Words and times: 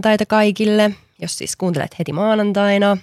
Maanantaita 0.00 0.26
kaikille, 0.26 0.90
jos 1.18 1.38
siis 1.38 1.56
kuuntelet 1.56 1.98
heti 1.98 2.12
maanantaina. 2.12 2.96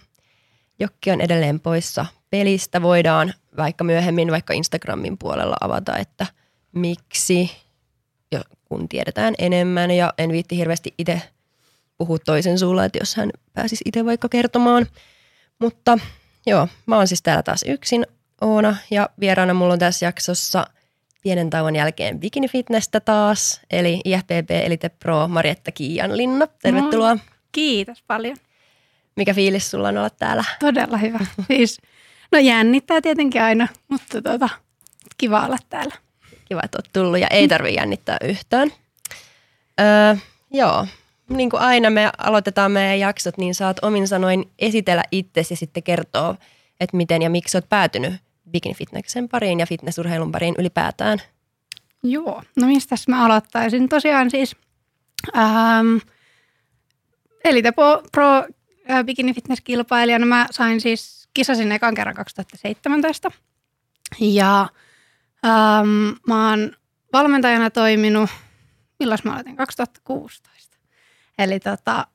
Jokki 0.80 1.12
on 1.12 1.21
edelleen 1.21 1.59
poissa 1.59 2.05
pelistä. 2.30 2.81
Voidaan 2.81 3.34
vaikka 3.57 3.84
myöhemmin 3.84 4.31
vaikka 4.31 4.54
Instagramin 4.54 5.18
puolella 5.18 5.55
avata, 5.62 5.98
että 5.98 6.25
miksi, 6.71 7.52
jo, 8.31 8.41
kun 8.66 8.89
tiedetään 8.89 9.34
enemmän. 9.38 9.91
Ja 9.91 10.13
en 10.18 10.31
viitti 10.31 10.57
hirveästi 10.57 10.94
itse 10.98 11.21
puhua 11.98 12.18
toisen 12.20 12.59
suulla, 12.59 12.85
että 12.85 12.99
jos 12.99 13.16
hän 13.16 13.29
pääsisi 13.54 13.84
itse 13.85 14.05
vaikka 14.05 14.29
kertomaan. 14.29 14.88
Mutta 15.59 15.99
joo, 16.45 16.68
mä 16.85 16.98
oon 16.98 17.07
siis 17.07 17.21
täällä 17.21 17.43
taas 17.43 17.63
yksin 17.68 18.07
Oona 18.41 18.76
ja 18.91 19.09
vieraana 19.20 19.54
mulla 19.54 19.73
on 19.73 19.79
tässä 19.79 20.05
jaksossa 20.05 20.68
pienen 21.23 21.49
tauon 21.49 21.76
jälkeen 21.76 22.20
Bikini 22.20 22.48
Fitnessä 22.48 22.99
taas, 22.99 23.62
eli 23.71 24.02
IFBB 24.05 24.52
Elite 24.52 24.89
Pro 24.89 25.27
Marietta 25.27 25.71
Kiianlinna. 25.71 26.48
Tervetuloa. 26.62 27.13
No, 27.13 27.20
kiitos 27.52 28.03
paljon. 28.07 28.38
Mikä 29.16 29.34
fiilis 29.34 29.71
sulla 29.71 29.88
on 29.88 29.98
olla 29.98 30.09
täällä? 30.09 30.43
Todella 30.59 30.98
hyvä. 30.98 31.20
Siis, 31.48 31.81
no 32.31 32.40
jännittää 32.40 33.02
tietenkin 33.02 33.41
aina, 33.41 33.67
mutta 33.88 34.21
tota, 34.21 34.49
kiva 35.17 35.45
olla 35.45 35.57
täällä. 35.70 35.95
Kiva, 36.45 36.62
että 36.63 36.77
oot 36.77 36.90
tullut 36.93 37.20
ja 37.20 37.27
ei 37.27 37.48
tarvi 37.48 37.76
jännittää 37.76 38.18
yhtään. 38.23 38.71
Öö, 39.79 40.15
joo, 40.52 40.88
niin 41.29 41.49
kuin 41.49 41.62
aina 41.62 41.90
me 41.90 42.09
aloitetaan 42.18 42.71
meidän 42.71 42.99
jaksot, 42.99 43.38
niin 43.38 43.55
saat 43.55 43.77
omin 43.81 44.07
sanoin 44.07 44.52
esitellä 44.59 45.04
itsesi 45.12 45.54
ja 45.54 45.57
sitten 45.57 45.84
kertoa, 45.84 46.35
että 46.79 46.98
miten 46.98 47.21
ja 47.21 47.29
miksi 47.29 47.57
olet 47.57 47.70
päätynyt 47.70 48.13
bikini 48.51 48.76
fitnessen 48.76 49.29
pariin 49.29 49.59
ja 49.59 49.65
fitnessurheilun 49.65 50.31
pariin 50.31 50.55
ylipäätään. 50.57 51.21
Joo, 52.03 52.43
no 52.55 52.67
mistä 52.67 52.95
mä 53.07 53.26
aloittaisin? 53.26 53.89
Tosiaan 53.89 54.31
siis 54.31 54.55
ähm, 55.37 55.98
Elite 57.43 57.71
Pro, 57.71 58.01
Pro 58.12 58.27
äh, 58.91 59.05
bikini 59.05 59.34
fitness 59.34 59.62
kilpailijana 59.62 60.26
mä 60.26 60.48
sain 60.51 60.81
siis 60.81 61.29
kisasin 61.34 61.71
ekan 61.71 61.95
kerran 61.95 62.15
2017 62.15 63.31
ja 64.19 64.67
ähm, 65.45 65.89
mä 66.28 66.50
oon 66.50 66.72
valmentajana 67.13 67.69
toiminut, 67.69 68.29
milloin 69.00 69.19
mä 69.23 69.31
aloitin? 69.31 69.56
2016. 69.56 70.78
Eli 71.39 71.59
tota, 71.59 72.07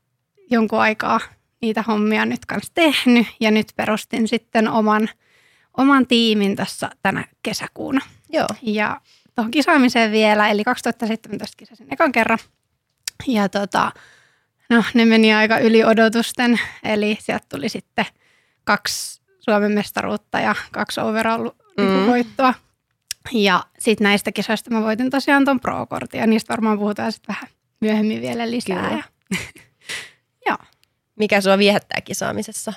jonkun 0.51 0.81
aikaa 0.81 1.21
niitä 1.63 1.83
hommia 1.83 2.27
nyt 2.27 2.47
kanssa 2.47 2.73
tehnyt 2.75 3.27
ja 3.41 3.51
nyt 3.51 3.67
perustin 3.77 4.29
sitten 4.29 4.69
oman, 4.69 5.09
oman 5.77 6.07
tiimin 6.07 6.57
tässä 6.57 6.91
tänä 7.03 7.25
kesäkuuna. 7.43 8.01
Joo. 8.33 8.49
Ja 8.63 9.01
tuohon 9.35 9.51
kisaamiseen 9.51 10.13
vielä, 10.13 10.49
eli 10.49 10.65
2017 10.65 11.57
kisasin 11.57 11.87
ekan 11.91 12.13
kerran. 12.13 12.39
Ja 13.27 13.49
tota, 13.49 13.93
no 14.71 14.85
ne 14.95 15.05
meni 15.05 15.35
aika 15.35 15.59
yli 15.59 15.85
odotusten, 15.85 16.61
eli 16.85 17.19
sieltä 17.21 17.47
tuli 17.49 17.69
sitten 17.69 18.07
kaksi 18.65 19.23
Suomen 19.41 19.73
mestaruutta 19.73 20.41
ja 20.41 20.55
kaksi 20.73 21.01
overall-voittoa. 21.01 22.53
Mm. 22.53 23.39
Ja 23.41 23.65
sitten 23.79 24.05
näistä 24.05 24.33
kisoista 24.33 24.71
mä 24.71 24.83
voitin 24.83 25.11
tosiaan 25.11 25.45
tuon 25.45 25.61
pro-kortin 25.61 26.21
ja 26.21 26.27
niistä 26.27 26.53
varmaan 26.53 26.79
puhutaan 26.79 27.13
sitten 27.13 27.35
vähän 27.35 27.51
myöhemmin 27.81 28.23
vielä 28.23 28.51
lisää. 28.51 28.89
Kyllä. 28.89 29.03
Joo. 30.47 30.59
Mikä 31.17 31.41
sua 31.41 31.59
viehättää 31.59 32.01
kisaamisessa? 32.01 32.73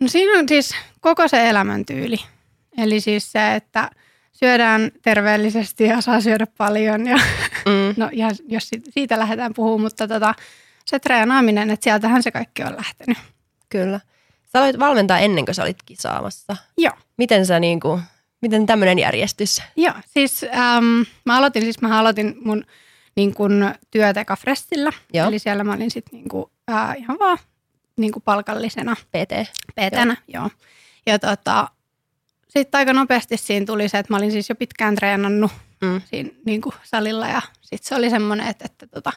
No 0.00 0.08
siinä 0.08 0.38
on 0.38 0.48
siis 0.48 0.74
koko 1.00 1.28
se 1.28 1.48
elämäntyyli. 1.48 2.16
Eli 2.78 3.00
siis 3.00 3.32
se, 3.32 3.54
että 3.54 3.90
syödään 4.32 4.90
terveellisesti 5.02 5.84
ja 5.84 6.00
saa 6.00 6.20
syödä 6.20 6.46
paljon. 6.58 7.06
Ja, 7.06 7.16
mm. 7.66 7.94
no, 7.96 8.08
ja 8.12 8.30
jos 8.48 8.70
siitä 8.90 9.18
lähdetään 9.18 9.54
puhumaan, 9.54 9.80
mutta 9.80 10.08
tota, 10.08 10.34
se 10.84 10.98
treenaaminen, 10.98 11.70
että 11.70 11.84
sieltähän 11.84 12.22
se 12.22 12.30
kaikki 12.30 12.62
on 12.62 12.76
lähtenyt. 12.76 13.18
Kyllä. 13.68 14.00
Sä 14.44 14.58
aloit 14.58 14.78
valmentaa 14.78 15.18
ennen 15.18 15.44
kuin 15.44 15.54
sä 15.54 15.62
olit 15.62 15.82
kisaamassa. 15.86 16.56
Joo. 16.78 16.92
Miten 17.16 17.46
sä 17.46 17.60
niinku, 17.60 18.00
miten 18.42 18.66
tämmöinen 18.66 18.98
järjestys? 18.98 19.62
Joo, 19.76 19.94
siis 20.06 20.44
ähm, 20.44 21.02
mä 21.24 21.36
aloitin, 21.36 21.62
siis 21.62 21.80
mä 21.80 21.98
aloitin 21.98 22.36
mun 22.44 22.64
niin 23.16 23.34
kuin 23.34 23.52
Fressillä. 24.38 24.92
Joo. 25.14 25.28
Eli 25.28 25.38
siellä 25.38 25.64
mä 25.64 25.72
olin 25.72 25.90
sitten 25.90 26.18
niin 26.18 26.28
kuin, 26.28 26.46
äh, 26.70 26.96
ihan 26.96 27.18
vaan 27.18 27.38
niin 27.96 28.12
kuin 28.12 28.22
palkallisena. 28.22 28.94
PT. 28.94 29.50
PT-nä, 29.70 30.16
joo. 30.28 30.42
joo. 30.42 30.50
Ja 31.06 31.18
tota, 31.18 31.68
sitten 32.48 32.78
aika 32.78 32.92
nopeasti 32.92 33.36
siinä 33.36 33.66
tuli 33.66 33.88
se, 33.88 33.98
että 33.98 34.12
mä 34.12 34.16
olin 34.16 34.32
siis 34.32 34.48
jo 34.48 34.54
pitkään 34.54 34.94
treenannut 34.94 35.50
mm. 35.80 36.00
siinä 36.04 36.30
niin 36.46 36.60
kuin 36.60 36.74
salilla. 36.84 37.28
Ja 37.28 37.42
sitten 37.60 37.88
se 37.88 37.94
oli 37.94 38.10
semmoinen, 38.10 38.48
että, 38.48 38.64
että 38.64 38.86
tota, 38.86 39.12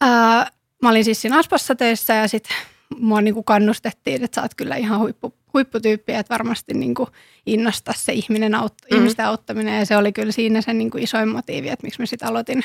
ää, 0.00 0.50
mä 0.82 0.88
olin 0.88 1.04
siis 1.04 1.22
siinä 1.22 1.38
Aspassa 1.38 1.74
töissä 1.74 2.14
ja 2.14 2.28
sitten 2.28 2.56
mua 2.98 3.20
niin 3.20 3.34
kuin 3.34 3.44
kannustettiin, 3.44 4.24
että 4.24 4.34
sä 4.34 4.42
oot 4.42 4.54
kyllä 4.54 4.76
ihan 4.76 5.00
huippu, 5.00 5.34
huipputyyppi, 5.54 6.12
että 6.12 6.34
varmasti 6.34 6.74
niin 6.74 6.94
kuin 6.94 7.08
innostaa 7.46 7.94
se 7.96 8.12
ihminen 8.12 8.54
aut, 8.54 8.74
mm. 8.90 8.96
ihmisten 8.96 9.26
auttaminen. 9.26 9.78
Ja 9.78 9.86
se 9.86 9.96
oli 9.96 10.12
kyllä 10.12 10.32
siinä 10.32 10.60
se 10.60 10.72
niin 10.72 10.90
kuin 10.90 11.04
isoin 11.04 11.28
motiivi, 11.28 11.68
että 11.68 11.86
miksi 11.86 12.02
mä 12.02 12.06
sitten 12.06 12.28
aloitin 12.28 12.62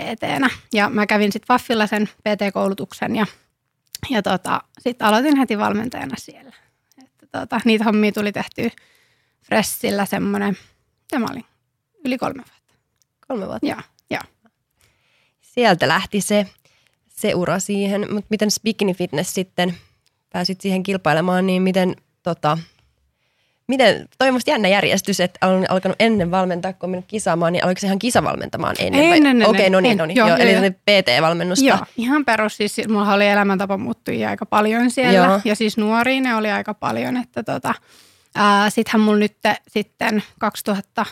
PT-nä. 0.00 0.50
Ja 0.72 0.90
mä 0.90 1.06
kävin 1.06 1.32
sitten 1.32 1.48
Vaffilla 1.48 1.86
sen 1.86 2.06
PT-koulutuksen 2.06 3.16
ja, 3.16 3.26
ja 4.10 4.22
tota, 4.22 4.60
sitten 4.78 5.06
aloitin 5.06 5.36
heti 5.36 5.58
valmentajana 5.58 6.16
siellä. 6.18 6.52
Että 7.04 7.26
tota, 7.40 7.60
niitä 7.64 7.84
hommia 7.84 8.12
tuli 8.12 8.32
tehty 8.32 8.70
Fressillä 9.42 10.06
semmoinen, 10.06 10.58
tämä 11.10 11.26
oli 11.30 11.44
yli 12.04 12.18
kolme 12.18 12.42
vuotta. 12.50 12.74
Kolme 13.28 13.46
vuotta? 13.46 13.66
Joo, 13.66 13.80
joo. 14.10 14.22
Sieltä 15.40 15.88
lähti 15.88 16.20
se, 16.20 16.46
se 17.08 17.34
ura 17.34 17.58
siihen, 17.58 18.00
mutta 18.00 18.26
miten 18.30 18.48
Bikini 18.62 18.94
Fitness 18.94 19.34
sitten, 19.34 19.74
pääsit 20.32 20.60
siihen 20.60 20.82
kilpailemaan, 20.82 21.46
niin 21.46 21.62
miten 21.62 21.96
tota, 22.22 22.58
Miten, 23.68 24.08
toi 24.18 24.28
on 24.28 24.40
jännä 24.46 24.68
järjestys, 24.68 25.20
että 25.20 25.46
on 25.46 25.66
alkanut 25.68 25.96
ennen 26.00 26.30
valmentaa, 26.30 26.72
kun 26.72 26.86
on 26.86 26.90
mennyt 26.90 27.06
kisaamaan, 27.08 27.52
niin 27.52 27.64
aloiko 27.64 27.80
se 27.80 27.86
ihan 27.86 27.98
kisavalmentamaan 27.98 28.76
ennen? 28.78 29.02
Ei, 29.02 29.16
ennen, 29.16 29.36
Okei, 29.36 29.60
okay, 29.60 29.70
no 29.70 29.80
niin, 29.80 29.98
no 29.98 30.06
niin. 30.06 30.16
Joo, 30.16 30.28
joo, 30.28 30.36
eli 30.36 30.70
PT-valmennusta. 30.70 31.64
Joo, 31.64 31.78
ihan 31.96 32.24
perus. 32.24 32.56
Siis 32.56 32.88
mulla 32.88 33.14
oli 33.14 33.28
elämäntapa 33.28 33.76
muuttujia 33.76 34.28
aika 34.28 34.46
paljon 34.46 34.90
siellä. 34.90 35.18
Joo. 35.18 35.40
Ja 35.44 35.54
siis 35.56 35.76
nuoria 35.76 36.20
ne 36.20 36.34
oli 36.34 36.50
aika 36.50 36.74
paljon. 36.74 37.16
Että 37.16 37.42
tota, 37.42 37.74
sittenhän 38.68 39.00
mulla 39.00 39.18
nyt 39.18 39.36
sitten 39.68 40.22
2000, 40.38 41.06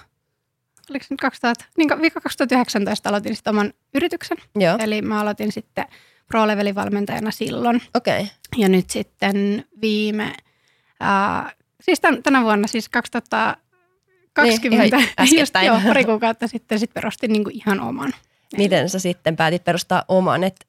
oliko 0.90 1.04
nyt 1.10 1.20
2000, 1.20 1.64
niin 1.76 1.88
2019 2.22 3.08
aloitin 3.08 3.36
sitten 3.36 3.54
oman 3.54 3.72
yrityksen. 3.94 4.36
Joo. 4.56 4.78
Eli 4.80 5.02
mä 5.02 5.20
aloitin 5.20 5.52
sitten 5.52 5.84
pro-levelin 6.26 6.74
valmentajana 6.74 7.30
silloin. 7.30 7.82
Okei. 7.94 8.20
Okay. 8.20 8.26
Ja 8.56 8.68
nyt 8.68 8.90
sitten 8.90 9.64
viime... 9.80 10.32
Ää, 11.00 11.50
Siis 11.84 12.00
tämän, 12.00 12.22
tänä 12.22 12.42
vuonna, 12.42 12.68
siis 12.68 12.88
2020, 12.88 14.96
niin, 14.96 15.08
just, 15.40 15.54
joo, 15.64 15.80
pari 15.88 16.04
kuukautta 16.04 16.48
sitten 16.48 16.78
sit 16.78 16.94
perustin 16.94 17.32
niin 17.32 17.44
kuin 17.44 17.56
ihan 17.56 17.80
oman. 17.80 18.12
Miten 18.56 18.88
sä 18.88 18.98
sitten 18.98 19.36
päätit 19.36 19.64
perustaa 19.64 20.04
oman, 20.08 20.44
että 20.44 20.66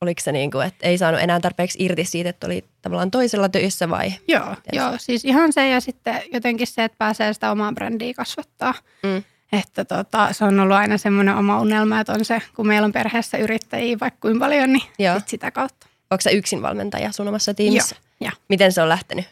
oliko 0.00 0.20
se 0.20 0.32
niin 0.32 0.50
kuin, 0.50 0.66
että 0.66 0.88
ei 0.88 0.98
saanut 0.98 1.20
enää 1.20 1.40
tarpeeksi 1.40 1.84
irti 1.84 2.04
siitä, 2.04 2.30
että 2.30 2.46
oli 2.46 2.64
tavallaan 2.82 3.10
toisella 3.10 3.48
töissä 3.48 3.90
vai? 3.90 4.12
Joo, 4.28 4.56
joo 4.72 4.92
siis 4.98 5.24
ihan 5.24 5.52
se 5.52 5.68
ja 5.68 5.80
sitten 5.80 6.22
jotenkin 6.32 6.66
se, 6.66 6.84
että 6.84 6.98
pääsee 6.98 7.32
sitä 7.32 7.50
omaa 7.50 7.72
brändiä 7.72 8.14
kasvattaa. 8.14 8.74
Mm. 9.02 9.22
Että 9.52 9.84
tota, 9.84 10.32
se 10.32 10.44
on 10.44 10.60
ollut 10.60 10.76
aina 10.76 10.98
semmoinen 10.98 11.36
oma 11.36 11.60
unelma, 11.60 12.00
että 12.00 12.12
on 12.12 12.24
se, 12.24 12.42
kun 12.56 12.66
meillä 12.66 12.86
on 12.86 12.92
perheessä 12.92 13.38
yrittäjiä 13.38 13.96
vaikka 14.00 14.18
kuinka 14.20 14.44
paljon, 14.44 14.72
niin 14.72 14.82
sit 15.18 15.28
sitä 15.28 15.50
kautta. 15.50 15.86
Onko 16.10 16.20
se 16.20 16.30
yksin 16.30 16.62
valmentaja 16.62 17.12
sun 17.12 17.28
omassa 17.28 17.54
tiimissä? 17.54 17.96
Joo. 18.20 18.32
Miten 18.48 18.72
se 18.72 18.82
on 18.82 18.88
lähtenyt? 18.88 19.24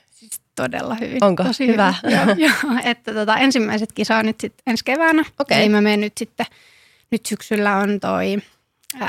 Todella 0.56 0.94
hyvin. 0.94 1.24
Onko? 1.24 1.44
Tosi 1.44 1.66
hyvä. 1.66 1.94
Hyvin. 2.02 2.18
joo, 2.18 2.50
joo, 2.64 2.80
että 2.84 3.14
tota, 3.14 3.36
ensimmäiset 3.36 3.92
kisaa 3.92 4.22
nyt 4.22 4.40
sitten 4.40 4.62
ensi 4.66 4.84
keväänä. 4.84 5.24
Okay. 5.38 5.58
Eli 5.58 5.68
mä 5.68 5.80
menen 5.80 6.00
nyt 6.00 6.18
sitten, 6.18 6.46
nyt 7.10 7.26
syksyllä 7.26 7.76
on 7.76 8.00
toi 8.00 8.38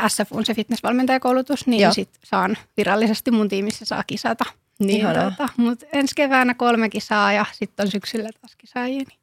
SFUn 0.08 0.46
se 0.46 0.54
fitnessvalmentajakoulutus, 0.54 1.68
niin 1.68 1.94
sit 1.94 2.10
saan 2.24 2.58
virallisesti 2.78 3.32
mun 3.32 3.50
tiimissä 3.50 3.86
saa 3.86 4.04
kisata. 4.08 4.46
Niin, 4.80 5.08
tota, 5.08 5.50
mutta 5.58 5.86
ensi 5.94 6.16
keväänä 6.16 6.54
kolme 6.54 6.90
kisaa 6.90 7.34
ja 7.34 7.46
sitten 7.52 7.86
on 7.86 7.92
syksyllä 7.92 8.30
taas 8.42 8.56
kisaajia. 8.56 8.98
Niin. 8.98 9.20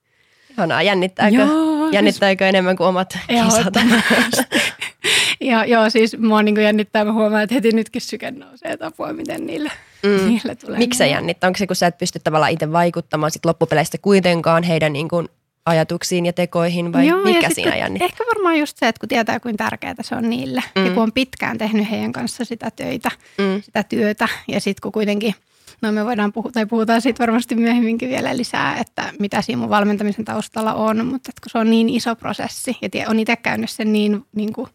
Ihanaa, 0.51 0.83
jännittääkö, 0.83 1.37
joo, 1.37 1.83
siis- 1.83 1.93
jännittääkö 1.95 2.45
siis, 2.45 2.49
enemmän 2.49 2.77
kuin 2.77 2.87
omat 2.87 3.19
kisat? 3.29 3.75
ja, 5.41 5.65
joo, 5.65 5.91
siis 5.91 6.19
mua 6.19 6.43
niin 6.43 6.57
jännittää, 6.57 7.05
mä 7.05 7.13
huomaan, 7.13 7.43
että 7.43 7.55
heti 7.55 7.73
nytkin 7.73 8.03
syke 8.03 8.31
nousee, 8.31 8.73
että 8.73 8.87
apua, 8.87 9.13
miten 9.13 9.47
niille, 9.47 9.73
mm. 10.03 10.29
niille 10.29 10.55
tulee. 10.55 10.79
Miksi 10.79 10.99
se 10.99 11.09
jännittää? 11.09 11.49
Onko 11.49 11.59
se, 11.59 11.67
kun 11.67 11.77
sä 11.77 11.87
et 11.87 11.99
pysty 11.99 12.19
tavallaan 12.25 12.53
itse 12.53 12.73
vaikuttamaan 12.73 13.31
sit 13.31 13.45
loppupeleistä 13.45 13.99
kuitenkaan 13.99 14.63
heidän 14.63 14.93
niin 14.93 15.09
kuin 15.09 15.29
ajatuksiin 15.67 16.27
ja 16.27 16.33
tekoihin 16.33 16.93
vai 16.93 17.07
Joo, 17.07 17.25
mikä 17.25 17.51
siinä 17.51 17.77
jännittää? 17.77 18.07
Ehkä 18.07 18.25
varmaan 18.35 18.59
just 18.59 18.77
se, 18.79 18.89
että 18.89 19.01
kun 19.01 19.09
tietää, 19.09 19.41
kuinka 19.41 19.65
tärkeää 19.65 19.95
se 20.01 20.15
on 20.15 20.31
niille 20.31 20.63
mm. 20.77 20.87
ja 20.87 20.93
kun 20.93 21.03
on 21.03 21.13
pitkään 21.13 21.59
tehnyt 21.59 21.91
heidän 21.91 22.13
kanssa 22.13 22.45
sitä 22.45 22.71
töitä, 22.71 23.11
mm. 23.39 23.63
sitä 23.63 23.83
työtä 23.83 24.29
ja 24.49 24.61
sitten 24.61 24.83
kun 24.83 24.93
kuitenkin– 24.93 25.35
No 25.83 25.93
me 25.93 26.05
voidaan 26.05 26.33
puhua, 26.33 26.51
tai 26.53 26.67
puhutaan 26.67 27.03
siitä 27.03 27.19
varmasti 27.19 27.55
myöhemminkin 27.55 28.09
vielä 28.09 28.37
lisää, 28.37 28.77
että 28.77 29.13
mitä 29.19 29.43
siinä 29.43 29.61
mun 29.61 29.71
valmentamisen 29.71 30.25
taustalla 30.25 30.75
on, 30.75 31.07
mutta 31.07 31.31
että 31.31 31.41
kun 31.43 31.51
se 31.51 31.59
on 31.59 31.71
niin 31.71 31.89
iso 31.89 32.17
prosessi 32.17 32.77
ja 32.95 33.09
on 33.09 33.19
itse 33.19 33.37
käynyt 33.37 33.71
sen 33.71 33.93
niin, 33.93 34.25
niin 34.33 34.53
kuin 34.53 34.69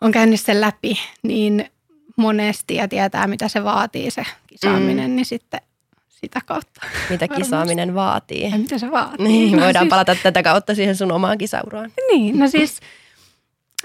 on 0.00 0.12
käynyt 0.12 0.40
sen 0.40 0.60
läpi 0.60 0.98
niin 1.22 1.70
monesti 2.16 2.74
ja 2.74 2.88
tietää, 2.88 3.26
mitä 3.26 3.48
se 3.48 3.64
vaatii 3.64 4.10
se 4.10 4.26
kisaaminen, 4.46 5.10
mm. 5.10 5.16
niin 5.16 5.26
sitten 5.26 5.60
sitä 6.08 6.40
kautta. 6.46 6.80
Mitä 7.10 7.24
varmasti. 7.28 7.42
kisaaminen 7.42 7.94
vaatii. 7.94 8.50
Ja 8.50 8.58
mitä 8.58 8.78
se 8.78 8.90
vaatii. 8.90 9.26
Niin, 9.26 9.56
no 9.56 9.62
voidaan 9.62 9.82
siis, 9.82 9.90
palata 9.90 10.16
tätä 10.22 10.42
kautta 10.42 10.74
siihen 10.74 10.96
sun 10.96 11.12
omaan 11.12 11.38
kisauraan. 11.38 11.92
Niin, 12.12 12.38
no 12.38 12.48
siis 12.48 12.80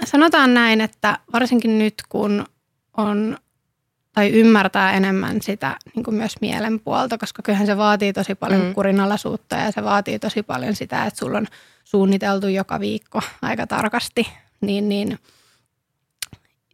sanotaan 0.05 0.53
näin, 0.53 0.81
että 0.81 1.17
varsinkin 1.33 1.79
nyt 1.79 1.93
kun 2.09 2.45
on 2.97 3.37
tai 4.13 4.29
ymmärtää 4.29 4.93
enemmän 4.93 5.41
sitä 5.41 5.75
niin 5.95 6.03
kuin 6.03 6.15
myös 6.15 6.35
mielen 6.41 6.79
puolta, 6.79 7.17
koska 7.17 7.41
kyllähän 7.41 7.67
se 7.67 7.77
vaatii 7.77 8.13
tosi 8.13 8.35
paljon 8.35 8.61
mm. 8.61 8.73
kurinalaisuutta 8.73 9.55
ja 9.55 9.71
se 9.71 9.83
vaatii 9.83 10.19
tosi 10.19 10.43
paljon 10.43 10.75
sitä, 10.75 11.05
että 11.05 11.19
sulla 11.19 11.37
on 11.37 11.47
suunniteltu 11.83 12.47
joka 12.47 12.79
viikko 12.79 13.21
aika 13.41 13.67
tarkasti, 13.67 14.27
niin, 14.61 14.89
niin 14.89 15.19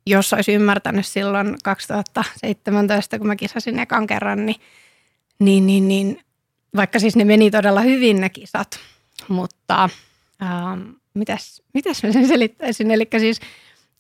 jos 0.10 0.34
olisi 0.34 0.54
ymmärtänyt 0.54 1.06
silloin 1.06 1.56
2017, 1.64 3.18
kun 3.18 3.28
mä 3.28 3.36
kisasin 3.36 3.80
ekan 3.80 4.08
kerran, 4.08 4.46
niin, 4.46 4.62
niin, 5.40 5.68
niin, 5.68 5.88
niin 5.88 6.20
vaikka 6.76 7.00
siis 7.00 7.16
ne 7.16 7.26
meni 7.26 7.52
todella 7.52 7.82
hyvin 7.82 8.22
ne 8.22 8.30
kisat, 8.30 8.80
mutta 9.28 9.90
ähm, 10.42 10.82
mitäs, 11.14 11.62
mitäs 11.74 12.04
mä 12.04 12.12
sen 12.12 12.28
selittäisin, 12.28 12.92
eli 12.92 13.08
siis– 13.20 13.40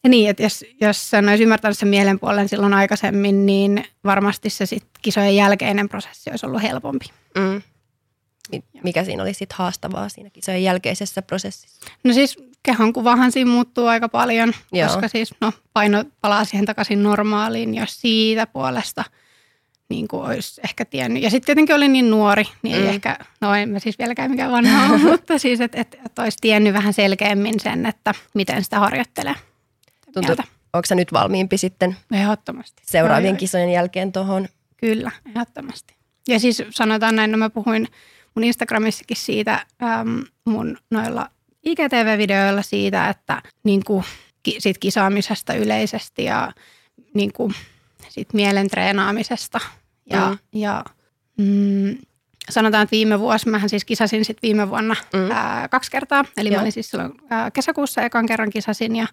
niin, 0.07 0.29
että 0.29 0.43
jos, 0.43 0.65
jos 0.81 1.09
sen 1.09 1.29
olisi 1.29 1.43
ymmärtänyt 1.43 1.77
sen 1.77 1.89
mielenpuolen 1.89 2.49
silloin 2.49 2.73
aikaisemmin, 2.73 3.45
niin 3.45 3.85
varmasti 4.03 4.49
se 4.49 4.65
sit 4.65 4.85
kisojen 5.01 5.35
jälkeinen 5.35 5.89
prosessi 5.89 6.29
olisi 6.29 6.45
ollut 6.45 6.61
helpompi. 6.61 7.05
Mm. 7.37 7.61
Mikä 8.83 9.03
siinä 9.03 9.23
oli 9.23 9.33
sitten 9.33 9.57
haastavaa 9.57 10.09
siinä 10.09 10.29
kisojen 10.29 10.63
jälkeisessä 10.63 11.21
prosessissa? 11.21 11.91
No 12.03 12.13
siis 12.13 12.37
kehonkuvahan 12.63 13.31
siinä 13.31 13.51
muuttuu 13.51 13.87
aika 13.87 14.09
paljon, 14.09 14.53
Joo. 14.71 14.87
koska 14.87 15.07
siis 15.07 15.33
no, 15.41 15.53
paino 15.73 16.03
palaa 16.21 16.45
siihen 16.45 16.65
takaisin 16.65 17.03
normaaliin, 17.03 17.75
jos 17.75 18.01
siitä 18.01 18.47
puolesta 18.47 19.03
niin 19.89 20.07
kuin 20.07 20.23
olisi 20.23 20.61
ehkä 20.63 20.85
tiennyt. 20.85 21.23
Ja 21.23 21.29
sitten 21.29 21.45
tietenkin 21.45 21.75
oli 21.75 21.87
niin 21.87 22.09
nuori, 22.09 22.43
niin 22.61 22.77
mm. 22.77 22.83
ei 22.83 22.89
ehkä, 22.89 23.17
no 23.41 23.55
en 23.55 23.69
mä 23.69 23.79
siis 23.79 23.99
vieläkään 23.99 24.31
mikään 24.31 24.51
vanha 24.51 24.97
mutta 25.11 25.37
siis, 25.37 25.61
että 25.61 25.81
et, 25.81 25.97
et 26.05 26.19
olisi 26.19 26.37
tiennyt 26.41 26.73
vähän 26.73 26.93
selkeämmin 26.93 27.59
sen, 27.59 27.85
että 27.85 28.13
miten 28.33 28.63
sitä 28.63 28.79
harjoittelee. 28.79 29.35
Tuntuu, 30.13 30.35
onko 30.73 30.85
sä 30.85 30.95
nyt 30.95 31.13
valmiimpi 31.13 31.57
sitten 31.57 31.95
ehdottomasti. 32.11 32.83
seuraavien 32.85 33.33
joo, 33.33 33.39
kisojen 33.39 33.71
jälkeen 33.71 34.11
tuohon? 34.11 34.47
Kyllä, 34.77 35.11
ehdottomasti. 35.29 35.95
Ja 36.27 36.39
siis 36.39 36.63
sanotaan 36.69 37.15
näin, 37.15 37.31
no 37.31 37.37
mä 37.37 37.49
puhuin 37.49 37.87
mun 38.37 38.43
Instagramissakin 38.43 39.17
siitä 39.17 39.65
äm, 39.83 40.23
mun 40.45 40.77
noilla 40.91 41.29
IGTV-videoilla 41.65 42.61
siitä, 42.61 43.09
että 43.09 43.41
niin 43.63 43.83
kuin, 43.83 44.03
sit 44.59 44.77
kisaamisesta 44.77 45.53
yleisesti 45.53 46.23
ja 46.23 46.51
niin 47.13 47.33
kuin, 47.33 47.53
sit 48.09 48.33
mielen 48.33 48.67
treenaamisesta. 48.67 49.59
Ja, 50.09 50.29
mm. 50.29 50.37
ja 50.59 50.83
mm, 51.37 51.97
sanotaan, 52.49 52.83
että 52.83 52.91
viime 52.91 53.19
vuosi, 53.19 53.49
mähän 53.49 53.69
siis 53.69 53.85
kisasin 53.85 54.25
sit 54.25 54.37
viime 54.41 54.69
vuonna 54.69 54.95
mm. 55.13 55.31
ää, 55.31 55.67
kaksi 55.67 55.91
kertaa. 55.91 56.25
Eli 56.37 56.49
Joo. 56.49 56.55
mä 56.55 56.61
olin 56.61 56.71
siis 56.71 56.89
silloin 56.89 57.13
ää, 57.29 57.51
kesäkuussa 57.51 58.01
ekan 58.01 58.25
kerran 58.25 58.49
kisasin 58.49 58.95
ja 58.95 59.07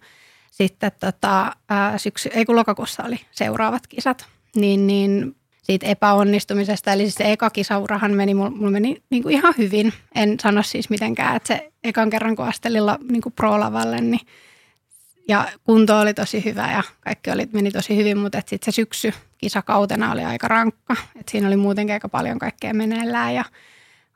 sitten 0.51 0.91
tota, 0.99 1.51
ää, 1.69 1.97
syksy, 1.97 2.29
ei 2.33 2.45
kun 2.45 2.55
lokakuussa 2.55 3.03
oli 3.03 3.19
seuraavat 3.31 3.87
kisat, 3.87 4.25
niin, 4.55 4.87
niin 4.87 5.35
siitä 5.65 5.87
epäonnistumisesta, 5.87 6.93
eli 6.93 7.03
siis 7.03 7.15
se 7.15 7.31
eka 7.31 7.49
kisaurahan 7.49 8.11
meni, 8.11 8.33
mulla 8.33 8.71
meni 8.71 9.03
niin 9.09 9.23
kuin 9.23 9.35
ihan 9.35 9.53
hyvin. 9.57 9.93
En 10.15 10.39
sano 10.39 10.63
siis 10.63 10.89
mitenkään, 10.89 11.35
että 11.35 11.47
se 11.47 11.71
ekan 11.83 12.09
kerran 12.09 12.35
kun 12.35 12.45
astelin 12.45 12.83
niin 13.09 13.21
kuin 13.21 13.33
pro-lavalle, 13.33 14.01
niin 14.01 14.21
ja 15.27 15.47
kunto 15.63 15.99
oli 15.99 16.13
tosi 16.13 16.45
hyvä 16.45 16.71
ja 16.71 16.83
kaikki 16.99 17.31
oli, 17.31 17.49
meni 17.53 17.71
tosi 17.71 17.95
hyvin, 17.95 18.17
mutta 18.17 18.41
sitten 18.45 18.73
se 18.73 18.75
syksy 18.75 19.13
kisakautena 19.37 20.11
oli 20.11 20.23
aika 20.23 20.47
rankka. 20.47 20.95
Et 21.19 21.27
siinä 21.27 21.47
oli 21.47 21.55
muutenkin 21.55 21.93
aika 21.93 22.09
paljon 22.09 22.39
kaikkea 22.39 22.73
meneillään 22.73 23.33
ja 23.33 23.45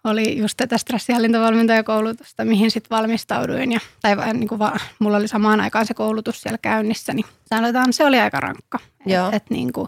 oli 0.04 0.38
just 0.38 0.58
tätä 0.58 0.78
stressihallintavalmentajakoulutusta, 0.78 2.46
mihin 2.46 2.72
sitten 2.72 2.98
valmistauduin. 2.98 3.72
Ja, 3.72 3.80
tai 4.02 4.34
niin 4.34 4.48
kuin 4.48 4.60
va, 4.60 4.78
mulla 5.00 5.18
oli 5.18 5.28
samaan 5.28 5.62
aikaan 5.62 5.86
se 5.86 5.94
koulutus 5.94 6.42
siellä 6.42 6.58
käynnissä, 6.62 7.14
niin 7.14 7.26
sanotaan, 7.46 7.94
se 7.94 8.06
oli 8.06 8.20
aika 8.20 8.40
rankka. 8.40 8.80
Että 9.00 9.30
et, 9.34 9.50
niin 9.50 9.74
kuin, 9.74 9.88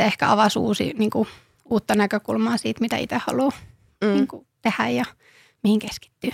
se 0.00 0.04
ehkä 0.06 0.30
avasi 0.30 0.58
uusi, 0.58 0.94
niin 0.98 1.10
kuin, 1.10 1.28
uutta 1.64 1.94
näkökulmaa 1.94 2.56
siitä, 2.56 2.80
mitä 2.80 2.96
itse 2.96 3.18
haluaa 3.26 3.52
mm. 4.04 4.14
niin 4.14 4.28
kuin, 4.28 4.46
tehdä 4.62 4.88
ja 4.88 5.04
mihin 5.62 5.78
keskittyy. 5.78 6.30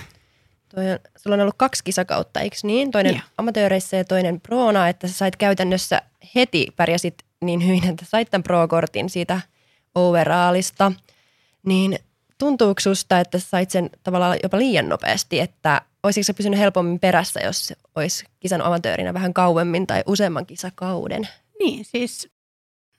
Toi 0.75 0.91
on, 0.91 0.99
sulla 1.17 1.35
on 1.35 1.41
ollut 1.41 1.55
kaksi 1.59 1.85
kisakautta, 1.85 2.41
eikö 2.41 2.57
niin? 2.63 2.91
Toinen 2.91 3.13
Joo. 3.13 3.23
amatööreissä 3.39 3.97
ja 3.97 4.05
toinen 4.05 4.41
proona, 4.41 4.89
että 4.89 5.09
sä 5.09 5.15
sait 5.15 5.37
käytännössä 5.37 6.03
heti 6.35 6.69
pärjäsit 6.77 7.15
niin 7.45 7.67
hyvin, 7.67 7.89
että 7.89 8.05
sait 8.05 8.31
tämän 8.31 8.43
pro-kortin 8.43 9.11
siitä 9.11 9.41
overallista. 9.95 10.93
Niin 11.67 11.99
tuntuuko 12.39 12.81
susta, 12.81 13.21
että 13.21 13.39
sait 13.39 13.71
sen 13.71 13.91
tavallaan 14.03 14.39
jopa 14.43 14.59
liian 14.59 14.89
nopeasti, 14.89 15.41
että 15.41 15.81
olisiko 16.03 16.25
se 16.25 16.33
pysynyt 16.33 16.59
helpommin 16.59 17.01
perässä, 17.01 17.41
jos 17.41 17.73
olisi 17.95 18.25
kisan 18.41 18.63
amatöörinä 18.63 19.15
vähän 19.15 19.35
kauemmin 19.35 19.87
tai 19.87 20.03
useamman 20.07 20.47
kisakauden? 20.47 21.29
Niin, 21.59 21.85
siis 21.85 22.36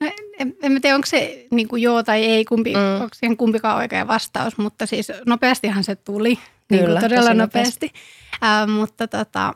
no, 0.01 0.11
en, 0.39 0.55
en 0.61 0.81
tiedä, 0.81 0.95
onko 0.95 1.05
se 1.05 1.47
niin 1.51 1.67
kuin 1.67 1.81
joo 1.81 2.03
tai 2.03 2.25
ei, 2.25 2.45
kumpi, 2.45 2.73
mm. 2.73 3.01
onko 3.01 3.15
siihen 3.15 3.37
kumpikaan 3.37 3.77
oikea 3.77 4.07
vastaus, 4.07 4.57
mutta 4.57 4.85
siis 4.85 5.11
nopeastihan 5.25 5.83
se 5.83 5.95
tuli, 5.95 6.39
niin 6.71 6.85
kuin 6.85 6.99
todella 6.99 7.33
nopeasti. 7.33 7.85
nopeasti. 7.85 7.91
Äh, 8.43 8.67
mutta 8.67 9.07
tota, 9.07 9.53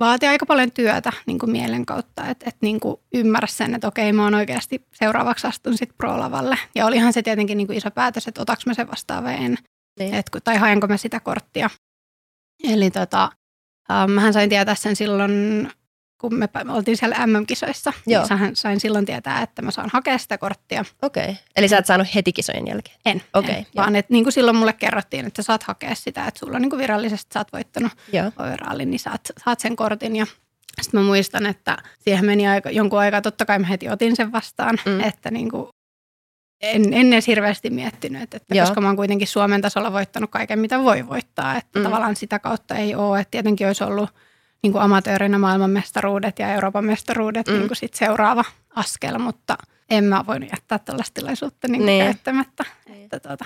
vaatii 0.00 0.28
aika 0.28 0.46
paljon 0.46 0.70
työtä 0.72 1.12
niin 1.26 1.38
kuin 1.38 1.52
mielen 1.52 1.86
kautta, 1.86 2.26
että 2.26 2.44
et, 2.48 2.56
niin 2.60 2.80
kuin 2.80 3.00
ymmärrä 3.14 3.46
sen, 3.46 3.74
että 3.74 3.88
okei, 3.88 4.12
mä 4.12 4.24
oon 4.24 4.34
oikeasti 4.34 4.86
seuraavaksi 4.92 5.46
astun 5.46 5.78
sitten 5.78 5.96
pro-lavalle. 5.96 6.58
Ja 6.74 6.86
olihan 6.86 7.12
se 7.12 7.22
tietenkin 7.22 7.58
niin 7.58 7.66
kuin 7.66 7.76
iso 7.76 7.90
päätös, 7.90 8.28
että 8.28 8.42
otaks 8.42 8.66
mä 8.66 8.74
sen 8.74 8.90
vastaan 8.90 9.24
vai 9.24 9.34
en. 9.34 9.58
Niin. 9.98 10.14
Et, 10.14 10.26
tai 10.44 10.56
haenko 10.56 10.86
mä 10.86 10.96
sitä 10.96 11.20
korttia. 11.20 11.70
Eli 12.64 12.90
tota, 12.90 13.30
äh, 13.90 14.08
mähän 14.08 14.32
sain 14.32 14.48
tietää 14.48 14.74
sen 14.74 14.96
silloin 14.96 15.70
kun 16.22 16.34
me 16.34 16.48
oltiin 16.68 16.96
siellä 16.96 17.26
MM-kisoissa, 17.26 17.92
niin 18.06 18.14
Joo. 18.14 18.26
niin 18.38 18.56
sain 18.56 18.80
silloin 18.80 19.04
tietää, 19.04 19.42
että 19.42 19.62
mä 19.62 19.70
saan 19.70 19.90
hakea 19.92 20.18
sitä 20.18 20.38
korttia. 20.38 20.84
Okei. 21.02 21.22
Okay. 21.22 21.34
Eli 21.56 21.68
sä 21.68 21.78
et 21.78 21.86
saanut 21.86 22.14
heti 22.14 22.32
kisojen 22.32 22.66
jälkeen? 22.66 22.96
En. 23.06 23.22
Okei. 23.34 23.50
Okay, 23.50 23.64
vaan 23.76 23.96
että 23.96 24.12
niin 24.12 24.24
kuin 24.24 24.32
silloin 24.32 24.56
mulle 24.56 24.72
kerrottiin, 24.72 25.26
että 25.26 25.42
sä 25.42 25.46
saat 25.46 25.62
hakea 25.62 25.94
sitä, 25.94 26.26
että 26.26 26.38
sulla 26.38 26.58
niin 26.58 26.70
kuin 26.70 26.80
virallisesti 26.80 27.34
sä 27.34 27.40
oot 27.40 27.52
voittanut 27.52 27.92
overallin, 28.38 28.90
niin 28.90 28.98
saat, 28.98 29.20
saat 29.44 29.60
sen 29.60 29.76
kortin. 29.76 30.16
Ja 30.16 30.26
sitten 30.82 31.00
mä 31.00 31.06
muistan, 31.06 31.46
että 31.46 31.78
siihen 31.98 32.24
meni 32.24 32.48
aika, 32.48 32.70
jonkun 32.70 32.98
aikaa, 32.98 33.20
totta 33.20 33.44
kai 33.44 33.58
mä 33.58 33.66
heti 33.66 33.88
otin 33.88 34.16
sen 34.16 34.32
vastaan, 34.32 34.78
mm. 34.86 35.00
että 35.00 35.30
niin 35.30 35.50
kuin 35.50 35.68
en, 36.60 36.94
en 36.94 37.12
edes 37.12 37.26
hirveästi 37.26 37.70
miettinyt, 37.70 38.22
että, 38.22 38.36
että 38.36 38.60
koska 38.60 38.80
mä 38.80 38.86
oon 38.86 38.96
kuitenkin 38.96 39.28
Suomen 39.28 39.62
tasolla 39.62 39.92
voittanut 39.92 40.30
kaiken, 40.30 40.58
mitä 40.58 40.82
voi 40.82 41.08
voittaa, 41.08 41.56
että 41.56 41.78
mm. 41.78 41.82
tavallaan 41.82 42.16
sitä 42.16 42.38
kautta 42.38 42.74
ei 42.74 42.94
ole, 42.94 43.20
että 43.20 43.30
tietenkin 43.30 43.66
olisi 43.66 43.84
ollut– 43.84 44.10
niin 44.62 44.72
kuin 44.72 44.82
amatöörinä 44.82 45.38
maailmanmestaruudet 45.38 46.38
ja 46.38 46.54
Euroopan 46.54 46.84
mestaruudet 46.84 47.46
mm. 47.46 47.52
niin 47.52 47.66
kuin 47.68 47.76
sit 47.76 47.94
seuraava 47.94 48.44
askel, 48.74 49.18
mutta 49.18 49.58
en 49.90 50.04
mä 50.04 50.24
voinut 50.26 50.50
jättää 50.50 50.78
tällaista 50.78 51.14
tilaisuutta 51.14 51.68
niin 51.68 51.86
niin. 51.86 52.04
käyttämättä. 52.04 52.64
Että, 52.86 53.20
tuota. 53.20 53.44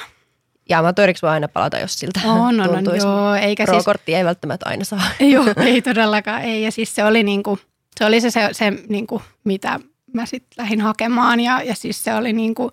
Ja 0.68 0.78
amatööriksi 0.78 1.22
voi 1.22 1.30
aina 1.30 1.48
palata, 1.48 1.78
jos 1.78 1.98
siltä 1.98 2.20
on, 2.24 2.60
on, 2.60 2.88
on, 2.88 2.96
joo, 2.96 3.34
eikä 3.34 3.64
Pro-kortti 3.64 4.12
siis, 4.12 4.18
ei 4.18 4.24
välttämättä 4.24 4.68
aina 4.68 4.84
saa. 4.84 5.02
Joo, 5.32 5.44
ei 5.56 5.82
todellakaan, 5.82 6.42
ei. 6.42 6.62
Ja 6.62 6.72
siis 6.72 6.94
se 6.94 7.04
oli, 7.04 7.22
niin 7.22 7.42
kuin, 7.42 7.60
se, 7.98 8.04
oli 8.04 8.20
se, 8.20 8.30
se, 8.30 8.48
se 8.52 8.72
niin 8.88 9.06
kuin, 9.06 9.22
mitä 9.44 9.80
mä 10.12 10.26
sitten 10.26 10.62
lähdin 10.62 10.80
hakemaan 10.80 11.40
ja, 11.40 11.62
ja 11.62 11.74
siis 11.74 12.04
se 12.04 12.14
oli 12.14 12.32
niin 12.32 12.54
kuin, 12.54 12.70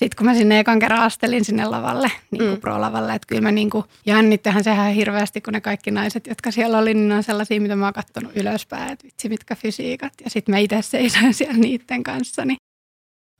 sitten 0.00 0.16
kun 0.16 0.26
mä 0.26 0.34
sinne 0.34 0.58
ekan 0.58 0.78
kerran 0.78 1.02
astelin 1.02 1.44
sinne 1.44 1.64
lavalle, 1.64 2.10
niin 2.30 2.38
kuin 2.38 2.50
mm. 2.50 2.60
pro-lavalle, 2.60 3.14
että 3.14 3.26
kyllä 3.26 3.42
mä 3.42 3.52
niin 3.52 3.70
kuin 3.70 3.84
jännittehän 4.06 4.64
sehän 4.64 4.94
hirveästi, 4.94 5.40
kun 5.40 5.52
ne 5.52 5.60
kaikki 5.60 5.90
naiset, 5.90 6.26
jotka 6.26 6.50
siellä 6.50 6.78
oli, 6.78 6.94
niin 6.94 7.08
ne 7.08 7.14
on 7.14 7.22
sellaisia, 7.22 7.60
mitä 7.60 7.76
mä 7.76 7.84
oon 7.84 7.92
katsonut 7.92 8.36
ylöspäin, 8.36 8.92
että 8.92 9.04
vitsi 9.04 9.28
mitkä 9.28 9.54
fysiikat. 9.54 10.12
Ja 10.24 10.30
sitten 10.30 10.52
mä 10.52 10.58
itse 10.58 10.82
seisoin 10.82 11.34
siellä 11.38 11.56
niiden 11.56 12.02
kanssa, 12.02 12.44
niin 12.44 12.56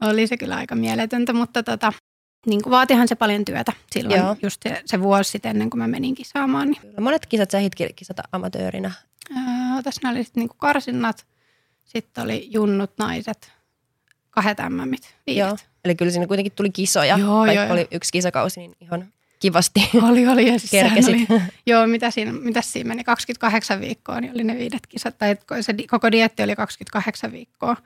oli 0.03 0.27
se 0.27 0.37
kyllä 0.37 0.57
aika 0.57 0.75
mieletöntä, 0.75 1.33
mutta 1.33 1.63
tota, 1.63 1.93
niin 2.47 2.63
kuin 2.63 2.71
vaatihan 2.71 3.09
se 3.09 3.15
paljon 3.15 3.45
työtä 3.45 3.73
silloin 3.93 4.21
Joo. 4.21 4.37
just 4.43 4.63
se, 4.63 4.83
se 4.87 5.01
vuosi 5.01 5.31
sitten 5.31 5.51
ennen 5.51 5.71
kuin 5.71 5.79
mä 5.79 5.89
menin 5.89 6.15
kisaamaan. 6.15 6.69
Niin. 6.69 6.81
Monet 7.01 7.27
kisat 7.27 7.51
sä 7.51 7.59
ehditkin 7.59 7.89
kisata 7.97 8.23
amatöörinä? 8.33 8.93
Öö, 9.31 9.83
tässä 9.83 10.09
oli 10.09 10.25
sitten 10.25 10.41
niin 10.41 10.57
karsinnat, 10.57 11.27
sitten 11.85 12.25
oli 12.25 12.49
junnut 12.51 12.91
naiset, 12.99 13.53
kahdet 14.31 14.59
MMit, 14.69 15.15
Joo. 15.27 15.57
Eli 15.85 15.95
kyllä 15.95 16.13
siinä 16.13 16.27
kuitenkin 16.27 16.53
tuli 16.53 16.71
kisoja, 16.71 17.17
joo, 17.19 17.39
vaikka 17.39 17.65
joo, 17.65 17.73
oli 17.73 17.89
yksi 17.91 18.13
kisakausi, 18.13 18.61
niin 18.61 18.73
ihan 18.81 19.13
kivasti 19.41 19.91
Oli, 20.09 20.29
oli. 20.29 20.47
Ja 20.53 20.59
siis 20.59 20.71
kerkesit. 20.71 21.31
Oli, 21.31 21.41
joo, 21.67 21.87
mitä 21.87 22.11
siinä, 22.11 22.33
mitä 22.33 22.63
siinä 22.63 22.89
meni? 22.89 23.05
28 23.05 23.81
viikkoa, 23.81 24.21
niin 24.21 24.33
oli 24.35 24.45
ne 24.45 24.59
viidet 24.59 24.87
kisat. 24.87 25.19
Tai 25.19 25.37
se 25.61 25.75
koko 25.91 26.13
dietti 26.13 26.43
oli 26.43 26.57
28 26.57 27.33
viikkoa. 27.33 27.77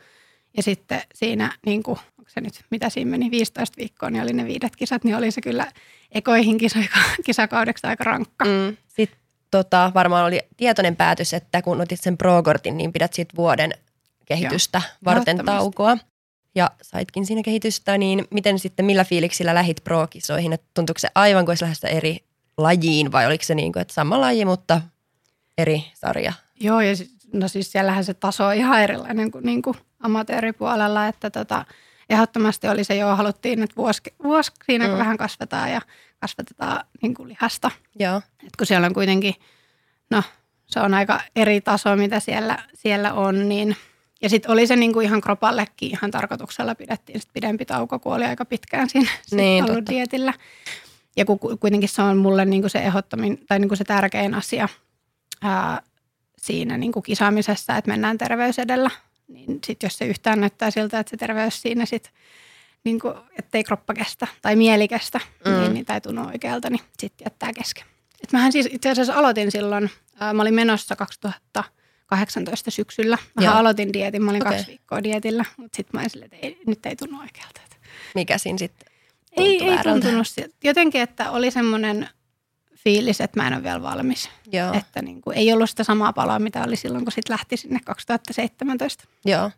Ja 0.57 0.63
sitten 0.63 1.01
siinä, 1.15 1.53
niin 1.67 1.83
kuin, 1.83 1.99
onko 2.19 2.31
se 2.31 2.41
nyt, 2.41 2.65
mitä 2.71 2.91
siinä 2.91 3.11
meni, 3.11 3.31
15 3.31 3.77
viikkoa, 3.79 4.11
niin 4.11 4.23
oli 4.23 4.33
ne 4.33 4.45
viidet 4.45 4.77
kisat, 4.77 5.05
niin 5.05 5.17
oli 5.17 5.31
se 5.31 5.41
kyllä 5.41 5.73
ekoihin 6.13 6.59
kisakaudeksi 7.27 7.87
aika 7.87 8.05
rankka. 8.05 8.45
Mm. 8.45 8.77
Sitten 8.89 9.19
tota, 9.51 9.91
varmaan 9.95 10.25
oli 10.25 10.41
tietoinen 10.57 10.97
päätös, 10.97 11.35
että 11.35 11.63
kun 11.63 11.81
otit 11.81 12.01
sen 12.01 12.19
pro-kortin, 12.19 12.77
niin 12.77 12.93
pidät 12.93 13.13
sitten 13.13 13.37
vuoden 13.37 13.71
kehitystä 14.25 14.79
Joo. 14.79 15.15
varten 15.15 15.45
taukoa. 15.45 15.99
Ja 16.55 16.71
saitkin 16.83 17.27
siinä 17.27 17.43
kehitystä, 17.43 17.99
niin 17.99 18.25
miten 18.31 18.59
sitten, 18.59 18.87
millä 18.87 19.05
fiiliksillä 19.05 19.55
lähit 19.55 19.85
pro-kisoihin? 19.85 20.53
Et 20.53 20.63
tuntuuko 20.75 20.99
se 20.99 21.09
aivan 21.15 21.45
kuin 21.45 21.57
olisi 21.63 21.87
eri 21.87 22.25
lajiin 22.57 23.13
vai 23.13 23.27
oliko 23.27 23.45
se 23.45 23.55
niin 23.55 23.73
kuin, 23.73 23.81
että 23.81 23.95
sama 23.95 24.21
laji, 24.21 24.45
mutta 24.45 24.81
eri 25.59 25.85
sarja? 25.95 26.33
Joo, 26.61 26.81
ja 26.81 26.93
no 27.33 27.49
siis 27.49 27.73
siellähän 27.73 28.05
se 28.05 28.15
taso 28.15 28.47
on 28.47 28.55
ihan 28.55 28.83
erilainen 28.83 29.31
kuin, 29.31 29.45
niin 29.45 29.63
kuin 29.63 29.77
amatööripuolella, 30.01 31.09
että 31.09 31.31
tota, 31.31 31.65
ehdottomasti 32.11 32.69
oli 32.69 32.85
se 32.85 32.97
jo, 32.97 33.17
haluttiin, 33.17 33.63
että 33.63 33.77
vuosi, 33.77 34.03
vuosi 34.23 34.53
siinä 34.67 34.89
mm. 34.89 34.93
vähän 34.93 35.17
kasvetaan 35.17 35.73
ja 35.73 35.81
kasvatetaan 36.21 36.85
niin 37.03 37.15
kuin 37.15 37.29
lihasta. 37.29 37.71
Joo. 37.99 38.17
Et 38.17 38.57
kun 38.59 38.67
siellä 38.67 38.87
on 38.87 38.95
kuitenkin, 38.95 39.35
no 40.11 40.23
se 40.67 40.81
on 40.81 40.95
aika 40.95 41.21
eri 41.37 41.61
taso, 41.61 41.97
mitä 41.97 42.21
siellä, 42.21 42.59
siellä 42.75 43.13
on, 43.13 43.49
niin 43.49 43.77
ja 44.25 44.31
sitten 44.31 44.51
oli 44.51 44.67
se 44.67 44.77
niinku 44.77 45.01
ihan 45.01 45.21
kropallekin 45.21 45.91
ihan 45.91 46.11
tarkoituksella 46.11 46.75
pidettiin 46.75 47.21
sit 47.21 47.31
pidempi 47.33 47.65
tauko, 47.65 47.99
kun 47.99 48.15
oli 48.15 48.25
aika 48.25 48.45
pitkään 48.45 48.91
siinä 48.91 49.11
niin, 49.31 49.65
ollut 49.65 49.77
totta. 49.77 49.93
dietillä. 49.93 50.35
Ja 51.17 51.25
kun 51.25 51.39
kuitenkin 51.61 51.89
se 51.89 52.03
on 52.03 52.17
mulle 52.17 52.45
niinku 52.45 52.69
se 52.69 52.79
ehdottomin 52.79 53.39
tai 53.49 53.59
niinku 53.59 53.77
se 53.77 53.85
tärkein 53.85 54.35
asia 54.35 54.69
ää, 55.43 55.83
siinä 56.39 56.79
niinku 56.79 57.03
kisaamisessa, 57.03 57.77
että 57.77 57.91
mennään 57.91 58.19
terveys 58.19 58.59
edellä, 58.59 58.91
niin 59.29 59.59
sitten 59.67 59.87
jos 59.87 59.99
se 59.99 60.07
yhtään 60.07 60.41
näyttää 60.41 60.71
siltä, 60.71 60.99
että 60.99 61.11
se 61.11 61.17
terveys 61.17 61.63
siinä 61.63 61.87
sitten 61.87 62.13
niin 62.85 63.01
kuin, 63.01 63.15
ettei 63.39 63.65
kroppa 63.65 63.95
kestä 63.95 64.27
tai 64.43 64.57
mieli 64.57 64.89
kestä, 64.89 65.21
mm. 65.47 65.53
niin, 65.53 65.75
niin 65.75 65.87
tai 65.87 66.01
tunnu 66.01 66.27
oikealta, 66.27 66.71
niin 66.71 66.83
sitten 66.99 67.25
jättää 67.25 67.53
kesken. 67.53 67.85
Et 68.23 68.33
mähän 68.33 68.53
siis 68.53 68.69
itse 68.71 68.91
asiassa 68.91 69.15
aloitin 69.15 69.51
silloin, 69.51 69.91
ää, 70.21 70.33
mä 70.33 70.43
olin 70.43 70.55
menossa 70.55 70.97
2018 72.07 72.71
syksyllä. 72.71 73.19
Mä 73.41 73.53
aloitin 73.53 73.93
dietin, 73.93 74.23
mä 74.23 74.31
olin 74.31 74.43
okay. 74.43 74.53
kaksi 74.53 74.67
viikkoa 74.67 75.03
dietillä, 75.03 75.45
mutta 75.57 75.77
sitten 75.77 75.91
mä 75.93 76.01
olin 76.01 76.11
silleen, 76.11 76.31
että 76.33 76.47
ei, 76.47 76.59
nyt 76.67 76.87
ei 76.87 76.97
tunnu 76.97 77.21
oikealta. 77.21 77.61
Mikä 78.15 78.39
siinä 78.39 78.59
sitten 78.59 78.93
Ei, 79.37 79.65
ei 79.65 79.79
tuntunut. 79.83 80.27
Jotenkin, 80.65 81.01
että 81.01 81.31
oli 81.31 81.51
semmoinen 81.51 82.09
fiilis, 82.75 83.21
että 83.21 83.41
mä 83.41 83.47
en 83.47 83.55
ole 83.55 83.63
vielä 83.63 83.83
valmis. 83.83 84.31
Joo. 84.53 84.73
Että 84.75 85.03
niin 85.03 85.23
kuin, 85.23 85.37
ei 85.37 85.53
ollut 85.53 85.71
sitä 85.71 85.85
samaa 85.85 86.13
paloa, 86.13 86.39
mitä 86.39 86.65
oli 86.65 86.77
silloin, 86.77 87.05
kun 87.05 87.13
sitten 87.13 87.35
lähti 87.35 87.57
sinne 87.57 87.81
2017. 87.85 89.05
Joo. 89.25 89.51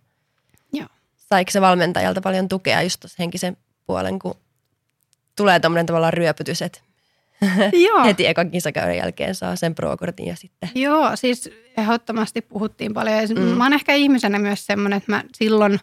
Joo. 0.73 0.89
Saiko 1.17 1.51
se 1.51 1.61
valmentajalta 1.61 2.21
paljon 2.21 2.49
tukea 2.49 2.83
just 2.83 3.01
tuossa 3.01 3.17
henkisen 3.19 3.57
puolen, 3.87 4.19
kun 4.19 4.35
tulee 5.37 5.61
tuommoinen 5.61 5.87
tavallaan 5.87 6.13
ryöpytys, 6.13 6.63
että 6.63 6.81
Joo. 7.73 8.05
heti 8.07 8.27
ekan 8.27 8.51
kisakäyden 8.51 8.97
jälkeen 8.97 9.35
saa 9.35 9.57
sen 9.57 9.75
pro-kortin 9.75 10.27
ja 10.27 10.37
sitten. 10.37 10.71
Joo, 10.75 11.17
siis 11.17 11.51
ehdottomasti 11.77 12.43
puhuttiin 12.43 12.95
paljon. 12.95 13.29
Mm. 13.35 13.41
Mä 13.41 13.65
oon 13.65 13.73
ehkä 13.73 13.95
ihmisenä 13.95 14.39
myös 14.39 14.67
semmoinen, 14.67 14.97
että 14.97 15.13
mä 15.13 15.23
silloin 15.35 15.81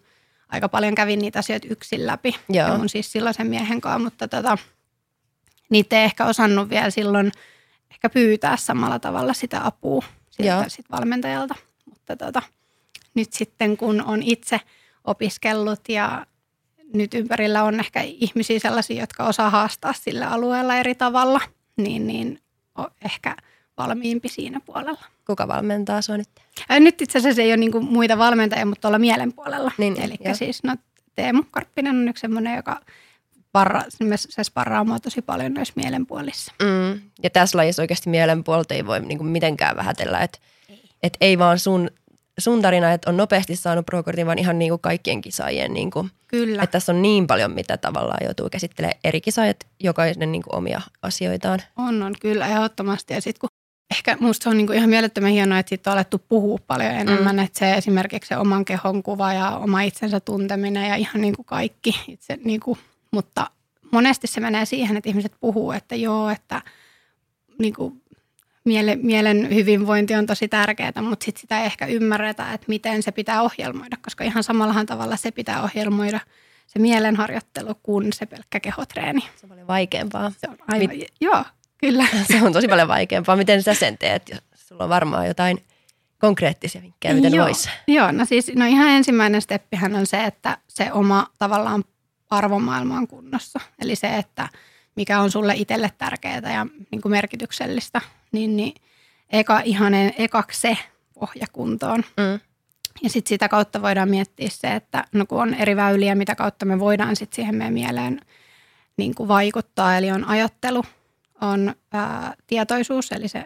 aika 0.50 0.70
paljon 0.70 0.96
kävin 0.96 1.20
niitä 1.20 1.40
asioita 1.40 1.68
yksin 1.70 2.08
läpi. 2.08 2.36
Joo. 2.50 2.68
Ja 2.68 2.78
mun 2.78 2.90
siis 2.90 3.12
silloisen 3.12 3.48
miehen 3.48 3.82
kanssa, 3.82 4.00
mutta 4.00 4.28
tota, 4.28 4.58
niitä 5.70 5.98
ei 6.00 6.04
ehkä 6.04 6.26
osannut 6.26 6.70
vielä 6.70 6.90
silloin 6.90 7.32
ehkä 7.92 8.10
pyytää 8.10 8.58
samalla 8.58 9.00
tavalla 9.00 9.34
sitä 9.34 9.66
apua 9.66 10.04
siltä 10.30 10.66
sit 10.68 10.86
valmentajalta. 10.92 11.56
Mutta 11.90 12.16
tota, 12.16 12.42
nyt 13.16 13.34
sitten 13.34 13.78
kun 13.78 14.04
on 14.04 14.24
itse 14.24 14.60
opiskellut 15.04 15.90
ja 15.90 16.26
nyt 16.94 17.14
ympärillä 17.14 17.64
on 17.64 17.80
ehkä 17.80 18.02
ihmisiä 18.02 18.60
sellaisia, 18.60 19.02
jotka 19.02 19.24
osaa 19.24 19.50
haastaa 19.50 19.94
sillä 19.94 20.30
alueella 20.30 20.76
eri 20.76 20.96
tavalla, 20.96 21.42
niin, 21.78 22.08
niin 22.08 22.40
on 22.76 22.88
ehkä 23.06 23.36
valmiimpi 23.78 24.30
siinä 24.30 24.60
puolella. 24.66 25.06
Kuka 25.28 25.48
valmentaa 25.48 26.02
sinua 26.02 26.18
nyt? 26.18 26.30
Ää, 26.70 26.80
nyt 26.80 27.02
itse 27.02 27.20
asiassa 27.20 27.42
ei 27.42 27.50
ole 27.50 27.58
niinku 27.58 27.82
muita 27.82 28.18
valmentajia, 28.18 28.66
mutta 28.66 28.88
olla 28.88 29.00
mielen 29.00 29.34
puolella. 29.34 29.72
Niin, 29.78 30.02
Eli 30.02 30.18
siis 30.34 30.64
no, 30.64 30.76
Teemu 31.16 31.44
Karppinen 31.52 31.96
on 31.96 32.10
yksi 32.10 32.22
sellainen, 32.22 32.56
joka 32.56 32.82
parra, 33.52 33.84
se 34.18 34.44
sparraa 34.44 34.84
mua 34.84 35.00
tosi 35.00 35.22
paljon 35.22 35.54
noissa 35.54 35.74
mielenpuolissa. 35.76 36.54
Mm. 36.62 37.02
Ja 37.24 37.30
tässä 37.30 37.58
lajissa 37.58 37.82
oikeasti 37.82 38.10
mielenpuolta 38.10 38.74
ei 38.74 38.86
voi 38.86 39.00
niinku 39.00 39.24
mitenkään 39.24 39.76
vähätellä, 39.76 40.20
että 40.20 40.40
et 41.04 41.18
ei 41.22 41.40
vaan 41.40 41.60
sun 41.60 41.90
sun 42.38 42.62
tarina, 42.62 42.92
että 42.92 43.10
on 43.10 43.18
nopeasti 43.18 43.56
saanut 43.56 43.86
pro-kortin, 43.86 44.26
vaan 44.26 44.40
ihan 44.40 44.60
niin 44.60 44.70
kuin 44.70 44.82
kaikkien 44.82 45.22
kisaajien. 45.22 45.74
Niin 45.74 45.92
kuin, 45.92 46.12
Kyllä. 46.34 46.64
Että 46.64 46.72
tässä 46.72 46.92
on 46.92 47.02
niin 47.02 47.28
paljon, 47.28 47.52
mitä 47.52 47.78
tavallaan 47.78 48.26
joutuu 48.26 48.50
käsittelemään 48.50 49.00
eri 49.04 49.22
kisaajat, 49.22 49.68
jokainen 49.80 50.32
niin 50.32 50.42
kuin 50.44 50.56
omia 50.56 50.82
asioitaan. 51.02 51.60
On, 51.78 52.04
on 52.04 52.14
kyllä 52.22 52.48
ehdottomasti. 52.48 53.14
Ja 53.14 53.22
sitten 53.22 53.40
kun 53.40 53.50
ehkä 53.92 54.18
musta 54.20 54.50
on 54.50 54.58
niin 54.58 54.68
kuin 54.68 54.78
ihan 54.78 54.90
mielettömän 54.90 55.32
hienoa, 55.32 55.60
että 55.60 55.70
siitä 55.70 55.90
on 55.90 55.94
alettu 55.94 56.22
puhua 56.30 56.60
paljon 56.68 56.92
enemmän, 56.92 57.36
mm. 57.36 57.44
että 57.44 57.60
se 57.60 57.74
esimerkiksi 57.74 58.28
se 58.28 58.38
oman 58.38 58.66
kehon 58.66 59.04
kuva 59.04 59.34
ja 59.34 59.58
oma 59.58 59.82
itsensä 59.82 60.20
tunteminen 60.20 60.90
ja 60.90 60.96
ihan 60.96 61.22
niin 61.22 61.36
kuin 61.36 61.46
kaikki. 61.46 62.00
Itse, 62.08 62.38
niin 62.46 62.60
kuin, 62.60 62.80
mutta 63.12 63.50
monesti 63.92 64.28
se 64.28 64.40
menee 64.40 64.66
siihen, 64.66 64.98
että 64.98 65.10
ihmiset 65.10 65.34
puhuu, 65.40 65.72
että 65.72 65.96
joo, 65.96 66.30
että 66.30 66.62
niin 67.60 67.74
kuin 67.74 68.02
mielen, 68.66 69.00
mielen 69.04 69.56
hyvinvointi 69.56 70.16
on 70.16 70.26
tosi 70.26 70.48
tärkeää, 70.48 71.02
mutta 71.02 71.26
sit 71.26 71.38
sitä 71.38 71.60
ei 71.60 71.66
ehkä 71.66 71.86
ymmärretä, 71.86 72.54
että 72.54 72.66
miten 72.68 73.04
se 73.04 73.12
pitää 73.12 73.42
ohjelmoida, 73.42 73.98
koska 74.02 74.24
ihan 74.24 74.44
samallahan 74.44 74.86
tavalla 74.86 75.16
se 75.16 75.32
pitää 75.32 75.64
ohjelmoida 75.64 76.20
se 76.68 76.80
mielenharjoittelu 76.80 77.76
kuin 77.84 78.14
se 78.14 78.26
pelkkä 78.26 78.60
kehotreeni. 78.60 79.22
Se 79.22 79.46
on 79.46 79.50
paljon 79.50 79.68
vaikeampaa. 79.68 80.32
Se 80.38 80.50
on 80.50 80.58
aivan, 80.68 80.98
Mit... 80.98 81.08
joo, 81.22 81.44
kyllä. 81.78 82.08
Se 82.32 82.44
on 82.44 82.54
tosi 82.54 82.68
paljon 82.68 82.88
vaikeampaa. 82.88 83.36
Miten 83.36 83.64
sä 83.64 83.74
sen 83.74 83.98
teet? 83.98 84.32
Sulla 84.56 84.84
on 84.84 84.90
varmaan 84.90 85.28
jotain 85.28 85.64
konkreettisia 86.20 86.82
vinkkejä, 86.82 87.14
miten 87.14 87.34
joo, 87.34 87.46
voisi. 87.46 87.70
Joo, 87.88 88.12
no 88.12 88.26
siis 88.26 88.52
no 88.56 88.66
ihan 88.66 88.88
ensimmäinen 88.88 89.42
steppihän 89.42 89.96
on 89.96 90.08
se, 90.08 90.24
että 90.24 90.58
se 90.68 90.92
oma 90.92 91.28
tavallaan 91.40 91.84
arvomaailma 92.30 92.98
on 92.98 93.08
kunnossa. 93.08 93.60
Eli 93.82 93.96
se, 93.96 94.18
että 94.18 94.50
mikä 94.96 95.20
on 95.20 95.32
sulle 95.32 95.54
itselle 95.56 95.92
tärkeää 95.98 96.54
ja 96.54 96.68
niin 96.92 97.02
kuin 97.02 97.12
merkityksellistä 97.12 98.02
niin, 98.32 98.58
niin 98.58 98.74
eka 99.30 99.60
ihan 99.60 99.94
ekaksi 100.18 100.62
se 100.62 100.78
pohjakuntoon. 101.14 102.04
Mm. 102.18 102.40
Ja 103.04 103.10
sitten 103.10 103.30
sitä 103.30 103.50
kautta 103.50 103.82
voidaan 103.82 104.10
miettiä 104.10 104.50
se, 104.52 104.76
että 104.76 105.06
no 105.14 105.26
kun 105.26 105.42
on 105.42 105.54
eri 105.54 105.76
väyliä, 105.76 106.16
mitä 106.16 106.36
kautta 106.36 106.66
me 106.66 106.80
voidaan 106.80 107.16
sitten 107.16 107.36
siihen 107.36 107.56
meidän 107.56 107.74
mieleen 107.74 108.22
niin 108.98 109.16
kuin 109.16 109.28
vaikuttaa. 109.28 109.98
Eli 109.98 110.12
on 110.12 110.26
ajattelu, 110.26 110.84
on 111.42 111.76
ää, 111.94 112.34
tietoisuus, 112.48 113.12
eli 113.12 113.28
se, 113.28 113.46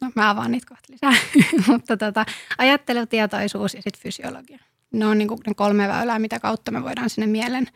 no 0.00 0.10
mä 0.14 0.30
avaan 0.30 0.50
niitä 0.52 0.66
kohta 0.68 0.92
lisää, 0.92 1.22
mutta 1.72 1.96
tota, 1.96 2.26
ajattelu, 2.58 3.06
tietoisuus 3.06 3.74
ja 3.74 3.82
sitten 3.82 4.02
fysiologia. 4.02 4.58
Ne 4.92 5.06
on 5.06 5.18
niin 5.18 5.28
kuin 5.28 5.40
ne 5.46 5.54
kolme 5.54 5.88
väylää, 5.88 6.18
mitä 6.18 6.40
kautta 6.40 6.70
me 6.70 6.82
voidaan 6.82 7.10
sinne 7.10 7.26
mielen, 7.26 7.66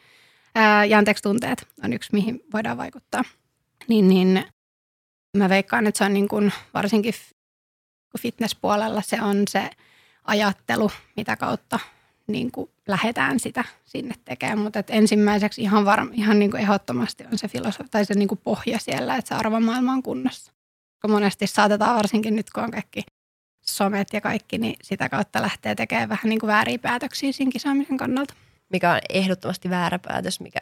ja 0.88 0.98
anteeksi 0.98 1.22
tunteet 1.22 1.66
on 1.84 1.92
yksi, 1.92 2.10
mihin 2.12 2.40
voidaan 2.52 2.76
vaikuttaa. 2.76 3.22
Niin, 3.88 4.08
niin 4.08 4.44
mä 5.36 5.48
veikkaan, 5.48 5.86
että 5.86 5.98
se 5.98 6.04
on 6.04 6.14
niin 6.14 6.28
kuin, 6.28 6.52
varsinkin 6.74 7.14
fitnesspuolella 8.20 9.02
se 9.02 9.22
on 9.22 9.42
se 9.48 9.70
ajattelu, 10.24 10.90
mitä 11.16 11.36
kautta 11.36 11.78
niin 12.26 12.52
kuin 12.52 12.70
lähdetään 12.88 13.40
sitä 13.40 13.64
sinne 13.84 14.14
tekemään. 14.24 14.58
Mutta 14.58 14.78
et 14.78 14.90
ensimmäiseksi 14.90 15.62
ihan, 15.62 15.84
varm, 15.84 16.10
ihan 16.12 16.38
niin 16.38 16.50
kuin 16.50 16.60
ehdottomasti 16.60 17.24
on 17.32 17.38
se 17.38 17.48
filosofia 17.48 17.88
tai 17.90 18.04
se 18.04 18.14
niin 18.14 18.28
kuin 18.28 18.40
pohja 18.44 18.78
siellä, 18.78 19.16
että 19.16 19.28
se 19.28 19.34
arvomaailma 19.34 19.92
on 19.92 20.02
kunnossa. 20.02 20.52
Kun 21.00 21.10
monesti 21.10 21.46
saatetaan 21.46 21.96
varsinkin 21.96 22.36
nyt, 22.36 22.50
kun 22.50 22.62
on 22.62 22.70
kaikki 22.70 23.02
somet 23.60 24.08
ja 24.12 24.20
kaikki, 24.20 24.58
niin 24.58 24.76
sitä 24.82 25.08
kautta 25.08 25.42
lähtee 25.42 25.74
tekemään 25.74 26.08
vähän 26.08 26.28
niin 26.28 26.40
kuin 26.40 26.48
vääriä 26.48 26.78
päätöksiä 26.78 27.32
siinä 27.32 27.52
kisaamisen 27.52 27.96
kannalta. 27.96 28.34
Mikä 28.68 28.92
on 28.92 29.00
ehdottomasti 29.08 29.70
väärä 29.70 29.98
päätös, 29.98 30.40
mikä 30.40 30.58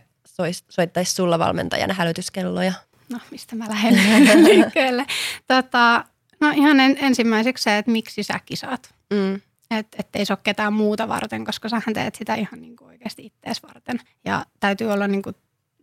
soittaisi 0.68 1.14
sulla 1.14 1.38
valmentajana 1.38 1.94
hälytyskelloja? 1.94 2.72
no 3.12 3.18
mistä 3.30 3.56
mä 3.56 3.68
lähden 3.68 4.44
liikkeelle. 4.44 5.06
tota, 5.48 6.04
no 6.40 6.50
ihan 6.56 6.80
en, 6.80 6.96
ensimmäiseksi 7.00 7.64
se, 7.64 7.78
että 7.78 7.90
miksi 7.90 8.22
sä 8.22 8.40
kisaat. 8.46 8.94
Mm. 9.12 9.40
Että 9.70 9.96
et 10.00 10.08
ei 10.14 10.26
se 10.26 10.32
ole 10.32 10.38
ketään 10.42 10.72
muuta 10.72 11.08
varten, 11.08 11.44
koska 11.44 11.68
sähän 11.68 11.94
teet 11.94 12.14
sitä 12.14 12.34
ihan 12.34 12.60
niin 12.60 12.76
kuin 12.76 12.88
oikeasti 12.88 13.26
ittees 13.26 13.62
varten. 13.62 14.00
Ja 14.24 14.46
täytyy 14.60 14.92
olla 14.92 15.08
niin 15.08 15.22
kuin 15.22 15.36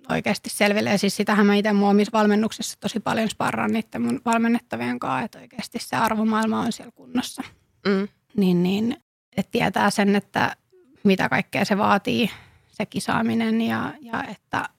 oikeasti 0.09 0.49
selville. 0.49 0.89
Ja 0.89 0.97
siis 0.97 1.15
sitähän 1.15 1.45
mä 1.45 1.55
itse 1.55 1.73
mun 1.73 1.89
omissa 1.89 2.17
valmennuksissa 2.17 2.77
tosi 2.79 2.99
paljon 2.99 3.29
sparraan 3.29 3.71
niiden 3.71 4.01
mun 4.01 4.21
valmennettavien 4.25 4.99
kanssa, 4.99 5.25
että 5.25 5.39
oikeasti 5.39 5.79
se 5.81 5.95
arvomaailma 5.95 6.59
on 6.59 6.71
siellä 6.71 6.91
kunnossa. 6.91 7.43
Mm. 7.87 8.07
Niin, 8.37 8.63
niin 8.63 8.97
että 9.37 9.51
tietää 9.51 9.89
sen, 9.89 10.15
että 10.15 10.55
mitä 11.03 11.29
kaikkea 11.29 11.65
se 11.65 11.77
vaatii, 11.77 12.29
se 12.67 12.85
kisaaminen 12.85 13.61
ja, 13.61 13.93
ja 14.01 14.23
että 14.23 14.69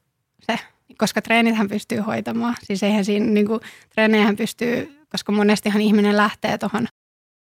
se 0.41 0.59
koska 1.01 1.23
treenithän 1.23 1.69
pystyy 1.69 1.99
hoitamaan. 1.99 2.57
Siis 2.63 2.83
eihän 2.83 3.05
siinä, 3.05 3.27
niin 3.27 3.47
kuin, 3.47 3.61
treeneihän 3.95 4.37
pystyy, 4.37 5.07
koska 5.09 5.33
monestihan 5.33 5.81
ihminen 5.81 6.17
lähtee 6.17 6.59
tuohon 6.59 6.87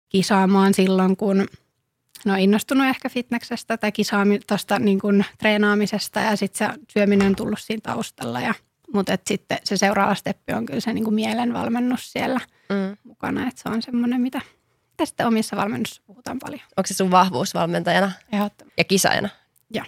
kisaamaan 0.10 0.74
silloin, 0.74 1.18
kun 1.18 1.48
no 2.26 2.36
innostunut 2.36 2.88
ehkä 2.88 3.10
fitneksestä 3.10 3.78
tai 3.78 3.92
kisaami, 3.92 4.40
tosta, 4.40 4.80
niin 4.80 5.00
kuin, 5.00 5.26
treenaamisesta 5.38 6.20
ja 6.20 6.36
sitten 6.36 6.68
se 6.68 6.80
syöminen 6.94 7.28
on 7.28 7.36
tullut 7.36 7.60
siinä 7.60 7.82
taustalla. 7.84 8.42
Ja, 8.42 8.54
mutta 8.94 9.14
et 9.14 9.28
sitten 9.28 9.58
se 9.64 9.78
seuraava 9.78 10.16
steppi 10.16 10.54
on 10.54 10.66
kyllä 10.66 10.80
se 10.80 10.94
niin 10.94 11.04
kuin 11.04 11.16
mielenvalmennus 11.16 12.12
siellä 12.12 12.40
mm. 12.70 12.98
mukana, 13.04 13.48
että 13.48 13.62
se 13.62 13.70
on 13.70 13.82
semmoinen, 13.82 14.22
mitä 14.22 14.42
sitten 15.06 15.28
omissa 15.28 15.56
valmennuksissa 15.58 16.02
puhutaan 16.08 16.40
paljon. 16.40 16.62
Onko 16.78 16.88
se 16.88 16.94
sun 16.94 17.12
vahvuus 17.12 17.54
valmentajana 17.54 18.12
ja 18.78 18.84
kisaajana? 18.84 19.30
Joo, 19.74 19.86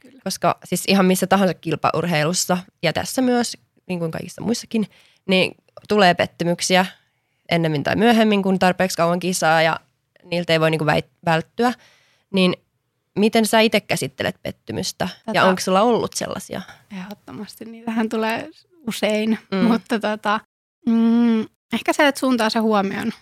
kyllä. 0.00 0.20
Koska 0.24 0.58
siis 0.64 0.84
ihan 0.88 1.06
missä 1.06 1.26
tahansa 1.26 1.54
kilpaurheilussa 1.54 2.58
ja 2.82 2.92
tässä 2.92 3.22
myös, 3.22 3.56
niin 3.88 3.98
kuin 3.98 4.10
kaikissa 4.10 4.42
muissakin, 4.42 4.86
niin 5.28 5.54
tulee 5.88 6.14
pettymyksiä 6.14 6.86
ennemmin 7.48 7.82
tai 7.82 7.96
myöhemmin, 7.96 8.42
kun 8.42 8.58
tarpeeksi 8.58 8.96
kauan 8.96 9.20
kisaa 9.20 9.62
ja 9.62 9.80
niiltä 10.24 10.52
ei 10.52 10.60
voi 10.60 10.70
niin 10.70 10.78
kuin 10.78 10.88
väit- 10.88 11.10
välttyä. 11.24 11.72
Niin 12.34 12.54
miten 13.18 13.46
sä 13.46 13.60
itse 13.60 13.80
käsittelet 13.80 14.36
pettymystä 14.42 15.04
Tätä... 15.04 15.18
ja 15.26 15.32
Tätä- 15.32 15.44
onko 15.48 15.60
sulla 15.60 15.80
ollut 15.82 16.12
sellaisia? 16.12 16.62
Ehdottomasti. 16.92 17.64
Niitähän 17.64 18.08
tulee 18.08 18.50
usein, 18.88 19.38
Mm. 19.50 19.58
mm. 19.58 19.64
mutta 19.64 20.00
tota, 20.00 20.40
mm, 20.86 21.40
ehkä 21.72 21.92
se, 21.92 22.08
että 22.08 22.18
suuntaa 22.18 22.50
se 22.50 22.58
huomioon, 22.58 23.12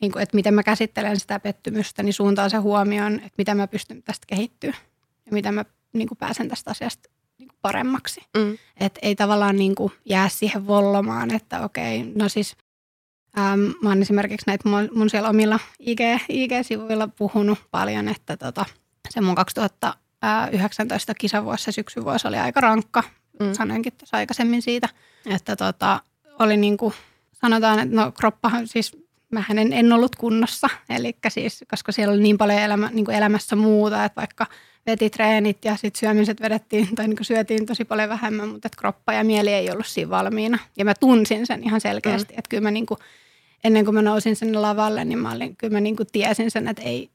niin 0.00 0.12
kuin, 0.12 0.22
että 0.22 0.36
miten 0.36 0.54
mä 0.54 0.62
käsittelen 0.62 1.20
sitä 1.20 1.40
pettymystä, 1.40 2.02
niin 2.02 2.12
suuntaa 2.12 2.48
se 2.48 2.56
huomioon, 2.56 3.14
että 3.14 3.34
miten 3.38 3.56
mä 3.56 3.66
pystyn 3.66 4.02
tästä 4.02 4.26
kehittyä 4.26 4.74
ja 5.26 5.32
miten 5.32 5.54
mä 5.54 5.64
niin 5.92 6.08
kuin 6.08 6.18
pääsen 6.18 6.48
tästä 6.48 6.70
asiasta 6.70 7.10
niin 7.38 7.48
kuin 7.48 7.58
paremmaksi. 7.62 8.20
Mm. 8.36 8.58
Että 8.80 9.00
ei 9.02 9.16
tavallaan 9.16 9.56
niin 9.56 9.74
kuin 9.74 9.92
jää 10.04 10.28
siihen 10.28 10.66
vollomaan, 10.66 11.34
että 11.34 11.60
okei, 11.60 12.12
no 12.14 12.28
siis 12.28 12.56
äm, 13.38 13.60
mä 13.82 13.88
oon 13.88 14.02
esimerkiksi 14.02 14.46
näitä 14.46 14.68
mun, 14.68 14.88
mun 14.94 15.10
siellä 15.10 15.28
omilla 15.28 15.58
IG, 15.78 16.00
IG-sivuilla 16.28 17.08
puhunut 17.08 17.58
paljon, 17.70 18.08
että 18.08 18.36
tota, 18.36 18.64
se 19.10 19.20
mun 19.20 19.34
2019 19.34 21.14
kisavuosi, 21.14 21.72
syksyvuosi 21.72 22.28
oli 22.28 22.36
aika 22.36 22.60
rankka. 22.60 23.02
Mm. 23.40 23.52
Sanoinkin 23.52 23.92
tuossa 23.92 24.16
aikaisemmin 24.16 24.62
siitä, 24.62 24.88
että 25.26 25.56
tota, 25.56 26.02
oli 26.38 26.56
niin 26.56 26.76
kuin, 26.76 26.94
sanotaan, 27.32 27.78
että 27.78 27.96
no 27.96 28.12
kroppahan 28.12 28.66
siis 28.66 29.07
mähän 29.32 29.58
en, 29.58 29.72
en 29.72 29.92
ollut 29.92 30.16
kunnossa, 30.16 30.68
eli 30.90 31.16
siis, 31.28 31.64
koska 31.70 31.92
siellä 31.92 32.12
oli 32.14 32.22
niin 32.22 32.38
paljon 32.38 32.58
elämä, 32.58 32.90
niin 32.92 33.04
kuin 33.04 33.16
elämässä 33.16 33.56
muuta, 33.56 34.04
että 34.04 34.20
vaikka 34.20 34.46
veti 34.86 35.10
treenit 35.10 35.64
ja 35.64 35.76
sitten 35.76 36.00
syömiset 36.00 36.40
vedettiin 36.40 36.94
tai 36.94 37.08
niin 37.08 37.16
kuin 37.16 37.24
syötiin 37.24 37.66
tosi 37.66 37.84
paljon 37.84 38.08
vähemmän, 38.08 38.48
mutta 38.48 38.68
että 38.68 38.78
kroppa 38.78 39.12
ja 39.12 39.24
mieli 39.24 39.52
ei 39.52 39.70
ollut 39.70 39.86
siinä 39.86 40.10
valmiina. 40.10 40.58
Ja 40.76 40.84
mä 40.84 40.94
tunsin 40.94 41.46
sen 41.46 41.62
ihan 41.64 41.80
selkeästi, 41.80 42.32
mm. 42.32 42.38
että 42.38 42.48
kyllä 42.48 42.62
mä 42.62 42.70
niin 42.70 42.86
kuin, 42.86 42.98
ennen 43.64 43.84
kuin 43.84 43.94
mä 43.94 44.02
nousin 44.02 44.36
sinne 44.36 44.58
lavalle, 44.58 45.04
niin 45.04 45.18
mä 45.18 45.32
olin, 45.32 45.56
kyllä 45.56 45.72
mä 45.72 45.80
niin 45.80 45.96
kuin 45.96 46.08
tiesin 46.12 46.50
sen, 46.50 46.68
että 46.68 46.82
ei, 46.82 47.10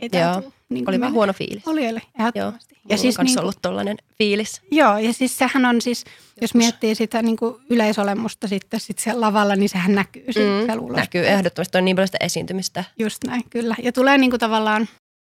ei, 0.00 0.08
Joo. 0.12 0.40
tuu 0.40 0.52
niin 0.68 0.88
Oli 0.90 1.00
vähän 1.00 1.12
huono 1.14 1.32
fiilis. 1.32 1.62
Oli, 1.68 1.88
oli, 1.88 2.00
ehdottomasti. 2.18 2.74
Ja 2.88 2.96
siis 2.98 3.18
niin 3.18 3.28
on 3.28 3.34
kuin- 3.34 3.40
ollut 3.42 3.58
tollainen 3.62 3.96
fiilis. 4.18 4.62
Joo, 4.70 4.98
ja 4.98 5.12
siis 5.12 5.38
sehän 5.38 5.64
on 5.64 5.80
siis, 5.80 6.04
jos 6.40 6.54
miettii 6.54 6.94
sitä 6.94 7.22
niin 7.22 7.36
kuin 7.36 7.54
yleisolemusta 7.70 8.48
sitten 8.48 8.80
sit 8.80 8.98
siellä 8.98 9.20
lavalla, 9.20 9.56
niin 9.56 9.68
sehän 9.68 9.94
näkyy 9.94 10.24
Mm, 10.26 10.32
siellä 10.32 10.96
näkyy 10.96 11.26
ehdottomasti, 11.26 11.78
on 11.78 11.84
niin 11.84 11.96
paljon 11.96 12.08
sitä 12.08 12.18
esiintymistä. 12.20 12.84
Just 12.98 13.24
näin, 13.26 13.42
kyllä. 13.50 13.76
Ja 13.82 13.92
tulee 13.92 14.18
niin 14.18 14.30
kuin 14.30 14.40
tavallaan 14.40 14.88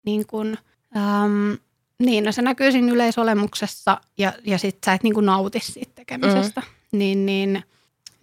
niin 0.07 0.27
kuin, 0.27 0.59
äm, 0.97 1.59
niin, 1.99 2.25
no 2.25 2.33
se 2.33 2.43
näkyy 2.43 2.73
siinä 2.73 2.93
yleisolemuksessa 2.93 4.01
ja, 4.19 4.33
ja 4.47 4.59
sit 4.59 4.79
sä 4.87 4.93
et 4.93 5.03
niin 5.03 5.15
kuin 5.15 5.27
nauti 5.27 5.59
siitä 5.63 5.93
tekemisestä. 5.95 6.61
Mm. 6.61 6.99
Niin, 6.99 7.27
niin, 7.27 7.63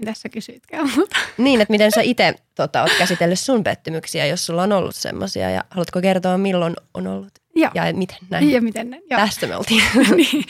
mitä 0.05 0.19
sä 0.19 0.29
kysyitkään 0.29 0.89
multa? 0.95 1.17
Niin, 1.37 1.61
että 1.61 1.71
miten 1.71 1.91
sä 1.91 2.01
itse 2.01 2.35
tota, 2.55 2.81
oot 2.81 2.91
käsitellyt 2.97 3.39
sun 3.39 3.63
pettymyksiä, 3.63 4.25
jos 4.25 4.45
sulla 4.45 4.63
on 4.63 4.71
ollut 4.71 4.95
semmoisia 4.95 5.49
ja 5.49 5.63
haluatko 5.69 6.01
kertoa 6.01 6.37
milloin 6.37 6.75
on 6.93 7.07
ollut 7.07 7.33
Joo. 7.55 7.71
ja 7.73 7.93
miten 7.93 8.17
näin? 8.29 8.51
Ja 8.51 8.61
miten 8.61 8.89
ne? 8.89 9.01
Joo. 9.09 9.19
Tästä 9.19 9.47
me 9.47 9.55
oltiin. 9.55 9.83
niin, 10.15 10.45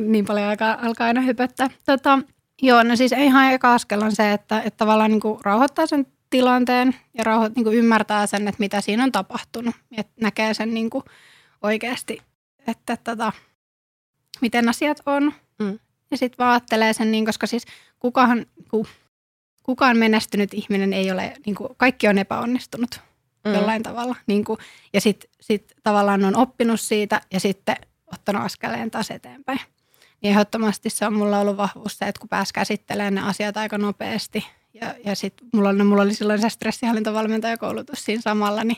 niin 0.00 0.24
paljon 0.24 0.46
alkaa, 0.46 0.78
alkaa 0.82 1.06
aina 1.06 1.20
hypöttää. 1.20 1.70
Tota, 1.86 2.18
joo, 2.62 2.82
no 2.82 2.96
siis 2.96 3.12
ihan 3.12 3.52
eka 3.52 3.74
askel 3.74 4.02
on 4.02 4.12
se, 4.12 4.32
että, 4.32 4.60
että 4.60 4.76
tavallaan 4.76 5.10
niin 5.10 5.20
kuin 5.20 5.38
rauhoittaa 5.42 5.86
sen 5.86 6.06
tilanteen 6.30 6.94
ja 7.18 7.24
rauho, 7.24 7.48
niin 7.56 7.64
kuin 7.64 7.76
ymmärtää 7.76 8.26
sen, 8.26 8.48
että 8.48 8.60
mitä 8.60 8.80
siinä 8.80 9.04
on 9.04 9.12
tapahtunut. 9.12 9.74
Ja 9.90 10.00
että 10.00 10.12
näkee 10.20 10.54
sen 10.54 10.74
niin 10.74 10.90
kuin 10.90 11.04
oikeasti, 11.62 12.22
että 12.66 12.96
tota, 13.04 13.32
miten 14.40 14.68
asiat 14.68 15.00
on. 15.06 15.32
Mm. 15.58 15.78
Ja 16.10 16.16
sitten 16.16 16.38
vaan 16.38 16.50
ajattelee 16.50 16.92
sen, 16.92 17.10
niin, 17.10 17.24
koska 17.24 17.46
siis 17.46 17.64
kukaan, 17.98 18.46
ku, 18.70 18.86
kukaan 19.62 19.96
menestynyt 19.96 20.54
ihminen 20.54 20.92
ei 20.92 21.10
ole, 21.10 21.34
niin 21.46 21.54
kuin, 21.56 21.68
kaikki 21.76 22.08
on 22.08 22.18
epäonnistunut 22.18 23.00
Mm. 23.44 23.54
jollain 23.54 23.82
tavalla. 23.82 24.16
Niin 24.26 24.44
kuin, 24.44 24.58
ja 24.92 25.00
sitten 25.00 25.30
sit 25.40 25.72
tavallaan 25.82 26.24
on 26.24 26.36
oppinut 26.36 26.80
siitä 26.80 27.20
ja 27.32 27.40
sitten 27.40 27.76
ottanut 28.12 28.42
askeleen 28.42 28.90
taas 28.90 29.10
eteenpäin. 29.10 29.60
Niin 30.20 30.30
ehdottomasti 30.32 30.90
se 30.90 31.06
on 31.06 31.14
mulla 31.14 31.38
ollut 31.38 31.56
vahvuus 31.56 31.98
se, 31.98 32.04
että 32.08 32.20
kun 32.20 32.28
pääsi 32.28 32.54
käsittelemään 32.54 33.14
ne 33.14 33.20
asiat 33.20 33.56
aika 33.56 33.78
nopeasti. 33.78 34.46
Ja, 34.74 34.94
ja 35.04 35.14
sitten 35.16 35.48
mulla, 35.52 35.72
no, 35.72 35.84
mulla 35.84 36.02
oli 36.02 36.14
silloin 36.14 36.40
se 36.40 36.48
stressihallintovalmentajakoulutus 36.48 38.04
siinä 38.04 38.22
samalla, 38.22 38.64
niin 38.64 38.76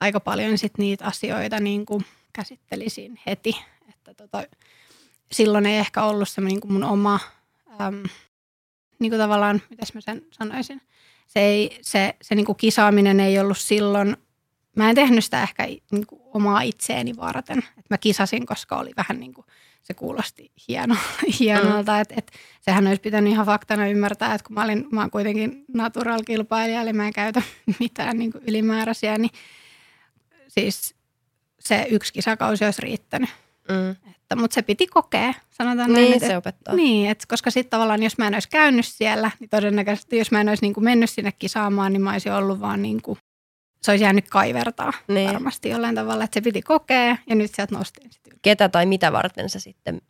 aika 0.00 0.20
paljon 0.20 0.58
sit 0.58 0.78
niitä 0.78 1.04
asioita 1.04 1.60
niin 1.60 1.86
kuin 1.86 2.04
käsittelisin 2.32 3.20
heti. 3.26 3.56
Että 3.88 4.14
tota, 4.14 4.44
silloin 5.32 5.66
ei 5.66 5.78
ehkä 5.78 6.02
ollut 6.02 6.28
se 6.28 6.40
niin 6.40 6.60
mun 6.64 6.84
oma, 6.84 7.20
äm, 7.80 8.02
niin 8.98 9.10
kuin 9.10 9.20
tavallaan, 9.20 9.62
mitäs 9.70 9.94
mä 9.94 10.00
sen 10.00 10.26
sanoisin, 10.32 10.80
se, 11.26 11.40
ei, 11.40 11.78
se, 11.82 12.14
se 12.22 12.34
niin 12.34 12.46
kuin 12.46 12.56
kisaaminen 12.56 13.20
ei 13.20 13.38
ollut 13.38 13.58
silloin, 13.58 14.16
mä 14.76 14.88
en 14.88 14.94
tehnyt 14.94 15.24
sitä 15.24 15.42
ehkä 15.42 15.66
niin 15.66 16.06
kuin 16.06 16.22
omaa 16.34 16.60
itseeni 16.60 17.16
varten. 17.16 17.58
Et 17.78 17.90
mä 17.90 17.98
kisasin, 17.98 18.46
koska 18.46 18.76
oli 18.76 18.90
vähän 18.96 19.20
niin 19.20 19.34
kuin, 19.34 19.46
se 19.82 19.94
kuulosti 19.94 20.52
hieno, 20.68 20.96
hienolta. 21.40 21.92
Mm. 21.92 22.00
Et, 22.00 22.12
et, 22.16 22.32
sehän 22.60 22.86
olisi 22.86 23.00
pitänyt 23.00 23.32
ihan 23.32 23.46
faktana 23.46 23.88
ymmärtää, 23.88 24.34
että 24.34 24.46
kun 24.46 24.54
mä, 24.54 24.64
olin, 24.64 24.86
mä 24.90 25.00
oon 25.00 25.10
kuitenkin 25.10 25.64
natural-kilpailija, 25.74 26.80
eli 26.80 26.92
mä 26.92 27.06
en 27.06 27.12
käytä 27.12 27.42
mitään 27.80 28.18
niin 28.18 28.32
kuin 28.32 28.44
ylimääräisiä, 28.46 29.18
niin 29.18 29.30
siis 30.48 30.94
se 31.60 31.86
yksi 31.90 32.12
kisakausi 32.12 32.64
olisi 32.64 32.82
riittänyt. 32.82 33.30
Mm. 33.68 33.96
Mutta 34.40 34.54
se 34.54 34.62
piti 34.62 34.86
kokea, 34.86 35.34
sanotaan 35.50 35.92
Niin, 35.92 36.08
näin. 36.10 36.20
se 36.20 36.26
että, 36.26 36.38
opettaa. 36.38 36.74
niin, 36.74 37.10
että 37.10 37.24
koska 37.28 37.50
sitten 37.50 37.70
tavallaan, 37.70 38.02
jos 38.02 38.18
mä 38.18 38.26
en 38.26 38.34
olisi 38.34 38.48
käynyt 38.48 38.86
siellä, 38.86 39.30
niin 39.40 39.50
todennäköisesti, 39.50 40.18
jos 40.18 40.30
mä 40.30 40.40
en 40.40 40.48
olisi 40.48 40.62
niin 40.64 40.74
kuin 40.74 40.84
mennyt 40.84 41.10
sinne 41.10 41.32
kisaamaan, 41.32 41.92
niin 41.92 42.02
mä 42.02 42.12
olisin 42.12 42.32
ollut 42.32 42.60
vaan 42.60 42.82
niin 42.82 43.02
kuin, 43.02 43.18
se 43.82 43.90
olisi 43.90 44.04
jäänyt 44.04 44.28
kaivertaa 44.30 44.92
Niin. 45.08 45.32
varmasti 45.32 45.68
jollain 45.68 45.94
tavalla, 45.94 46.24
että 46.24 46.34
se 46.34 46.40
piti 46.40 46.62
kokea 46.62 47.16
ja 47.26 47.34
nyt 47.34 47.54
sieltä 47.54 47.74
nostin 47.74 48.12
sitten 48.12 48.32
Ketä 48.42 48.68
tai 48.68 48.86
mitä 48.86 49.12
varten 49.12 49.50
sä 49.50 49.60
sitten 49.60 50.00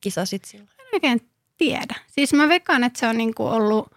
kisasit 0.00 0.44
silloin? 0.44 0.70
En 0.78 0.86
oikein 0.92 1.20
tiedä. 1.56 1.94
Siis 2.06 2.32
mä 2.32 2.48
veikkaan, 2.48 2.84
että 2.84 2.98
se 3.00 3.06
on 3.06 3.18
niin 3.18 3.34
kuin 3.34 3.52
ollut, 3.52 3.90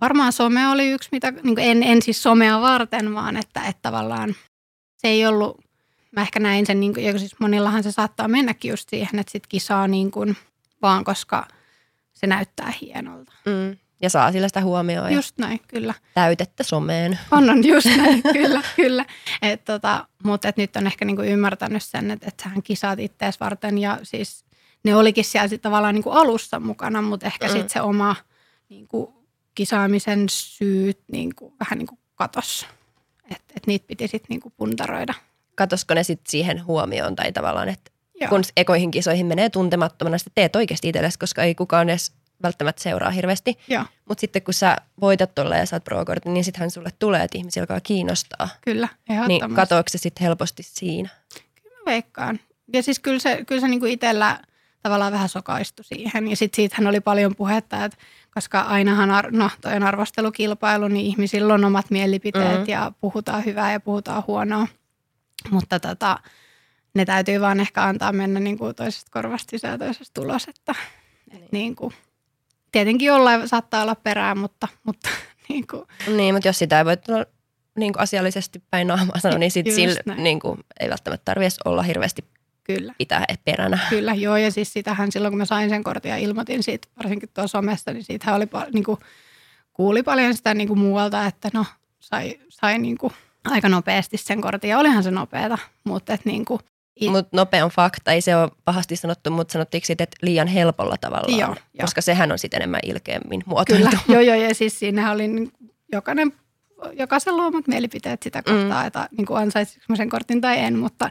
varmaan 0.00 0.32
some 0.32 0.68
oli 0.68 0.90
yksi, 0.90 1.08
mitä, 1.12 1.30
niin 1.30 1.54
kuin 1.54 1.58
en, 1.58 1.82
en 1.82 2.02
siis 2.02 2.22
somea 2.22 2.60
varten, 2.60 3.14
vaan 3.14 3.36
että, 3.36 3.60
että 3.60 3.82
tavallaan 3.82 4.34
se 4.96 5.08
ei 5.08 5.26
ollut, 5.26 5.63
mä 6.16 6.22
ehkä 6.22 6.40
näin 6.40 6.66
sen, 6.66 6.80
niin 6.80 6.94
kuin, 6.94 7.06
ja 7.06 7.18
siis 7.18 7.40
monillahan 7.40 7.82
se 7.82 7.92
saattaa 7.92 8.28
mennäkin 8.28 8.68
just 8.70 8.88
siihen, 8.88 9.18
että 9.18 9.30
sit 9.32 9.46
kisaa 9.46 9.88
niin 9.88 10.10
kuin, 10.10 10.36
vaan 10.82 11.04
koska 11.04 11.46
se 12.12 12.26
näyttää 12.26 12.72
hienolta. 12.80 13.32
Mm. 13.46 13.76
Ja 14.02 14.10
saa 14.10 14.32
sillä 14.32 14.48
sitä 14.48 14.60
huomioon 14.62 15.12
Just 15.12 15.38
näin, 15.38 15.60
kyllä. 15.68 15.94
täytettä 16.14 16.62
someen. 16.62 17.18
On, 17.30 17.50
on 17.50 17.66
just 17.66 17.86
näin, 17.96 18.22
kyllä, 18.32 18.62
kyllä. 18.76 19.04
Et 19.42 19.64
tota, 19.64 20.08
mutta 20.24 20.48
et 20.48 20.56
nyt 20.56 20.76
on 20.76 20.86
ehkä 20.86 21.04
niinku 21.04 21.22
ymmärtänyt 21.22 21.82
sen, 21.82 22.10
että 22.10 22.28
et 22.28 22.40
sähän 22.42 22.62
kisaat 22.62 22.98
ittees 22.98 23.40
varten 23.40 23.78
ja 23.78 23.98
siis 24.02 24.44
ne 24.84 24.96
olikin 24.96 25.24
siellä 25.24 25.48
sit 25.48 25.62
tavallaan 25.62 25.94
niinku 25.94 26.10
alussa 26.10 26.60
mukana, 26.60 27.02
mutta 27.02 27.26
ehkä 27.26 27.46
Mm. 27.46 27.52
sitten 27.52 27.68
se 27.70 27.80
oma 27.80 28.16
niinku, 28.68 29.26
kisaamisen 29.54 30.26
syyt 30.28 30.98
niinku, 31.12 31.54
vähän 31.60 31.78
niinku 31.78 31.98
katos. 32.14 32.66
Että 33.30 33.54
et 33.56 33.66
niitä 33.66 33.86
piti 33.86 34.08
sitten 34.08 34.26
niinku 34.28 34.50
puntaroida. 34.56 35.14
Katosko 35.54 35.94
ne 35.94 36.02
sitten 36.02 36.30
siihen 36.30 36.64
huomioon 36.66 37.16
tai 37.16 37.32
tavallaan, 37.32 37.68
että 37.68 37.90
Joo. 38.20 38.28
kun 38.28 38.42
ekoihin 38.56 38.90
kisoihin 38.90 39.26
menee 39.26 39.50
tuntemattomana, 39.50 40.18
sitten 40.18 40.32
teet 40.34 40.56
oikeasti 40.56 40.88
itsellesi, 40.88 41.18
koska 41.18 41.42
ei 41.42 41.54
kukaan 41.54 41.88
edes 41.90 42.12
välttämättä 42.42 42.82
seuraa 42.82 43.10
hirveästi. 43.10 43.58
Mutta 44.08 44.20
sitten 44.20 44.42
kun 44.42 44.54
sä 44.54 44.76
voitat 45.00 45.34
tuolla 45.34 45.56
ja 45.56 45.66
saat 45.66 45.84
pro-kortin, 45.84 46.34
niin 46.34 46.44
sittenhän 46.44 46.70
sulle 46.70 46.90
tulee, 46.98 47.22
että 47.24 47.38
ihmisiä 47.38 47.62
alkaa 47.62 47.80
kiinnostaa. 47.80 48.48
kyllä, 48.64 48.88
Niin 49.28 49.54
katoako 49.54 49.88
se 49.88 49.98
sitten 49.98 50.24
helposti 50.24 50.62
siinä? 50.62 51.08
Mä 51.64 51.80
veikkaan. 51.86 52.40
Ja 52.72 52.82
siis 52.82 52.98
kyllä 52.98 53.18
se, 53.18 53.44
kyllä 53.46 53.60
se 53.60 53.68
niinku 53.68 53.86
itsellä 53.86 54.38
tavallaan 54.82 55.12
vähän 55.12 55.28
sokaistui 55.28 55.84
siihen. 55.84 56.28
Ja 56.30 56.36
sitten 56.36 56.56
siitähän 56.56 56.86
oli 56.86 57.00
paljon 57.00 57.36
puhetta, 57.36 57.84
että 57.84 57.98
koska 58.34 58.60
ainahan, 58.60 59.10
ar- 59.10 59.32
no 59.32 59.50
toi 59.60 59.74
on 59.74 59.82
arvostelukilpailu, 59.82 60.88
niin 60.88 61.06
ihmisillä 61.06 61.54
on 61.54 61.64
omat 61.64 61.90
mielipiteet 61.90 62.60
Mhm. 62.60 62.70
ja 62.70 62.92
puhutaan 63.00 63.44
hyvää 63.44 63.72
ja 63.72 63.80
puhutaan 63.80 64.22
huonoa. 64.26 64.66
Mutta 65.50 65.80
tota, 65.80 66.18
ne 66.94 67.04
täytyy 67.04 67.40
vaan 67.40 67.60
ehkä 67.60 67.82
antaa 67.82 68.12
mennä 68.12 68.40
niin 68.40 68.58
kuin 68.58 68.74
toisesta 68.74 69.10
korvasta 69.10 69.50
sisään 69.50 69.72
ja 69.72 69.78
toisesta 69.78 70.20
tulos. 70.20 70.48
Että, 70.48 70.74
niin. 71.32 71.48
Niin 71.52 71.76
kuin, 71.76 71.94
tietenkin 72.72 73.06
jollain 73.06 73.48
saattaa 73.48 73.82
olla 73.82 73.94
perää, 73.94 74.34
mutta, 74.34 74.68
mutta 74.84 75.08
niin 75.48 75.66
kuin, 75.66 75.86
Niin, 76.16 76.34
mutta 76.34 76.48
jos 76.48 76.58
sitä 76.58 76.78
ei 76.78 76.84
voi 76.84 76.96
tulla 76.96 77.24
niin 77.78 77.92
kuin 77.92 78.02
asiallisesti 78.02 78.62
päin 78.70 78.86
naamaa 78.86 79.18
sanoa, 79.18 79.38
niin 79.38 79.52
Just 79.64 79.76
sillä 79.76 80.14
niin 80.16 80.40
kuin, 80.40 80.60
ei 80.80 80.90
välttämättä 80.90 81.24
tarvitse 81.24 81.60
olla 81.64 81.82
hirveästi 81.82 82.24
kyllä. 82.64 82.94
pitää 82.98 83.24
peränä. 83.44 83.78
Kyllä, 83.90 84.14
joo. 84.14 84.36
Ja 84.36 84.50
siis 84.50 84.72
sitähän 84.72 85.12
silloin, 85.12 85.32
kun 85.32 85.38
mä 85.38 85.44
sain 85.44 85.70
sen 85.70 85.84
kortin 85.84 86.10
ja 86.10 86.16
ilmoitin 86.16 86.62
siitä, 86.62 86.88
varsinkin 86.96 87.28
tuossa 87.34 87.58
somesta, 87.58 87.92
niin 87.92 88.04
siitähän 88.04 88.36
oli, 88.36 88.46
niin 88.72 88.84
kuin, 88.84 88.98
kuuli 89.72 90.02
paljon 90.02 90.34
sitä 90.36 90.54
niin 90.54 90.68
kuin 90.68 90.78
muualta, 90.78 91.26
että 91.26 91.50
no 91.52 91.64
sai, 92.00 92.40
sai 92.48 92.78
niin 92.78 92.98
kuin 92.98 93.12
aika 93.44 93.68
nopeasti 93.68 94.16
sen 94.16 94.40
kortin. 94.40 94.70
Ja 94.70 94.78
olihan 94.78 95.02
se 95.02 95.10
nopeeta, 95.10 95.58
mutta 95.84 96.12
et 96.12 96.24
niin 96.24 96.44
kuin, 96.44 96.60
It... 97.00 97.10
Mutta 97.10 97.36
nopea 97.36 97.64
on 97.64 97.70
fakta, 97.70 98.12
ei 98.12 98.20
se 98.20 98.36
ole 98.36 98.50
pahasti 98.64 98.96
sanottu, 98.96 99.30
mutta 99.30 99.52
sanottiinko 99.52 99.86
sitten, 99.86 100.04
että 100.04 100.16
liian 100.22 100.46
helpolla 100.46 100.96
tavallaan, 101.00 101.38
joo, 101.38 101.56
koska 101.80 101.98
jo. 101.98 102.02
sehän 102.02 102.32
on 102.32 102.38
sitten 102.38 102.58
enemmän 102.58 102.80
ilkeämmin 102.82 103.42
muotoiltu. 103.46 103.88
Kyllä, 103.88 104.02
joo 104.14 104.20
joo, 104.20 104.48
ja 104.48 104.54
siis 104.54 104.78
siinä 104.78 105.12
oli 105.12 105.28
niin 105.28 105.52
jokainen, 105.92 106.32
jokaisen 106.92 107.36
luomat 107.36 107.66
mielipiteet 107.66 108.22
sitä 108.22 108.42
kohtaa, 108.42 108.80
mm. 108.80 108.86
että 108.86 109.08
niin 109.16 109.26
kuin 109.26 109.38
ansaitsinko 109.38 109.84
mä 109.88 109.96
sen 109.96 110.10
kortin 110.10 110.40
tai 110.40 110.58
en, 110.58 110.78
mutta 110.78 111.10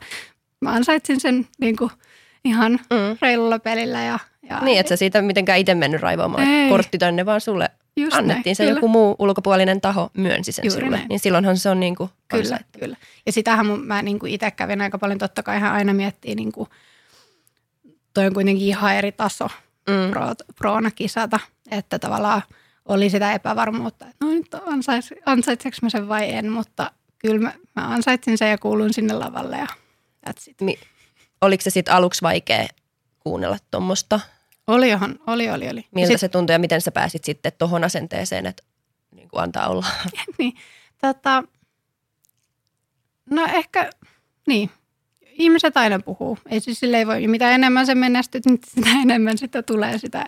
mä 0.62 0.72
ansaitsin 0.72 1.20
sen 1.20 1.48
niin 1.60 1.76
kuin 1.76 1.92
ihan 2.46 2.72
mm. 2.72 3.18
reilulla 3.22 3.60
pelillä. 3.60 4.04
Ja, 4.04 4.20
ja 4.50 4.60
niin, 4.60 4.80
että 4.80 4.90
sä 4.90 4.96
siitä 4.96 5.22
mitenkään 5.22 5.60
itse 5.60 5.76
mennyt 5.76 6.02
raivoamaan, 6.02 6.48
ei. 6.48 6.70
kortti 6.70 6.98
tänne 6.98 7.26
vaan 7.26 7.42
sulle 7.42 7.70
Just 7.98 8.14
annettiin. 8.16 8.44
Näin, 8.46 8.56
se 8.56 8.64
kyllä. 8.64 8.78
joku 8.78 8.88
muu 8.88 9.16
ulkopuolinen 9.20 9.82
taho 9.82 10.10
myönsi 10.18 10.52
sen 10.52 10.66
Juuri 10.66 10.82
sulle. 10.82 10.98
Näin. 10.98 11.10
Niin 11.10 11.20
silloinhan 11.20 11.58
se 11.58 11.70
on 11.70 11.80
niin 11.80 11.96
kuin 11.96 12.10
Kyllä, 12.28 12.60
kyllä. 12.80 12.98
Ja 13.26 13.32
sitähän 13.32 13.66
mä 13.66 14.02
niin 14.02 14.20
kuin 14.20 14.32
itse 14.32 14.52
kävin 14.52 14.82
aika 14.82 14.98
paljon, 14.98 15.20
totta 15.20 15.44
kai 15.44 15.60
hän 15.60 15.74
aina 15.74 15.94
miettii, 15.94 16.36
niin 16.36 16.52
kuin, 16.52 16.70
toi 18.14 18.26
on 18.28 18.34
kuitenkin 18.34 18.68
ihan 18.68 18.96
eri 18.96 19.12
taso 19.12 19.50
mm. 19.90 20.12
pro, 20.12 20.22
proona 20.56 20.92
kisata, 20.92 21.40
että 21.72 22.00
tavallaan 22.00 22.42
oli 22.86 23.10
sitä 23.10 23.34
epävarmuutta, 23.34 24.06
että 24.06 24.26
no 24.26 24.32
nyt 24.32 24.54
ansais, 24.66 25.14
ansaitseeko 25.26 25.78
mä 25.82 25.90
sen 25.90 26.10
vai 26.10 26.34
en, 26.34 26.52
mutta 26.52 26.92
kyllä 27.20 27.40
mä, 27.40 27.54
mä 27.76 27.88
ansaitsin 27.88 28.38
sen 28.38 28.50
ja 28.50 28.58
kuulun 28.58 28.94
sinne 28.94 29.14
lavalle 29.14 29.58
ja 29.58 29.68
that's 30.30 30.50
it. 30.50 30.62
Mi- 30.62 30.80
oliko 31.42 31.62
se 31.62 31.70
sitten 31.70 31.94
aluksi 31.94 32.22
vaikea 32.22 32.68
kuunnella 33.20 33.58
tuommoista 33.72 34.20
oli 34.68 34.90
johon, 34.90 35.20
oli, 35.28 35.50
oli, 35.50 35.70
oli. 35.70 35.88
Miltä 35.92 36.12
sit, 36.12 36.20
se 36.20 36.30
tuntui 36.30 36.54
ja 36.54 36.60
miten 36.60 36.82
sä 36.82 36.92
pääsit 36.92 37.24
sitten 37.24 37.52
tuohon 37.58 37.84
asenteeseen, 37.84 38.46
että 38.46 38.64
niin 39.12 39.30
kuin 39.30 39.44
antaa 39.44 39.68
olla? 39.68 39.88
niin, 40.38 40.54
tota, 41.02 41.44
no 43.30 43.46
ehkä, 43.54 43.90
niin, 44.48 44.70
ihmiset 45.22 45.78
aina 45.78 46.00
puhuu. 46.00 46.38
Ei 46.50 46.60
siis 46.60 46.80
sille 46.80 46.98
ei 46.98 47.08
voi, 47.08 47.28
mitä 47.28 47.52
enemmän 47.52 47.86
se 47.86 47.96
menestyt, 47.96 48.46
niin 48.46 48.60
sitä 48.68 48.90
enemmän 49.04 49.38
sitä 49.38 49.64
tulee 49.64 49.98
sitä 49.98 50.26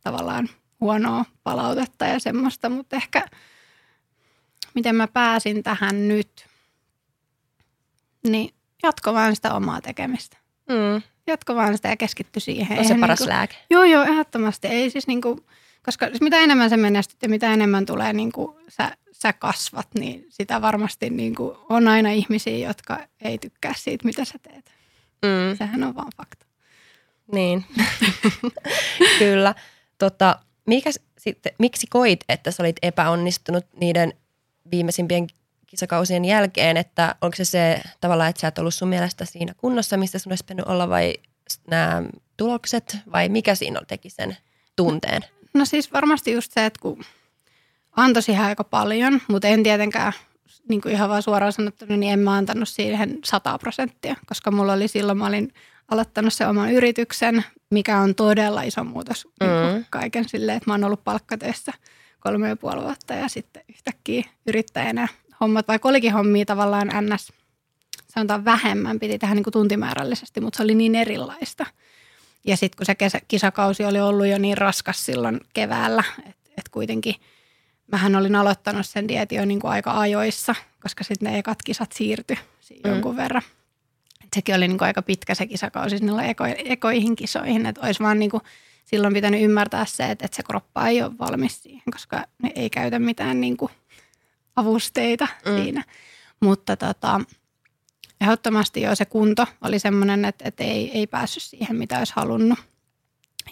tavallaan 0.00 0.48
huonoa 0.80 1.24
palautetta 1.42 2.06
ja 2.06 2.18
semmoista, 2.18 2.68
mutta 2.68 2.96
ehkä 2.96 3.26
miten 4.74 4.94
mä 4.94 5.08
pääsin 5.08 5.62
tähän 5.62 6.08
nyt, 6.08 6.46
niin 8.28 8.54
jatko 8.82 9.14
vaan 9.14 9.36
sitä 9.36 9.54
omaa 9.54 9.80
tekemistä. 9.80 10.36
Mm 10.68 11.02
jatko 11.26 11.54
vaan 11.54 11.76
sitä 11.76 11.88
ja 11.88 11.96
keskitty 11.96 12.40
siihen. 12.40 12.78
On 12.78 12.84
se 12.84 12.94
paras 13.00 13.20
niin 13.20 13.28
kuin, 13.28 13.36
lääke. 13.36 13.56
Joo, 13.70 13.84
joo, 13.84 14.02
ehdottomasti. 14.02 14.68
Ei 14.68 14.90
siis 14.90 15.06
niin 15.06 15.20
kuin, 15.20 15.40
koska 15.82 16.06
mitä 16.20 16.38
enemmän 16.38 16.70
sä 16.70 16.76
menestyt 16.76 17.22
ja 17.22 17.28
mitä 17.28 17.52
enemmän 17.52 17.86
tulee 17.86 18.12
niin 18.12 18.32
kuin 18.32 18.56
sä, 18.68 18.96
sä 19.12 19.32
kasvat, 19.32 19.88
niin 19.98 20.26
sitä 20.28 20.62
varmasti 20.62 21.10
niin 21.10 21.34
kuin 21.34 21.56
on 21.68 21.88
aina 21.88 22.10
ihmisiä, 22.10 22.68
jotka 22.68 22.98
ei 23.22 23.38
tykkää 23.38 23.72
siitä, 23.76 24.04
mitä 24.04 24.24
sä 24.24 24.38
teet. 24.42 24.72
Mm. 25.22 25.56
Sehän 25.56 25.84
on 25.84 25.94
vaan 25.94 26.12
fakta. 26.16 26.46
Niin, 27.32 27.64
kyllä. 29.18 29.54
Tota, 29.98 30.38
mikä, 30.66 30.90
sitten, 31.18 31.52
miksi 31.58 31.86
koit, 31.90 32.24
että 32.28 32.50
sä 32.50 32.62
olit 32.62 32.76
epäonnistunut 32.82 33.66
niiden 33.80 34.12
viimeisimpien 34.70 35.26
kisakausien 35.76 36.24
jälkeen, 36.24 36.76
että 36.76 37.14
onko 37.20 37.36
se 37.36 37.44
se 37.44 37.80
tavallaan, 38.00 38.30
että 38.30 38.40
sä 38.40 38.48
et 38.48 38.58
ollut 38.58 38.74
sun 38.74 38.88
mielestä 38.88 39.24
siinä 39.24 39.54
kunnossa, 39.56 39.96
mistä 39.96 40.18
sun 40.18 40.32
olisi 40.32 40.44
pitänyt 40.44 40.66
olla 40.66 40.88
vai 40.88 41.14
nämä 41.70 42.02
tulokset 42.36 42.98
vai 43.12 43.28
mikä 43.28 43.54
siinä 43.54 43.80
teki 43.88 44.10
sen 44.10 44.36
tunteen? 44.76 45.22
No, 45.54 45.64
siis 45.64 45.92
varmasti 45.92 46.32
just 46.32 46.52
se, 46.52 46.66
että 46.66 46.80
kun 46.82 47.04
antoi 47.96 48.22
siihen 48.22 48.44
aika 48.44 48.64
paljon, 48.64 49.20
mutta 49.28 49.48
en 49.48 49.62
tietenkään 49.62 50.12
niin 50.68 50.80
kuin 50.80 50.92
ihan 50.92 51.08
vaan 51.08 51.22
suoraan 51.22 51.52
sanottuna, 51.52 51.96
niin 51.96 52.12
en 52.12 52.18
mä 52.18 52.34
antanut 52.34 52.68
siihen 52.68 53.18
100 53.24 53.58
prosenttia, 53.58 54.16
koska 54.26 54.50
mulla 54.50 54.72
oli 54.72 54.88
silloin, 54.88 55.18
mä 55.18 55.26
olin 55.26 55.52
aloittanut 55.90 56.32
se 56.32 56.46
oman 56.46 56.72
yrityksen, 56.72 57.44
mikä 57.70 57.98
on 57.98 58.14
todella 58.14 58.62
iso 58.62 58.84
muutos 58.84 59.28
mm. 59.40 59.84
kaiken 59.90 60.28
silleen, 60.28 60.56
että 60.56 60.70
mä 60.70 60.74
oon 60.74 60.84
ollut 60.84 61.04
palkkatöissä 61.04 61.72
kolme 62.20 62.48
ja 62.48 62.56
puoli 62.56 62.82
vuotta 62.82 63.14
ja 63.14 63.28
sitten 63.28 63.62
yhtäkkiä 63.68 64.24
yrittäjänä 64.46 65.08
hommat, 65.40 65.68
vaikka 65.68 65.88
olikin 65.88 66.12
hommia 66.12 66.44
tavallaan 66.44 66.90
ns. 67.00 67.32
sanotaan 68.08 68.44
vähemmän, 68.44 69.00
piti 69.00 69.18
tehdä 69.18 69.34
niin 69.34 69.44
kuin 69.44 69.52
tuntimäärällisesti, 69.52 70.40
mutta 70.40 70.56
se 70.56 70.62
oli 70.62 70.74
niin 70.74 70.94
erilaista. 70.94 71.66
Ja 72.44 72.56
sitten 72.56 72.76
kun 72.76 72.86
se 72.86 72.94
kesä, 72.94 73.20
kisakausi 73.28 73.84
oli 73.84 74.00
ollut 74.00 74.26
jo 74.26 74.38
niin 74.38 74.58
raskas 74.58 75.06
silloin 75.06 75.40
keväällä, 75.54 76.04
että 76.18 76.50
et 76.58 76.68
kuitenkin 76.68 77.14
mähän 77.92 78.16
olin 78.16 78.36
aloittanut 78.36 78.86
sen 78.86 79.08
dieti 79.08 79.34
jo 79.34 79.44
niin 79.44 79.60
kuin 79.60 79.70
aika 79.70 80.00
ajoissa, 80.00 80.54
koska 80.82 81.04
sitten 81.04 81.32
ne 81.32 81.38
ekat 81.38 81.58
kisat 81.64 81.92
siirtyi 81.92 82.36
mm. 82.84 82.90
jonkun 82.90 83.16
verran. 83.16 83.42
Et 84.24 84.30
sekin 84.34 84.54
oli 84.54 84.68
niin 84.68 84.78
kuin 84.78 84.86
aika 84.86 85.02
pitkä 85.02 85.34
se 85.34 85.46
kisakausi 85.46 85.98
sinne 85.98 86.30
eko, 86.30 86.44
ekoihin 86.64 87.16
kisoihin, 87.16 87.66
että 87.66 87.80
olisi 87.80 88.02
vaan 88.02 88.18
niin 88.18 88.30
kuin 88.30 88.42
silloin 88.84 89.14
pitänyt 89.14 89.42
ymmärtää 89.42 89.84
se, 89.84 90.10
että, 90.10 90.24
että 90.24 90.36
se 90.36 90.42
kroppa 90.42 90.88
ei 90.88 91.02
ole 91.02 91.18
valmis 91.18 91.62
siihen, 91.62 91.82
koska 91.92 92.24
ne 92.42 92.52
ei 92.54 92.70
käytä 92.70 92.98
mitään 92.98 93.40
niin 93.40 93.56
kuin 93.56 93.72
avusteita 94.56 95.28
mm. 95.46 95.56
siinä. 95.56 95.84
Mutta 96.40 96.76
tota, 96.76 97.20
ehdottomasti 98.20 98.80
jo 98.80 98.94
se 98.94 99.04
kunto 99.04 99.46
oli 99.62 99.78
semmoinen, 99.78 100.24
että, 100.24 100.48
että 100.48 100.64
ei, 100.64 100.90
ei 100.98 101.06
päässyt 101.06 101.42
siihen, 101.42 101.76
mitä 101.76 101.98
olisi 101.98 102.12
halunnut. 102.16 102.58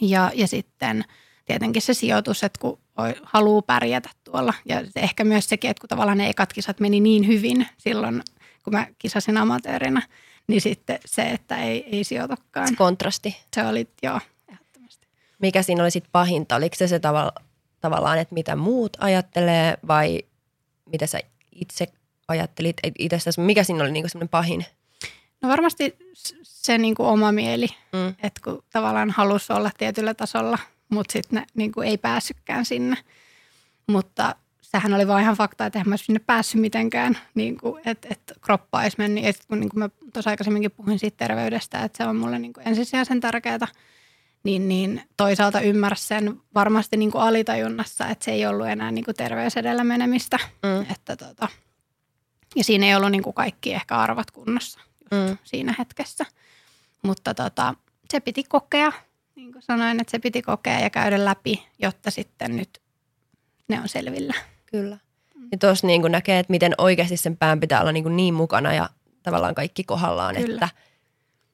Ja, 0.00 0.30
ja 0.34 0.48
sitten 0.48 1.04
tietenkin 1.44 1.82
se 1.82 1.94
sijoitus, 1.94 2.44
että 2.44 2.60
kun 2.60 2.78
haluaa 3.22 3.62
pärjätä 3.62 4.10
tuolla. 4.24 4.54
Ja 4.64 4.82
ehkä 4.96 5.24
myös 5.24 5.48
sekin, 5.48 5.70
että 5.70 5.80
kun 5.80 5.88
tavallaan 5.88 6.18
ne 6.18 6.28
ekat 6.28 6.52
kisat 6.52 6.80
meni 6.80 7.00
niin 7.00 7.26
hyvin 7.26 7.66
silloin, 7.78 8.22
kun 8.64 8.72
mä 8.72 8.86
kisasin 8.98 9.36
amatöörinä, 9.36 10.02
niin 10.46 10.60
sitten 10.60 10.98
se, 11.06 11.22
että 11.22 11.56
ei, 11.56 11.88
ei 11.96 12.04
sijoitakaan. 12.04 12.68
Se 12.68 12.74
kontrasti. 12.76 13.36
Se 13.54 13.66
oli, 13.66 13.88
joo, 14.02 14.20
ehdottomasti. 14.48 15.06
Mikä 15.38 15.62
siinä 15.62 15.82
oli 15.82 15.90
sitten 15.90 16.12
pahinta? 16.12 16.56
Oliko 16.56 16.76
se 16.76 16.88
se 16.88 16.98
tavalla, 16.98 17.32
tavallaan, 17.80 18.18
että 18.18 18.34
mitä 18.34 18.56
muut 18.56 18.96
ajattelee 19.00 19.76
vai 19.88 20.22
mitä 20.90 21.06
sä 21.06 21.20
itse 21.54 21.86
ajattelit 22.28 22.76
itsestäsi? 22.98 23.40
Mikä 23.40 23.64
siinä 23.64 23.84
oli 23.84 23.92
niinku 23.92 24.08
semmoinen 24.08 24.28
pahin? 24.28 24.64
No 25.42 25.48
varmasti 25.48 25.96
se 26.42 26.78
niinku 26.78 27.04
oma 27.04 27.32
mieli, 27.32 27.66
mm. 27.92 28.08
että 28.08 28.40
kun 28.44 28.64
tavallaan 28.72 29.10
halusi 29.10 29.52
olla 29.52 29.70
tietyllä 29.78 30.14
tasolla, 30.14 30.58
mutta 30.88 31.12
sitten 31.12 31.46
niinku 31.54 31.80
ei 31.80 31.98
päässytkään 31.98 32.64
sinne. 32.64 32.96
Mutta 33.86 34.36
sehän 34.62 34.94
oli 34.94 35.08
vaan 35.08 35.22
ihan 35.22 35.36
fakta, 35.36 35.66
että 35.66 35.78
eihän 35.78 35.88
mä 35.88 35.96
sinne 35.96 36.20
päässyt 36.26 36.60
mitenkään, 36.60 37.18
niin 37.34 37.58
että 37.86 38.08
et 38.10 38.32
kroppa 38.40 38.80
olisi 38.80 38.96
mennyt. 38.98 39.24
Ja 39.24 39.32
kun 39.48 39.60
niin 39.60 39.70
kuin 39.70 39.78
mä 39.78 39.88
tuossa 40.12 40.30
aikaisemminkin 40.30 40.70
puhuin 40.70 40.98
siitä 40.98 41.16
terveydestä, 41.16 41.84
että 41.84 41.96
se 41.96 42.08
on 42.08 42.16
mulle 42.16 42.38
niin 42.38 42.52
kuin 42.52 42.68
ensisijaisen 42.68 43.20
tärkeää, 43.20 43.68
niin, 44.44 44.68
niin 44.68 45.02
toisaalta 45.16 45.60
ymmärsi 45.60 46.06
sen 46.06 46.40
varmasti 46.54 46.96
niin 46.96 47.12
kuin 47.12 47.22
alitajunnassa, 47.22 48.08
että 48.08 48.24
se 48.24 48.30
ei 48.30 48.46
ollut 48.46 48.66
enää 48.66 48.90
niin 48.90 49.04
kuin 49.04 49.14
terveys 49.14 49.56
edellä 49.56 49.84
menemistä. 49.84 50.38
Mm. 50.62 50.86
Että 50.90 51.16
tota, 51.16 51.48
ja 52.56 52.64
siinä 52.64 52.86
ei 52.86 52.94
ollut 52.94 53.10
niin 53.10 53.22
kuin 53.22 53.34
kaikki 53.34 53.74
ehkä 53.74 53.98
arvat 53.98 54.30
kunnossa 54.30 54.80
mm. 55.10 55.38
siinä 55.44 55.74
hetkessä. 55.78 56.26
Mutta 57.02 57.34
tota, 57.34 57.74
se 58.10 58.20
piti 58.20 58.44
kokea, 58.44 58.92
niin 59.34 59.52
kuin 59.52 59.62
sanoin, 59.62 60.00
että 60.00 60.10
se 60.10 60.18
piti 60.18 60.42
kokea 60.42 60.80
ja 60.80 60.90
käydä 60.90 61.24
läpi, 61.24 61.66
jotta 61.78 62.10
sitten 62.10 62.56
nyt 62.56 62.82
ne 63.68 63.80
on 63.80 63.88
selvillä. 63.88 64.34
Kyllä. 64.66 64.98
Mm. 65.34 65.48
Ja 65.52 65.58
tuossa 65.58 65.86
niin 65.86 66.02
näkee, 66.08 66.38
että 66.38 66.50
miten 66.50 66.74
oikeasti 66.78 67.16
sen 67.16 67.36
pään 67.36 67.60
pitää 67.60 67.80
olla 67.80 67.92
niin, 67.92 68.16
niin 68.16 68.34
mukana 68.34 68.74
ja 68.74 68.88
tavallaan 69.22 69.54
kaikki 69.54 69.84
kohdallaan, 69.84 70.36
että, 70.36 70.68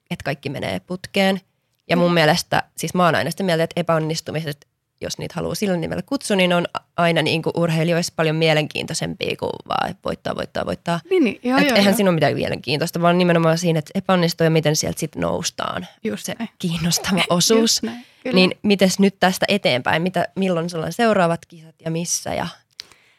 että 0.09 0.23
kaikki 0.23 0.49
menee 0.49 0.79
putkeen– 0.79 1.41
ja 1.91 1.97
mun 1.97 2.13
mielestä, 2.13 2.63
siis 2.77 2.93
mä 2.93 3.05
oon 3.05 3.15
aina 3.15 3.31
sitä 3.31 3.43
mieltä, 3.43 3.63
että 3.63 3.79
epäonnistumiset, 3.79 4.67
jos 5.01 5.17
niitä 5.17 5.33
haluaa 5.35 5.55
sillä 5.55 5.77
nimellä 5.77 6.01
kutsua, 6.05 6.37
niin 6.37 6.53
on 6.53 6.65
aina 6.97 7.21
niin 7.21 7.41
kuin 7.41 7.53
urheilijoissa 7.57 8.13
paljon 8.15 8.35
mielenkiintoisempia 8.35 9.35
kuin 9.39 9.51
vaan 9.67 9.95
voittaa, 10.05 10.35
voittaa, 10.35 10.65
voittaa. 10.65 10.99
Niin, 11.09 11.23
niin 11.23 11.39
joo, 11.43 11.57
Et 11.57 11.67
joo, 11.67 11.75
eihän 11.75 11.91
joo. 11.91 11.95
siinä 11.97 12.09
ole 12.09 12.15
mitään 12.15 12.33
mielenkiintoista, 12.33 13.01
vaan 13.01 13.17
nimenomaan 13.17 13.57
siinä, 13.57 13.79
että 13.79 13.91
epäonnistuu 13.95 14.45
ja 14.45 14.51
miten 14.51 14.75
sieltä 14.75 14.99
sitten 14.99 15.21
noustaan. 15.21 15.87
Just 16.03 16.25
se 16.25 16.35
näin. 16.39 16.49
kiinnostava 16.59 17.23
osuus. 17.37 17.83
näin, 17.83 18.05
niin 18.33 18.51
mites 18.61 18.99
nyt 18.99 19.15
tästä 19.19 19.45
eteenpäin? 19.49 20.01
Mitä, 20.01 20.27
milloin 20.35 20.69
sulla 20.69 20.85
on 20.85 20.93
seuraavat 20.93 21.45
kisat 21.45 21.75
ja 21.85 21.91
missä 21.91 22.33
ja 22.33 22.47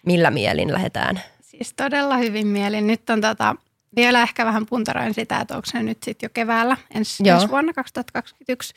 millä 0.07 0.31
mielin 0.31 0.73
lähdetään? 0.73 1.21
Siis 1.41 1.73
todella 1.73 2.17
hyvin 2.17 2.47
mielin. 2.47 2.87
Nyt 2.87 3.11
on 3.11 3.21
tota, 3.21 3.57
vielä 3.97 4.23
ehkä 4.23 4.45
vähän 4.45 4.67
puntaroin 4.67 5.15
sitä, 5.15 5.41
että 5.41 5.57
onko 5.57 5.69
ne 5.75 5.83
nyt 5.83 6.03
sitten 6.03 6.27
jo 6.27 6.31
keväällä 6.35 6.77
ensi, 6.95 7.29
ensi 7.29 7.49
vuonna 7.49 7.73
2021 7.73 8.75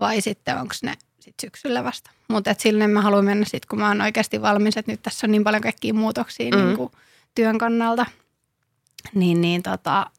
vai 0.00 0.20
sitten 0.20 0.56
onko 0.58 0.74
ne 0.82 0.94
sitten 1.20 1.46
syksyllä 1.46 1.84
vasta. 1.84 2.10
Mutta 2.28 2.54
sinne 2.58 2.86
mä 2.86 3.00
haluan 3.00 3.24
mennä 3.24 3.44
sitten, 3.44 3.68
kun 3.68 3.78
mä 3.78 3.88
oon 3.88 4.00
oikeasti 4.00 4.42
valmis, 4.42 4.76
että 4.76 4.92
nyt 4.92 5.02
tässä 5.02 5.26
on 5.26 5.30
niin 5.30 5.44
paljon 5.44 5.62
kaikkia 5.62 5.94
muutoksia 5.94 6.50
mm. 6.50 6.64
niin 6.64 6.76
kuin 6.76 6.92
työn 7.34 7.58
kannalta, 7.58 8.06
niin, 9.14 9.40
niin 9.40 9.62
tota, 9.62 10.10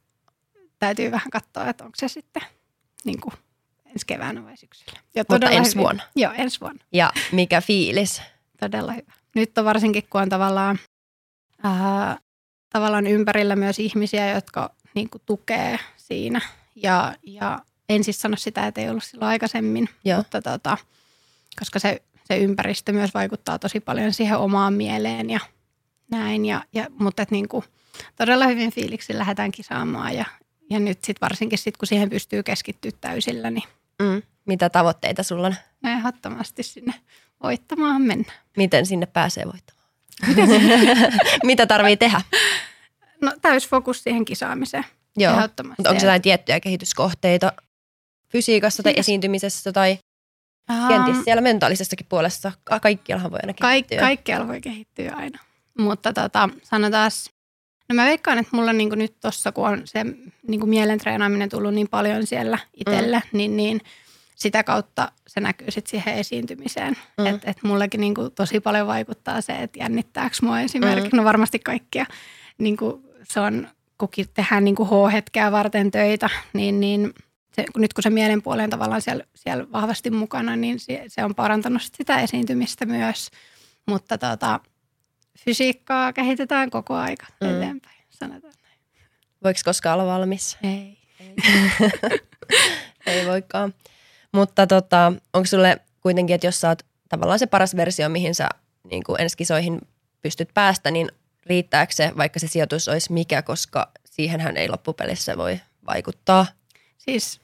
täytyy 0.80 1.12
vähän 1.12 1.30
katsoa, 1.32 1.68
että 1.68 1.84
onko 1.84 1.96
se 1.96 2.08
sitten 2.08 2.42
niin 3.06 3.22
kuin 3.22 3.34
ensi 3.86 4.06
keväänä 4.06 4.44
vai 4.44 4.58
syksyllä. 4.58 5.00
Ja 5.16 5.24
Mutta 5.30 5.50
ensi 5.50 5.72
hyvin. 5.72 5.84
vuonna. 5.84 6.04
Joo, 6.16 6.34
ensi 6.38 6.62
vuonna. 6.62 6.84
Ja 6.94 7.12
mikä 7.32 7.62
fiilis? 7.62 8.22
Todella 8.60 8.92
hyvä. 8.92 9.14
Nyt 9.36 9.58
on 9.58 9.66
varsinkin, 9.66 10.04
kun 10.10 10.22
on 10.22 10.30
tavallaan 10.30 10.80
ää, 11.64 12.18
tavallaan 12.74 13.08
ympärillä 13.08 13.56
myös 13.56 13.80
ihmisiä, 13.80 14.34
jotka 14.34 14.76
niin 14.96 15.10
kuin 15.10 15.22
tukee 15.26 15.80
siinä. 15.98 16.42
Ja, 16.76 17.16
ja 17.24 17.60
en 17.90 18.04
siis 18.04 18.22
sano 18.22 18.36
sitä, 18.38 18.68
että 18.68 18.82
ei 18.82 18.90
ollut 18.90 19.04
silloin 19.04 19.30
aikaisemmin, 19.30 19.90
Joo. 20.06 20.18
mutta 20.18 20.42
tota, 20.42 20.78
koska 21.60 21.80
se, 21.80 22.02
se 22.26 22.38
ympäristö 22.38 22.92
myös 22.92 23.14
vaikuttaa 23.14 23.60
tosi 23.60 23.80
paljon 23.80 24.14
siihen 24.14 24.38
omaan 24.38 24.74
mieleen 24.74 25.30
ja 25.30 25.40
näin. 26.12 26.46
Ja, 26.46 26.64
ja, 26.74 26.88
mutta 27.00 27.24
et 27.24 27.32
niin 27.32 27.48
kuin, 27.48 27.66
todella 28.16 28.48
hyvin 28.48 28.72
fiiliksi 28.72 29.18
lähdetään 29.18 29.52
kisaamaan 29.52 30.16
ja, 30.16 30.26
ja 30.70 30.80
nyt 30.80 31.04
sit 31.04 31.22
varsinkin 31.22 31.60
sit, 31.60 31.78
kun 31.78 31.88
siihen 31.88 32.10
pystyy 32.10 32.44
keskittyä 32.44 32.92
täysillä, 33.02 33.52
niin 33.52 33.64
Mm. 34.02 34.22
Mitä 34.46 34.70
tavoitteita 34.70 35.24
sulla 35.24 35.48
on? 35.48 35.56
ehdottomasti 35.86 36.64
sinne 36.64 36.94
voittamaan 37.44 38.02
mennä. 38.02 38.34
Miten 38.58 38.86
sinne 38.86 39.06
pääsee 39.06 39.46
voittamaan? 39.46 39.81
Mitä 41.44 41.66
tarvii 41.66 41.98
tehdä? 41.98 42.22
No 43.22 43.34
täys 43.42 43.68
fokus 43.68 44.04
siihen 44.04 44.26
kisaamiseen. 44.26 44.86
Joo. 45.18 45.36
Mutta 45.78 45.90
onko 45.90 46.02
jotain 46.04 46.22
tiettyjä 46.22 46.60
kehityskohteita 46.60 47.54
fysiikassa 48.30 48.84
tai 48.84 48.94
esiintymisessä 48.98 49.72
tai 49.72 49.98
Aa, 50.68 50.88
kenties 50.88 51.18
siellä 51.24 51.42
mentaalisessakin 51.42 52.06
puolessa? 52.10 52.52
Ka- 52.64 52.80
Kaikkiallahan 52.80 53.32
voi 53.32 53.40
aina 53.44 53.54
Kaik, 53.54 53.88
kehittyä. 53.88 54.08
kaikkialla 54.08 54.48
voi 54.48 54.62
kehittyä 54.62 55.12
aina. 55.16 55.40
Mutta 55.78 56.14
tota, 56.14 56.50
sanotaan, 56.64 57.12
no 57.90 57.96
mä 57.96 58.06
veikkaan, 58.06 58.38
että 58.40 58.56
mulla 58.56 58.74
niinku 58.74 58.96
nyt 58.96 59.20
tossa, 59.20 59.52
kun 59.52 59.68
on 59.68 59.82
se 59.86 60.06
niinku 60.48 60.66
mielen 60.66 61.00
treenaaminen 61.00 61.50
tullut 61.50 61.74
niin 61.74 61.88
paljon 61.88 62.28
siellä 62.28 62.58
itselle, 62.74 63.18
mm. 63.18 63.38
niin, 63.38 63.58
niin 63.58 63.82
sitä 64.42 64.64
kautta 64.64 65.12
se 65.28 65.40
näkyy 65.40 65.72
sitten 65.72 65.92
siihen 65.92 66.16
esiintymiseen. 66.16 66.98
Mm. 67.18 67.26
Että 67.26 67.52
et 67.52 67.58
mullekin 67.64 68.02
niinku 68.02 68.30
tosi 68.30 68.60
paljon 68.60 68.88
vaikuttaa 68.88 69.42
se, 69.42 69.54
että 69.54 69.80
jännittääkö 69.80 70.36
mua 70.42 70.60
esimerkiksi, 70.60 71.10
mm. 71.12 71.18
no 71.18 71.24
varmasti 71.24 71.60
kaikkia. 71.60 72.06
Niinku 72.58 73.14
se 73.24 73.40
on, 73.40 73.68
kukin 73.98 74.26
tehdään 74.34 74.64
niinku 74.64 74.86
H-hetkeä 74.86 75.52
varten 75.52 75.92
töitä, 75.92 76.30
niin, 76.54 76.80
niin 76.80 77.14
se, 77.56 77.66
kun 77.74 77.82
nyt 77.82 77.94
kun 77.94 78.04
se 78.04 78.10
mielen 78.10 78.42
puoli 78.42 78.64
on 78.64 78.70
tavallaan 78.70 79.02
siellä, 79.02 79.24
siellä 79.36 79.66
vahvasti 79.72 80.10
mukana, 80.10 80.56
niin 80.56 80.80
se, 80.80 81.04
se 81.08 81.26
on 81.26 81.36
parantanut 81.36 81.82
sit 81.82 81.96
sitä 81.96 82.22
esiintymistä 82.22 82.86
myös. 82.86 83.30
Mutta 83.88 84.18
tota, 84.18 84.60
fysiikkaa 85.40 86.14
kehitetään 86.14 86.70
koko 86.70 86.96
aika 86.96 87.26
Mm. 87.42 87.50
eteenpäin, 87.50 87.98
sanotaan 88.10 88.54
näin. 88.64 88.80
Voiko 89.44 89.60
koskaan 89.66 90.00
olla 90.00 90.14
valmis? 90.14 90.58
Ei. 90.64 90.98
Ei 93.06 93.26
voikaan. 93.32 93.74
Mutta 94.32 94.68
tota, 94.68 95.14
onko 95.34 95.46
sulle 95.46 95.78
kuitenkin, 96.02 96.34
että 96.34 96.48
jos 96.48 96.62
sä 96.62 96.70
oot 96.70 96.84
tavallaan 97.10 97.40
se 97.40 97.48
paras 97.48 97.76
versio, 97.76 98.10
mihin 98.10 98.36
sä 98.36 98.50
niin 98.90 99.04
kuin 99.04 99.22
ensi 99.22 99.38
kisoihin 99.38 99.82
pystyt 100.22 100.50
päästä, 100.54 100.92
niin 100.92 101.12
riittääkö 101.46 101.94
se, 101.94 102.12
vaikka 102.18 102.40
se 102.40 102.48
sijoitus 102.48 102.88
olisi 102.88 103.14
mikä, 103.14 103.42
koska 103.42 103.92
siihenhän 104.06 104.58
ei 104.58 104.70
loppupelissä 104.70 105.38
voi 105.38 105.60
vaikuttaa. 105.88 106.46
Siis 106.98 107.42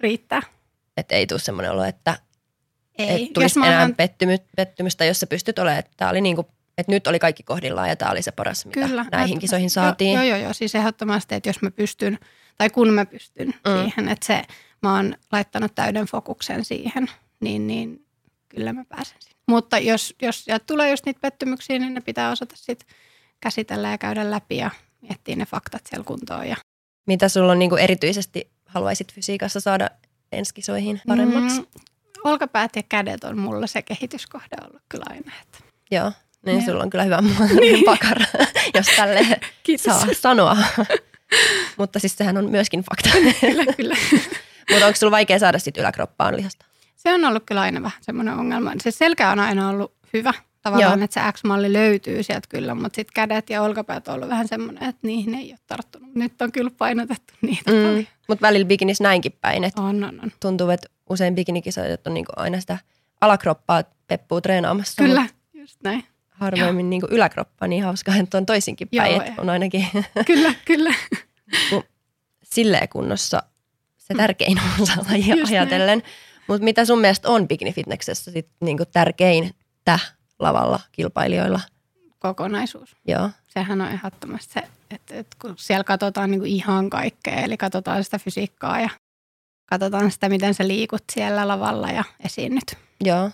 riittää. 0.00 0.42
Että 0.96 1.14
ei 1.14 1.26
tule 1.26 1.38
semmoinen 1.38 1.72
olo, 1.72 1.84
että 1.84 2.18
Ei. 2.98 3.24
et 3.24 3.32
tulisi 3.32 3.60
enää 3.60 3.82
oon- 3.82 3.94
pettymy, 3.94 4.36
pettymystä, 4.56 5.04
jos 5.04 5.20
sä 5.20 5.26
pystyt 5.26 5.58
olemaan, 5.58 5.78
että, 5.78 5.92
tää 5.96 6.10
oli 6.10 6.20
niin 6.20 6.36
kuin, 6.36 6.46
että 6.78 6.92
nyt 6.92 7.06
oli 7.06 7.18
kaikki 7.18 7.42
kohdillaan 7.42 7.88
ja 7.88 7.96
tämä 7.96 8.10
oli 8.10 8.22
se 8.22 8.32
paras, 8.32 8.66
mitä 8.66 8.88
Kyllä, 8.88 9.06
näihin 9.12 9.38
kisoihin 9.38 9.70
saatiin. 9.70 10.14
Joo, 10.14 10.24
joo, 10.24 10.38
joo. 10.38 10.52
Siis 10.52 10.74
ehdottomasti, 10.74 11.34
että 11.34 11.48
jos 11.48 11.62
mä 11.62 11.70
pystyn, 11.70 12.18
tai 12.58 12.70
kun 12.70 12.88
mä 12.88 13.06
pystyn 13.06 13.46
mm. 13.46 13.82
siihen, 13.82 14.08
että 14.08 14.26
se, 14.26 14.42
mä 14.84 14.96
oon 14.96 15.14
laittanut 15.32 15.74
täyden 15.74 16.06
fokuksen 16.06 16.64
siihen, 16.64 17.06
niin, 17.40 17.66
niin 17.66 18.06
kyllä 18.48 18.72
mä 18.72 18.84
pääsen 18.88 19.16
sinne. 19.20 19.36
Mutta 19.48 19.78
jos, 19.78 20.14
jos 20.22 20.46
tulee 20.66 20.90
just 20.90 21.06
niitä 21.06 21.20
pettymyksiä, 21.20 21.78
niin 21.78 21.94
ne 21.94 22.00
pitää 22.00 22.30
osata 22.30 22.56
sitten 22.56 22.88
käsitellä 23.40 23.90
ja 23.90 23.98
käydä 23.98 24.30
läpi 24.30 24.56
ja 24.56 24.70
miettiä 25.00 25.36
ne 25.36 25.46
faktat 25.46 25.82
siellä 25.86 26.04
kuntoon. 26.04 26.48
Ja 26.48 26.56
Mitä 27.06 27.28
sulla 27.28 27.52
on 27.52 27.58
niin 27.58 27.70
kuin 27.70 27.82
erityisesti 27.82 28.50
haluaisit 28.66 29.14
fysiikassa 29.14 29.60
saada 29.60 29.90
ensi 30.32 30.54
kisoihin 30.54 31.00
paremmaksi? 31.06 31.60
Mm, 31.60 31.66
olkapäät 32.24 32.76
ja 32.76 32.82
kädet 32.82 33.24
on 33.24 33.38
mulla 33.38 33.66
se 33.66 33.82
kehityskohde 33.82 34.56
ollut 34.64 34.82
kyllä 34.88 35.04
aina. 35.08 35.32
Että. 35.42 35.58
Joo, 35.90 36.12
niin 36.46 36.56
Joo. 36.56 36.66
sulla 36.66 36.82
on 36.82 36.90
kyllä 36.90 37.04
hyvä 37.04 37.22
muotoinen 37.22 37.84
pakara, 37.84 38.26
jos 38.74 38.86
tälle 38.96 39.40
saa 39.76 40.06
sanoa. 40.20 40.56
Mutta 41.78 41.98
siis 41.98 42.16
sehän 42.16 42.36
on 42.36 42.50
myöskin 42.50 42.80
fakta. 42.80 43.08
kyllä, 43.40 43.72
kyllä. 43.76 43.96
Mutta 44.70 44.86
onko 44.86 44.96
sulla 44.96 45.10
vaikea 45.10 45.38
saada 45.38 45.58
sit 45.58 45.76
yläkroppaan 45.76 46.36
lihasta? 46.36 46.66
Se 46.96 47.14
on 47.14 47.24
ollut 47.24 47.42
kyllä 47.46 47.60
aina 47.60 47.82
vähän 47.82 47.98
semmoinen 48.02 48.34
ongelma. 48.34 48.72
Se 48.82 48.90
selkä 48.90 49.30
on 49.30 49.40
aina 49.40 49.68
ollut 49.68 49.94
hyvä. 50.12 50.34
Tavallaan, 50.62 50.98
Joo. 50.98 51.04
että 51.04 51.20
se 51.26 51.32
X-malli 51.32 51.72
löytyy 51.72 52.22
sieltä 52.22 52.48
kyllä, 52.48 52.74
mutta 52.74 52.96
sitten 52.96 53.14
kädet 53.14 53.50
ja 53.50 53.62
olkapäät 53.62 54.08
on 54.08 54.14
ollut 54.14 54.28
vähän 54.28 54.48
semmoinen, 54.48 54.88
että 54.88 55.06
niihin 55.06 55.34
ei 55.34 55.50
ole 55.50 55.58
tarttunut. 55.66 56.14
Nyt 56.14 56.42
on 56.42 56.52
kyllä 56.52 56.70
painotettu 56.78 57.34
niitä 57.40 57.70
mm. 57.70 57.76
Paljon. 57.76 58.06
Mutta 58.28 58.42
välillä 58.42 58.66
bikinis 58.66 59.00
näinkin 59.00 59.32
päin, 59.40 59.64
että 59.64 59.82
On, 59.82 60.04
on, 60.04 60.20
on. 60.22 60.32
tuntuu, 60.40 60.70
että 60.70 60.88
usein 61.10 61.34
bikinikisajat 61.34 62.06
on 62.06 62.14
niinku 62.14 62.32
aina 62.36 62.60
sitä 62.60 62.78
alakroppaa 63.20 63.84
peppuu 64.06 64.40
treenaamassa. 64.40 65.04
Kyllä, 65.04 65.20
mut 65.22 65.30
just 65.54 65.80
näin. 65.82 66.04
Harvemmin 66.30 66.90
niinku 66.90 67.08
yläkroppaa 67.10 67.68
niin 67.68 67.84
hauskaa, 67.84 68.16
että 68.16 68.38
on 68.38 68.46
toisinkin 68.46 68.88
päin, 68.96 69.14
Joo, 69.14 69.24
on 69.38 69.50
ainakin 69.50 69.86
kyllä, 70.26 70.54
kyllä. 70.64 70.94
silleen 72.42 72.88
kunnossa 72.88 73.42
se 74.04 74.14
tärkein 74.14 74.60
osa 74.80 74.92
lajia 75.10 75.34
Mm. 75.34 75.40
Just 75.40 75.52
ajatellen. 75.52 76.02
Mutta 76.48 76.64
mitä 76.64 76.84
sun 76.84 77.00
mielestä 77.00 77.28
on 77.28 77.48
bikinifitneksessä 77.48 78.30
sit 78.30 78.48
niinku 78.60 78.84
tärkeintä 78.84 79.98
lavalla 80.38 80.80
kilpailijoilla? 80.92 81.60
Kokonaisuus. 82.18 82.96
Joo. 83.08 83.30
Sehän 83.48 83.80
on 83.80 83.88
ehdottomasti 83.88 84.52
se, 84.52 84.62
että, 84.90 85.14
että 85.14 85.36
kun 85.42 85.54
siellä 85.58 85.84
katsotaan 85.84 86.30
niin 86.30 86.40
kuin 86.40 86.50
ihan 86.50 86.90
kaikkea, 86.90 87.34
eli 87.34 87.56
katsotaan 87.56 88.04
sitä 88.04 88.18
fysiikkaa 88.18 88.80
ja 88.80 88.90
katsotaan 89.66 90.10
sitä, 90.10 90.28
miten 90.28 90.54
sä 90.54 90.68
liikut 90.68 91.02
siellä 91.12 91.48
lavalla 91.48 91.88
ja 91.88 92.04
esiinnyt. 92.24 92.76
Joo. 93.04 93.30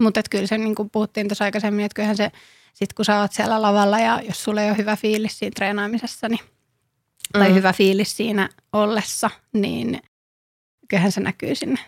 Mutta 0.00 0.20
kyllä 0.30 0.46
se, 0.46 0.58
niin 0.58 0.74
kuin 0.74 0.90
puhuttiin 0.90 1.28
tuossa 1.28 1.44
aikaisemmin, 1.44 1.84
että 1.84 1.94
kyllähän 1.94 2.16
se, 2.16 2.30
sit 2.72 2.92
kun 2.92 3.04
sä 3.04 3.20
oot 3.20 3.32
siellä 3.32 3.62
lavalla 3.62 3.98
ja 3.98 4.20
jos 4.28 4.44
sulla 4.44 4.62
ei 4.62 4.68
ole 4.70 4.76
hyvä 4.78 4.96
fiilis 4.96 5.38
siinä 5.38 5.52
treenaamisessa, 5.56 6.28
niin, 6.28 6.40
tai 7.32 7.48
Mm. 7.48 7.54
hyvä 7.54 7.72
fiilis 7.72 8.16
siinä 8.16 8.48
ollessa, 8.72 9.30
niin 9.52 10.02
kyllähän 10.88 11.12
se 11.12 11.20
näkyy 11.20 11.54
sinne 11.54 11.78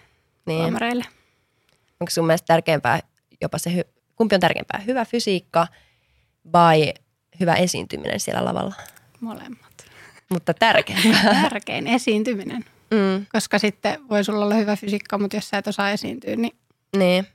Niin. 0.47 0.61
tuomareille. 0.61 1.05
Onko 2.01 2.11
sun 2.11 2.27
mielestä 2.27 2.47
tärkeämpää 2.47 3.01
jopa 3.41 3.59
se, 3.59 3.71
hy- 3.71 4.01
kumpi 4.17 4.35
on 4.35 4.41
tärkeämpää, 4.41 4.81
hyvä 4.87 5.05
fysiikka 5.05 5.67
vai 6.53 6.95
hyvä 7.41 7.55
esiintyminen 7.55 8.21
siellä 8.21 8.45
lavalla? 8.45 8.75
Molemmat. 9.21 9.87
Mutta 10.31 10.55
tärkeämpää. 10.55 11.43
Tärkein 11.51 11.87
esiintyminen, 11.87 12.65
mm, 12.91 13.27
koska 13.33 13.59
sitten 13.59 14.09
voi 14.09 14.25
sulla 14.25 14.45
olla 14.45 14.55
hyvä 14.55 14.77
fysiikka, 14.77 15.19
mutta 15.19 15.37
jos 15.37 15.49
sä 15.49 15.59
et 15.59 15.67
osaa 15.67 15.91
esiintyä, 15.91 16.37
niin 16.37 16.57
niin. 16.97 17.27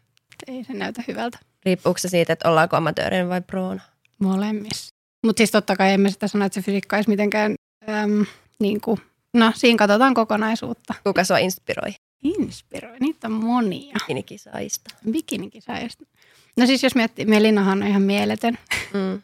ei 0.47 0.63
se 0.63 0.73
näytä 0.73 1.03
hyvältä. 1.07 1.39
Riippuuko 1.65 1.97
se 1.97 2.07
siitä, 2.09 2.33
että 2.33 2.49
ollaanko 2.49 2.77
amatöörin 2.77 3.29
vai 3.29 3.41
proona? 3.41 3.81
Molemmissa. 4.19 4.93
Mutta 5.25 5.39
siis 5.39 5.51
totta 5.51 5.75
kai 5.75 5.93
emme 5.93 6.09
sitä 6.09 6.27
sano, 6.27 6.45
että 6.45 6.53
se 6.53 6.65
fysiikka 6.65 6.95
olisi 6.95 7.09
mitenkään, 7.09 7.55
äm, 7.89 8.25
niin 8.59 8.81
kuin, 8.81 9.01
no 9.33 9.51
siinä 9.55 9.77
katsotaan 9.77 10.13
kokonaisuutta. 10.13 10.93
Kuka 11.03 11.23
sua 11.23 11.37
inspiroi 11.37 11.93
Inspiroi, 12.23 12.99
niitä 12.99 13.27
on 13.27 13.33
monia. 13.33 13.93
bikinikisaista? 13.93 14.95
Bikinikisaajista. 15.11 16.05
No 16.57 16.65
siis 16.65 16.83
jos 16.83 16.95
miettii, 16.95 17.25
Melinahan 17.25 17.81
on 17.81 17.87
ihan 17.87 18.01
mieletön. 18.01 18.57
Mm. 18.93 19.21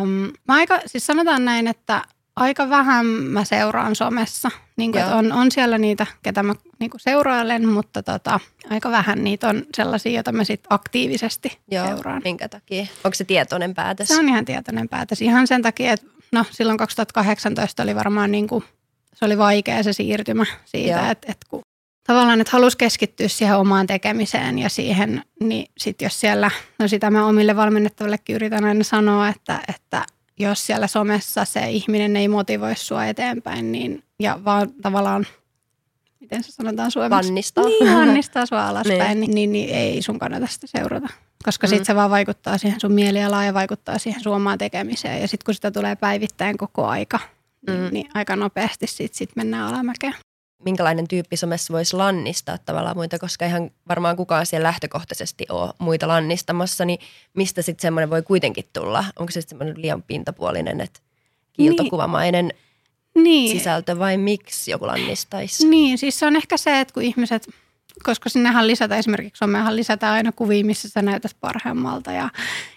Um, 0.00 0.32
mä 0.48 0.54
aika, 0.54 0.80
siis 0.86 1.06
sanotaan 1.06 1.44
näin, 1.44 1.66
että 1.66 2.02
aika 2.36 2.70
vähän 2.70 3.06
mä 3.06 3.44
seuraan 3.44 3.96
somessa. 3.96 4.50
Niin 4.76 4.92
kuin, 4.92 5.04
on, 5.04 5.32
on 5.32 5.52
siellä 5.52 5.78
niitä, 5.78 6.06
ketä 6.22 6.42
mä 6.42 6.54
niin 6.78 6.90
kuin 6.90 7.00
seurailen, 7.00 7.68
mutta 7.68 8.02
tota, 8.02 8.40
aika 8.70 8.90
vähän 8.90 9.24
niitä 9.24 9.48
on 9.48 9.62
sellaisia, 9.76 10.12
joita 10.12 10.32
mä 10.32 10.44
sit 10.44 10.60
aktiivisesti 10.70 11.58
Joo, 11.70 11.86
seuraan. 11.86 12.22
minkä 12.24 12.48
takia? 12.48 12.86
Onko 13.04 13.14
se 13.14 13.24
tietoinen 13.24 13.74
päätös? 13.74 14.08
Se 14.08 14.18
on 14.18 14.28
ihan 14.28 14.44
tietoinen 14.44 14.88
päätös. 14.88 15.22
Ihan 15.22 15.46
sen 15.46 15.62
takia, 15.62 15.92
että 15.92 16.06
no, 16.32 16.44
silloin 16.50 16.78
2018 16.78 17.82
oli 17.82 17.94
varmaan 17.94 18.32
niin 18.32 18.48
kuin, 18.48 18.64
se 19.14 19.24
oli 19.24 19.38
vaikea 19.38 19.82
se 19.82 19.92
siirtymä 19.92 20.46
siitä, 20.64 21.10
että, 21.10 21.32
että 21.32 21.46
kun 21.50 21.60
tavallaan, 22.06 22.40
että 22.40 22.50
halusi 22.52 22.78
keskittyä 22.78 23.28
siihen 23.28 23.56
omaan 23.56 23.86
tekemiseen 23.86 24.58
ja 24.58 24.68
siihen, 24.68 25.22
niin 25.40 25.66
sitten 25.78 26.06
jos 26.06 26.20
siellä, 26.20 26.50
no 26.78 26.88
sitä 26.88 27.10
mä 27.10 27.26
omille 27.26 27.56
valmennettavillekin 27.56 28.36
yritän 28.36 28.64
aina 28.64 28.84
sanoa, 28.84 29.28
että, 29.28 29.60
että 29.68 30.06
jos 30.38 30.66
siellä 30.66 30.86
somessa 30.86 31.44
se 31.44 31.70
ihminen 31.70 32.16
ei 32.16 32.28
motivoi 32.28 32.76
sua 32.76 33.06
eteenpäin, 33.06 33.72
niin 33.72 34.02
ja 34.20 34.40
vaan 34.44 34.72
tavallaan, 34.82 35.26
miten 36.20 36.42
se 36.42 36.52
sanotaan 36.52 36.90
suomeksi? 36.90 37.16
Vannistaa. 37.16 37.64
Niin, 37.64 37.94
vannistaa 37.94 38.46
sua 38.46 38.66
alaspäin, 38.68 39.20
Niin. 39.20 39.20
niin, 39.20 39.34
niin, 39.34 39.52
niin 39.52 39.70
ei 39.70 40.02
sun 40.02 40.18
kannata 40.18 40.46
sitä 40.46 40.66
seurata. 40.66 41.08
Koska 41.44 41.66
Mm. 41.66 41.68
sitten 41.68 41.84
se 41.84 41.94
vaan 41.94 42.10
vaikuttaa 42.10 42.58
siihen 42.58 42.80
sun 42.80 42.92
mielialaan 42.92 43.46
ja 43.46 43.54
vaikuttaa 43.54 43.98
siihen 43.98 44.22
sun 44.22 44.34
omaan 44.36 44.58
tekemiseen. 44.58 45.20
Ja 45.20 45.28
sitten 45.28 45.44
kun 45.44 45.54
sitä 45.54 45.70
tulee 45.70 45.96
päivittäin 45.96 46.58
koko 46.58 46.86
aika, 46.86 47.18
niin, 47.66 47.80
Mm. 47.80 47.88
niin 47.92 48.06
aika 48.14 48.36
nopeasti 48.36 48.86
sitten 48.86 49.18
sit 49.18 49.30
mennään 49.36 49.74
alamäkeen. 49.74 50.14
minkälainen 50.64 51.08
tyyppi 51.08 51.36
somessa 51.36 51.72
voisi 51.74 51.96
lannistaa 51.96 52.58
tavallaan 52.58 52.96
muita, 52.96 53.18
koska 53.18 53.46
ihan 53.46 53.70
varmaan 53.88 54.16
kukaan 54.16 54.46
siellä 54.46 54.66
lähtökohtaisesti 54.66 55.46
ole 55.50 55.72
muita 55.78 56.08
lannistamassa, 56.08 56.84
niin 56.84 56.98
mistä 57.34 57.62
sitten 57.62 57.82
semmoinen 57.82 58.10
voi 58.10 58.22
kuitenkin 58.22 58.64
tulla? 58.72 59.04
Onko 59.18 59.32
se 59.32 59.40
semmoinen 59.40 59.82
liian 59.82 60.02
pintapuolinen, 60.02 60.80
että 60.80 61.00
kiiltokuvamainen 61.52 62.52
Niin. 63.14 63.58
sisältö 63.58 63.98
vai 63.98 64.16
miksi 64.16 64.70
joku 64.70 64.86
lannistaisi? 64.86 65.68
Niin, 65.68 65.98
siis 65.98 66.18
se 66.18 66.26
on 66.26 66.36
ehkä 66.36 66.56
se, 66.56 66.80
että 66.80 66.94
kun 66.94 67.02
ihmiset, 67.02 67.48
koska 68.02 68.28
sinnehän 68.28 68.66
lisätään 68.66 68.98
esimerkiksi 68.98 69.38
somehan 69.38 69.76
lisätään 69.76 70.12
aina 70.14 70.32
kuvia, 70.32 70.64
missä 70.64 70.88
sä 70.88 71.02
näytät 71.02 71.36
parhaimmalta 71.40 72.12
ja, 72.12 72.30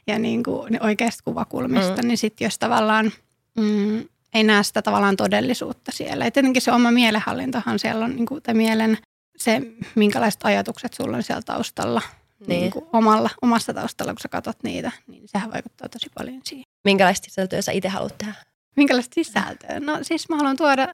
ja 0.08 0.19
niin 0.19 0.43
kuin 0.43 0.84
oikeasta 0.84 1.23
kuvakulmista, 1.23 2.01
mm. 2.01 2.08
niin 2.08 2.17
sitten 2.17 2.45
jos 2.45 2.60
tavallaan 2.60 3.12
mm, 3.58 4.05
ei 4.34 4.43
näe 4.43 4.63
sitä 4.63 4.82
tavallaan 4.82 5.15
todellisuutta 5.15 5.91
siellä. 5.91 6.25
Ja 6.25 6.32
tietenkin 6.32 6.62
se 6.62 6.71
oma 6.71 6.91
mielenhallintahan 6.91 7.79
siellä 7.79 8.05
on, 8.05 8.15
niin 8.15 8.25
kuin, 8.25 8.43
tai 8.43 8.53
mielen 8.53 8.97
se, 9.38 9.62
minkälaiset 9.95 10.41
ajatukset 10.43 10.93
sulla 10.93 11.17
on 11.17 11.23
siellä 11.23 11.41
taustalla, 11.41 12.01
niin. 12.39 12.60
Niin 12.62 12.71
kuin 12.71 12.86
omalla, 12.93 13.29
omassa 13.41 13.73
taustalla, 13.73 14.13
kun 14.13 14.19
sä 14.19 14.29
katsot 14.29 14.63
niitä, 14.63 14.91
niin 15.08 15.23
sehän 15.25 15.51
vaikuttaa 15.51 15.89
tosi 15.89 16.08
paljon 16.17 16.41
siihen. 16.43 16.65
Minkälaista 16.86 17.25
sisältöä 17.25 17.62
sä 17.62 17.71
itse 17.71 17.89
haluat 17.89 18.17
tehdä? 18.17 18.34
Minkälaista 18.75 19.15
sisältöä? 19.15 19.79
No 19.79 19.99
siis 20.01 20.29
mä 20.29 20.38
haluan 20.38 20.58
tuoda, 20.58 20.88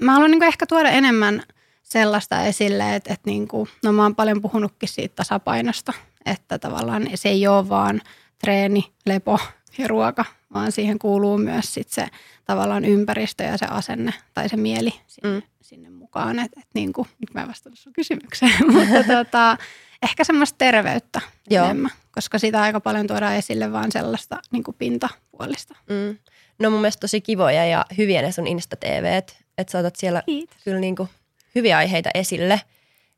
mä 0.00 0.12
haluan 0.12 0.30
niin 0.30 0.42
ehkä 0.42 0.66
tuoda 0.66 0.90
enemmän 0.90 1.42
sellaista 1.88 2.42
esille, 2.42 2.94
että, 2.94 3.14
että 3.14 3.30
niin 3.30 3.48
kuin, 3.48 3.68
no 3.84 3.92
mä 3.92 4.02
oon 4.02 4.14
paljon 4.14 4.42
puhunutkin 4.42 4.88
siitä 4.88 5.14
tasapainosta, 5.16 5.92
että 6.26 6.58
tavallaan 6.58 7.08
se 7.14 7.28
ei 7.28 7.46
ole 7.46 7.68
vaan 7.68 8.00
treeni, 8.38 8.92
lepo 9.06 9.38
ja 9.78 9.88
ruoka, 9.88 10.24
vaan 10.54 10.72
siihen 10.72 10.98
kuuluu 10.98 11.38
myös 11.38 11.74
sit 11.74 11.88
se 11.88 12.08
tavallaan 12.44 12.84
ympäristö 12.84 13.44
ja 13.44 13.56
se 13.56 13.66
asenne 13.66 14.14
tai 14.34 14.48
se 14.48 14.56
mieli 14.56 14.94
sinne, 15.06 15.40
mm. 15.40 15.42
sinne 15.60 15.90
mukaan. 15.90 16.38
Et, 16.38 16.52
et 16.58 16.68
niin 16.74 16.92
kuin, 16.92 17.08
nyt 17.18 17.34
mä 17.34 17.40
en 17.40 17.48
vastannut 17.48 17.78
sun 17.78 17.92
kysymykseen, 17.92 18.52
mutta 18.72 19.04
tota, 19.16 19.56
ehkä 20.02 20.24
semmoista 20.24 20.58
terveyttä 20.58 21.20
Joo. 21.50 21.64
enemmän, 21.64 21.90
koska 22.14 22.38
sitä 22.38 22.62
aika 22.62 22.80
paljon 22.80 23.06
tuodaan 23.06 23.34
esille 23.34 23.72
vaan 23.72 23.92
sellaista 23.92 24.38
niin 24.50 24.64
kuin 24.64 24.74
pintapuolista. 24.78 25.76
Mm. 25.90 26.18
No 26.58 26.70
mun 26.70 26.80
mielestä 26.80 27.00
tosi 27.00 27.20
kivoja 27.20 27.66
ja 27.66 27.86
hyviä 27.98 28.22
ne 28.22 28.32
sun 28.32 28.46
Insta-TVt, 28.46 29.36
että 29.58 29.70
saatat 29.70 29.96
siellä 29.96 30.22
Kiitos. 30.26 30.56
kyllä 30.64 30.80
niin 30.80 30.96
kuin 30.96 31.08
hyviä 31.54 31.78
aiheita 31.78 32.10
esille. 32.14 32.60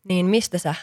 Niin 0.04 0.26
mistä 0.26 0.58
sä 0.58 0.74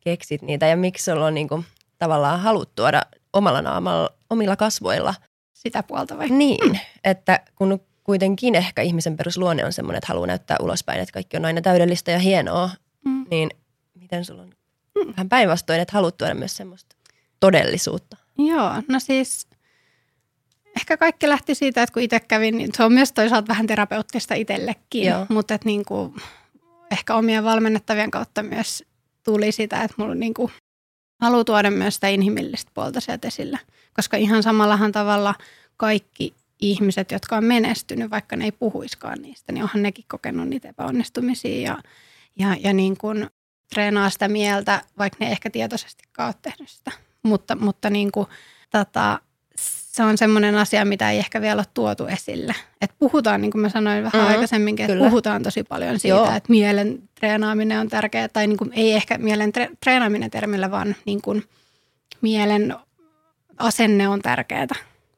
keksit 0.00 0.42
niitä 0.42 0.66
ja 0.66 0.76
miksi 0.76 1.04
sulla 1.04 1.26
on 1.26 1.34
niin 1.34 1.48
kuin 1.48 1.64
tavallaan 1.98 2.40
halut 2.40 2.74
tuoda 2.74 3.02
omalla 3.32 3.62
naamalla, 3.62 4.10
omilla 4.30 4.56
kasvoilla? 4.56 5.14
Sitä 5.52 5.82
puolta 5.82 6.18
vai? 6.18 6.28
Niin, 6.28 6.80
että 7.04 7.40
kun 7.54 7.80
kuitenkin 8.04 8.54
ehkä 8.54 8.82
ihmisen 8.82 9.16
perusluonne 9.16 9.64
on 9.64 9.72
semmoinen, 9.72 9.98
että 9.98 10.08
haluaa 10.08 10.26
näyttää 10.26 10.56
ulospäin, 10.60 11.00
että 11.00 11.12
kaikki 11.12 11.36
on 11.36 11.44
aina 11.44 11.60
täydellistä 11.60 12.10
ja 12.10 12.18
hienoa, 12.18 12.70
mm. 13.04 13.26
niin 13.30 13.50
miten 13.94 14.24
sulla 14.24 14.42
on 14.42 14.50
mm. 14.94 15.12
vähän 15.12 15.28
päinvastoin, 15.28 15.80
että 15.80 15.92
haluat 15.92 16.16
tuoda 16.16 16.34
myös 16.34 16.56
semmoista 16.56 16.96
todellisuutta? 17.40 18.16
Joo, 18.38 18.82
no 18.88 19.00
siis 19.00 19.46
ehkä 20.76 20.96
kaikki 20.96 21.28
lähti 21.28 21.54
siitä, 21.54 21.82
että 21.82 21.92
kun 21.92 22.02
itse 22.02 22.20
kävin, 22.20 22.58
niin 22.58 22.70
se 22.74 22.84
on 22.84 22.92
myös 22.92 23.12
toisaalta 23.12 23.48
vähän 23.48 23.66
terapeuttista 23.66 24.34
itsellekin, 24.34 25.04
Joo. 25.04 25.26
mutta 25.28 25.54
että 25.54 25.66
niin 25.66 25.84
kuin, 25.84 26.14
ehkä 26.90 27.14
omien 27.14 27.44
valmennettavien 27.44 28.10
kautta 28.10 28.42
myös 28.42 28.84
tuli 29.22 29.52
sitä, 29.52 29.82
että 29.82 29.94
mulla 29.98 30.14
niin 30.14 30.34
kuin, 30.34 30.52
haluaa 31.20 31.44
tuoda 31.44 31.70
myös 31.70 31.94
sitä 31.94 32.08
inhimillistä 32.08 32.70
puolta 32.74 33.00
sieltä 33.00 33.28
esille, 33.28 33.58
koska 33.94 34.16
ihan 34.16 34.42
samallahan 34.42 34.92
tavalla 34.92 35.34
kaikki 35.76 36.34
ihmiset, 36.60 37.10
jotka 37.10 37.36
on 37.36 37.44
menestynyt, 37.44 38.10
vaikka 38.10 38.36
ne 38.36 38.44
ei 38.44 38.52
puhuiskaan 38.52 39.22
niistä, 39.22 39.52
niin 39.52 39.62
onhan 39.62 39.82
nekin 39.82 40.04
kokenut 40.08 40.48
niitä 40.48 40.68
epäonnistumisia 40.68 41.60
ja, 41.60 41.78
ja, 42.38 42.56
ja 42.60 42.72
niin 42.72 42.96
kuin 42.96 43.26
treenaa 43.74 44.10
sitä 44.10 44.28
mieltä, 44.28 44.82
vaikka 44.98 45.16
ne 45.20 45.30
ehkä 45.30 45.50
tietoisesti 45.50 46.04
ole 46.18 46.34
tehnyt 46.42 46.68
sitä. 46.68 46.92
Mutta, 47.22 47.56
mutta 47.56 47.90
niin 47.90 48.12
kuin, 48.12 48.26
tota, 48.70 49.20
se 49.96 50.02
on 50.02 50.18
semmoinen 50.18 50.54
asia, 50.54 50.84
mitä 50.84 51.10
ei 51.10 51.18
ehkä 51.18 51.40
vielä 51.40 51.60
ole 51.60 51.66
tuotu 51.74 52.06
esille. 52.06 52.54
Et 52.80 52.90
puhutaan, 52.98 53.40
niin 53.40 53.50
kuin 53.50 53.62
mä 53.62 53.68
sanoin 53.68 54.04
vähän 54.04 54.20
mm-hmm, 54.20 54.34
aikaisemminkin, 54.34 54.84
että 54.84 54.94
kyllä. 54.94 55.08
puhutaan 55.08 55.42
tosi 55.42 55.64
paljon 55.64 55.98
siitä, 56.00 56.16
Joo. 56.16 56.36
että 56.36 56.50
mielen 56.50 57.02
treenaaminen 57.14 57.80
on 57.80 57.88
tärkeää. 57.88 58.28
Tai 58.28 58.46
niin 58.46 58.56
kuin, 58.56 58.72
ei 58.72 58.92
ehkä 58.92 59.18
mielen 59.18 59.52
tre- 59.58 59.76
treenaaminen 59.84 60.30
termillä, 60.30 60.70
vaan 60.70 60.96
niin 61.04 61.22
kuin, 61.22 61.44
mielen 62.20 62.76
asenne 63.58 64.08
on 64.08 64.22
tärkeää. 64.22 64.66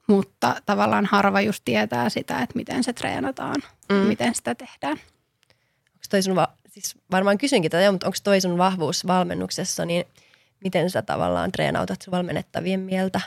Mutta 0.07 0.57
tavallaan 0.67 1.07
harva 1.07 1.41
just 1.41 1.63
tietää 1.65 2.09
sitä, 2.09 2.39
että 2.43 2.57
miten 2.57 2.85
se 2.85 2.93
treenataan, 2.93 3.63
mm. 3.89 3.95
miten 3.97 4.35
sitä 4.35 4.55
tehdään. 4.55 4.97
Onko 4.97 6.07
toi 6.11 6.23
sun 6.23 6.37
va- 6.37 6.53
siis 6.69 6.97
varmaan 7.11 7.39
kysynkin 7.39 7.71
tätä, 7.71 7.93
mutta 7.93 8.07
onko 8.07 8.19
toi 8.25 8.41
sun 8.41 8.59
vahvuus 8.59 9.07
valmennuksessa, 9.07 9.85
niin 9.85 10.05
miten 10.65 10.91
sä 10.91 11.03
tavallaan 11.03 11.53
treenautat 11.53 12.03
sun 12.03 12.13
valmennettavien 12.13 12.81
mieltä? 12.81 13.21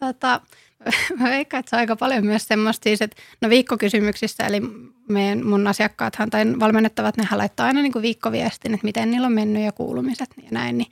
Tota, 0.00 0.40
mä 1.18 1.28
veikkaan, 1.30 1.58
että 1.58 1.70
se 1.70 1.76
on 1.76 1.80
aika 1.80 1.96
paljon 1.96 2.26
myös 2.26 2.46
semmoista 2.48 2.84
siis, 2.84 3.02
että 3.02 3.22
no 3.40 3.50
viikkokysymyksissä, 3.50 4.46
eli 4.46 4.60
meidän, 5.08 5.46
mun 5.46 5.66
asiakkaathan 5.66 6.30
tai 6.30 6.44
valmennettavat, 6.60 7.16
ne 7.16 7.26
laittaa 7.32 7.66
aina 7.66 7.82
niin 7.82 7.92
kuin 7.92 8.02
viikkoviestin, 8.02 8.74
että 8.74 8.84
miten 8.84 9.10
niillä 9.10 9.26
on 9.26 9.32
mennyt 9.32 9.62
ja 9.62 9.72
kuulumiset 9.72 10.30
ja 10.42 10.48
näin, 10.50 10.78
niin 10.78 10.90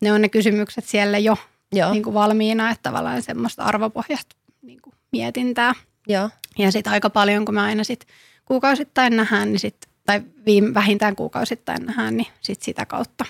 ne 0.00 0.12
on 0.12 0.22
ne 0.22 0.28
kysymykset 0.28 0.84
siellä 0.84 1.18
jo 1.18 1.36
Joo. 1.72 1.92
Niin 1.92 2.02
kuin 2.02 2.14
valmiina, 2.14 2.70
että 2.70 2.82
tavallaan 2.82 3.22
semmoista 3.22 3.62
arvopohjasta 3.62 4.36
niin 4.62 4.80
kuin 4.82 4.94
mietintää. 5.12 5.74
Joo. 6.06 6.30
Ja 6.58 6.72
sitten 6.72 6.92
aika 6.92 7.10
paljon, 7.10 7.44
kun 7.44 7.54
me 7.54 7.60
aina 7.60 7.84
sit 7.84 8.06
kuukausittain 8.44 9.16
nähdään, 9.16 9.52
niin 9.52 9.60
sit, 9.60 9.76
tai 10.06 10.22
viime, 10.46 10.74
vähintään 10.74 11.16
kuukausittain 11.16 11.86
nähdään, 11.86 12.16
niin 12.16 12.26
sit 12.40 12.62
sitä 12.62 12.86
kautta 12.86 13.24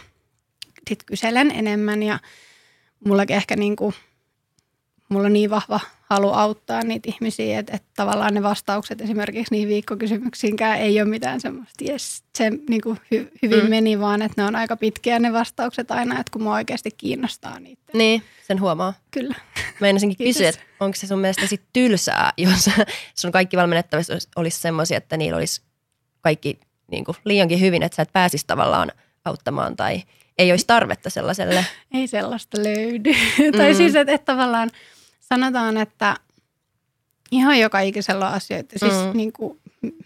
sit 0.89 1.03
kyselen 1.03 1.51
enemmän 1.51 2.03
ja 2.03 2.19
mullakin 3.05 3.37
ehkä 3.37 3.57
niin 3.57 3.77
kuin– 3.77 3.95
mulla 5.09 5.27
on 5.27 5.33
niin 5.33 5.51
vahva 5.51 5.81
halu 6.11 6.33
auttaa 6.33 6.83
niitä 6.83 7.09
ihmisiä, 7.15 7.59
että, 7.59 7.73
että 7.73 7.89
tavallaan 7.97 8.35
ne 8.35 8.43
vastaukset 8.43 9.01
esimerkiksi 9.01 9.55
niihin 9.55 9.69
viikkokysymyksiinkään 9.69 10.79
ei 10.79 11.01
ole 11.01 11.09
mitään 11.09 11.41
semmoista, 11.41 11.85
yes, 11.89 12.25
se 12.39 12.51
niin 12.69 12.81
kuin 12.81 12.99
hy, 13.11 13.31
hyvin 13.43 13.65
mm. 13.65 13.71
meni, 13.71 14.01
vaan 14.01 14.23
että 14.23 14.43
ne 14.43 14.49
on 14.49 14.57
aika 14.57 14.77
pitkiä 14.77 15.19
ne 15.19 15.33
vastaukset 15.33 15.91
aina, 15.91 16.21
että 16.21 16.31
kun 16.33 16.43
mua 16.43 16.55
oikeasti 16.55 16.91
kiinnostaa 16.97 17.61
niitä. 17.61 17.83
Niin, 17.93 18.23
sen 18.47 18.61
huomaa. 18.61 18.95
Kyllä. 19.11 19.35
Meinasinkin 19.81 20.27
kysyä, 20.27 20.49
että 20.49 20.63
onko 20.81 20.97
se 20.97 21.07
sun 21.07 21.19
mielestä 21.19 21.47
sit 21.47 21.63
tylsää, 21.73 22.33
jos 22.37 22.71
sun 23.21 23.33
kaikki 23.33 23.57
valmennettavissa 23.57 24.13
olisi, 24.13 24.29
olisi 24.37 24.61
semmoisia, 24.61 24.97
että 24.97 25.17
niillä 25.17 25.37
olisi 25.37 25.63
kaikki 26.21 26.59
niin 26.91 27.05
kuin 27.05 27.17
liiankin 27.25 27.61
hyvin, 27.61 27.83
että 27.83 27.97
sä 27.97 28.03
et 28.03 28.13
pääsisi 28.13 28.45
tavallaan 28.47 28.93
auttamaan 29.25 29.77
tai 29.77 30.03
ei 30.39 30.51
olisi 30.51 30.67
tarvetta 30.67 31.11
sellaiselle. 31.11 31.67
Ei 31.95 32.07
sellaista 32.07 32.59
löydy. 32.63 33.13
Mm. 33.39 33.59
tai 33.59 33.75
siis, 33.75 33.95
että, 33.95 34.13
että 34.13 34.33
tavallaan– 34.33 34.71
sanotaan, 35.29 35.77
että 35.77 36.17
ihan 37.31 37.59
joka 37.59 37.81
ikisellä 37.81 38.29
on 38.29 38.35
asioita, 38.35 38.79
siis 38.79 38.93
mm. 38.93 39.17
niin 39.17 39.33
kuin, 39.33 39.61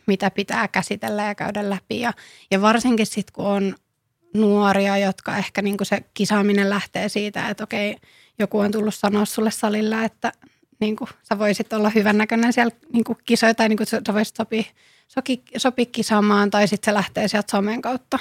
mitä 0.06 0.30
pitää 0.30 0.68
käsitellä 0.68 1.24
ja 1.24 1.34
käydä 1.34 1.70
läpi. 1.70 2.00
Ja, 2.00 2.12
ja 2.50 2.62
varsinkin 2.62 3.06
sitten, 3.06 3.32
kun 3.32 3.46
on 3.46 3.74
nuoria, 4.34 4.98
jotka 4.98 5.36
ehkä 5.36 5.62
niin 5.62 5.76
kuin 5.76 5.86
se 5.86 6.04
kisaaminen 6.14 6.70
lähtee 6.70 7.08
siitä, 7.08 7.48
että 7.48 7.64
okei, 7.64 7.96
joku 8.38 8.58
on 8.58 8.72
tullut 8.72 8.94
sanoa 8.94 9.24
sulle 9.24 9.50
salilla, 9.50 10.04
että 10.04 10.32
niin 10.80 10.96
kuin, 10.96 11.10
sä 11.22 11.38
voisit 11.38 11.72
olla 11.72 11.90
hyvän 11.90 12.18
näköinen 12.18 12.52
siellä 12.52 12.76
niin 12.92 13.04
kuin 13.04 13.18
kisoja 13.24 13.54
tai 13.54 13.68
niin 13.68 13.76
kuin, 13.76 13.86
sä 13.86 14.14
voisit 14.14 14.36
sopia, 14.36 14.62
sopi, 15.08 15.42
sopi 15.56 15.86
kisaamaan 15.86 16.50
tai 16.50 16.68
sitten 16.68 16.92
se 16.92 16.94
lähtee 16.94 17.28
sieltä 17.28 17.50
somen 17.50 17.82
kautta. 17.82 18.18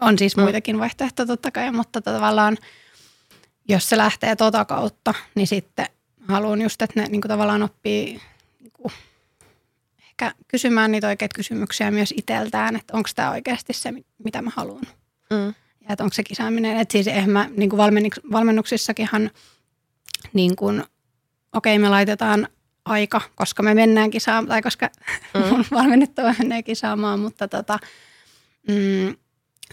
On 0.00 0.18
siis 0.18 0.36
mm. 0.36 0.42
muitakin 0.42 0.78
vaihtoehtoja 0.78 1.26
totta 1.26 1.50
kai, 1.50 1.72
mutta 1.72 2.00
tavallaan– 2.00 2.56
jos 3.68 3.88
se 3.88 3.96
lähtee 3.96 4.36
tota 4.36 4.64
kautta, 4.64 5.14
niin 5.34 5.46
sitten 5.46 5.86
haluan 6.28 6.62
just, 6.62 6.82
että 6.82 7.00
ne 7.00 7.08
niin 7.08 7.20
kuin 7.20 7.28
tavallaan 7.28 7.62
oppii 7.62 8.20
niin 8.60 8.72
kuin, 8.72 8.92
ehkä 9.98 10.34
kysymään 10.48 10.92
niitä 10.92 11.06
oikeita 11.08 11.34
kysymyksiä 11.34 11.90
myös 11.90 12.14
itseltään, 12.16 12.76
että 12.76 12.96
onko 12.96 13.08
tämä 13.14 13.30
oikeasti 13.30 13.72
se, 13.72 13.92
mitä 14.24 14.42
mä 14.42 14.50
haluan. 14.56 14.84
Mm. 15.30 15.54
Ja 15.80 15.92
että 15.92 16.04
onko 16.04 16.14
se 16.14 16.22
kisaaminen. 16.22 16.76
Että 16.76 16.92
siis 16.92 17.06
eihän 17.06 17.30
mä 17.30 17.48
niin 17.56 17.70
kuin 17.70 17.78
valmennuksissakinhan 18.32 19.30
niin 20.32 20.56
kuin, 20.56 20.84
okei 21.52 21.78
me 21.78 21.88
laitetaan 21.88 22.48
aika, 22.84 23.20
koska 23.34 23.62
me 23.62 23.74
mennään 23.74 24.10
kisaamaan, 24.10 24.48
tai 24.48 24.62
koska 24.62 24.90
mm. 25.34 25.64
valmennettava 25.76 26.34
menee 26.38 26.62
kisaamaan, 26.62 27.20
mutta 27.20 27.48
tota, 27.48 27.78
mm, 28.68 29.16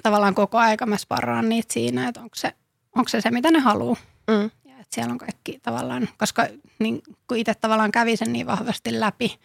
tavallaan 0.04 0.36
koko 0.36 0.58
aika 0.58 0.86
mä 0.86 0.98
sparraan 0.98 1.50
niitä 1.50 1.74
siinä, 1.74 2.08
että 2.08 2.22
onko 2.22 2.36
se 2.36 2.54
onko 2.96 3.10
se 3.10 3.22
se, 3.22 3.32
mitä 3.32 3.52
ne 3.52 3.60
haluaa. 3.60 3.96
Mm. 4.28 4.52
Ja 4.66 4.74
että 4.80 4.96
siellä 4.96 5.12
on 5.12 5.18
kaikki 5.18 5.60
tavallaan, 5.64 6.10
koska 6.18 6.48
niin, 6.80 7.02
kun 7.28 7.38
itse 7.38 7.54
tavallaan 7.54 7.92
kävi 7.92 8.18
sen 8.18 8.34
niin 8.34 8.48
vahvasti 8.48 9.00
läpi 9.00 9.40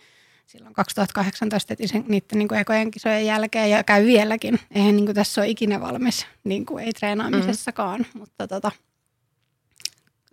silloin 0.46 0.74
2018 0.74 1.72
että 1.72 1.86
sen, 1.86 2.05
niiden 2.09 2.38
niin 2.38 2.49
kuin 2.49 2.61
ekojen 2.61 2.90
kisojen 2.90 3.26
jälkeen 3.26 3.70
ja 3.70 3.84
käy 3.84 4.07
vieläkin. 4.07 4.61
Eihän 4.70 4.96
niin 4.96 5.07
kuin 5.07 5.14
tässä 5.14 5.40
ole 5.40 5.49
ikinä 5.49 5.80
valmis, 5.80 6.26
niin 6.44 6.66
kuin 6.66 6.84
ei 6.84 6.92
treenaamisessakaan, 6.92 8.01
mm. 8.01 8.20
mutta 8.20 8.49
tota, 8.49 8.72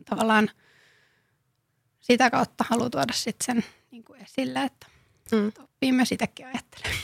tavallaan 0.05 0.49
sitä 2.01 2.30
kautta 2.30 2.66
haluaa 2.70 2.89
tuoda 2.89 3.13
sitten 3.13 3.45
sen 3.45 3.63
niin 3.91 4.03
kuin 4.03 4.22
esille, 4.22 4.63
että 4.63 4.88
mm. 5.32 5.51
oppii 5.63 5.91
myös 5.91 6.09
sitäkin 6.09 6.45
ajattelemaan. 6.47 6.99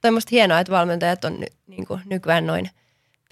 Tämä 0.00 0.16
on 0.16 0.22
hienoa, 0.30 0.60
että 0.60 0.72
valmentajat 0.72 1.24
on 1.24 1.40
ny, 1.40 1.46
niin 1.66 1.86
kuin 1.86 2.00
nykyään 2.06 2.46
noin– 2.46 2.70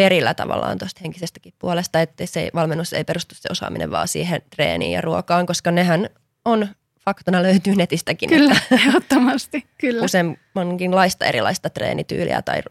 perillä 0.04 0.34
tavallaan 0.34 0.78
tuosta 0.78 1.00
henkisestäkin 1.02 1.52
puolesta, 1.58 2.00
että 2.00 2.26
se 2.26 2.50
valmennus 2.54 2.92
ei 2.92 3.04
perustu 3.04 3.34
se 3.34 3.48
osaaminen 3.50 3.90
vaan 3.90 4.08
siihen 4.08 4.42
treeniin 4.56 4.92
ja 4.92 5.00
ruokaan, 5.00 5.46
koska 5.46 5.70
nehän 5.70 6.08
on 6.44 6.68
faktana 7.04 7.42
löytyy 7.42 7.74
netistäkin. 7.74 8.28
Kyllä, 8.28 8.56
ehdottomasti. 8.72 9.66
Kyllä. 9.78 10.04
Useammankinlaista 10.04 11.24
erilaista 11.24 11.70
treenityyliä 11.70 12.42
tai 12.42 12.62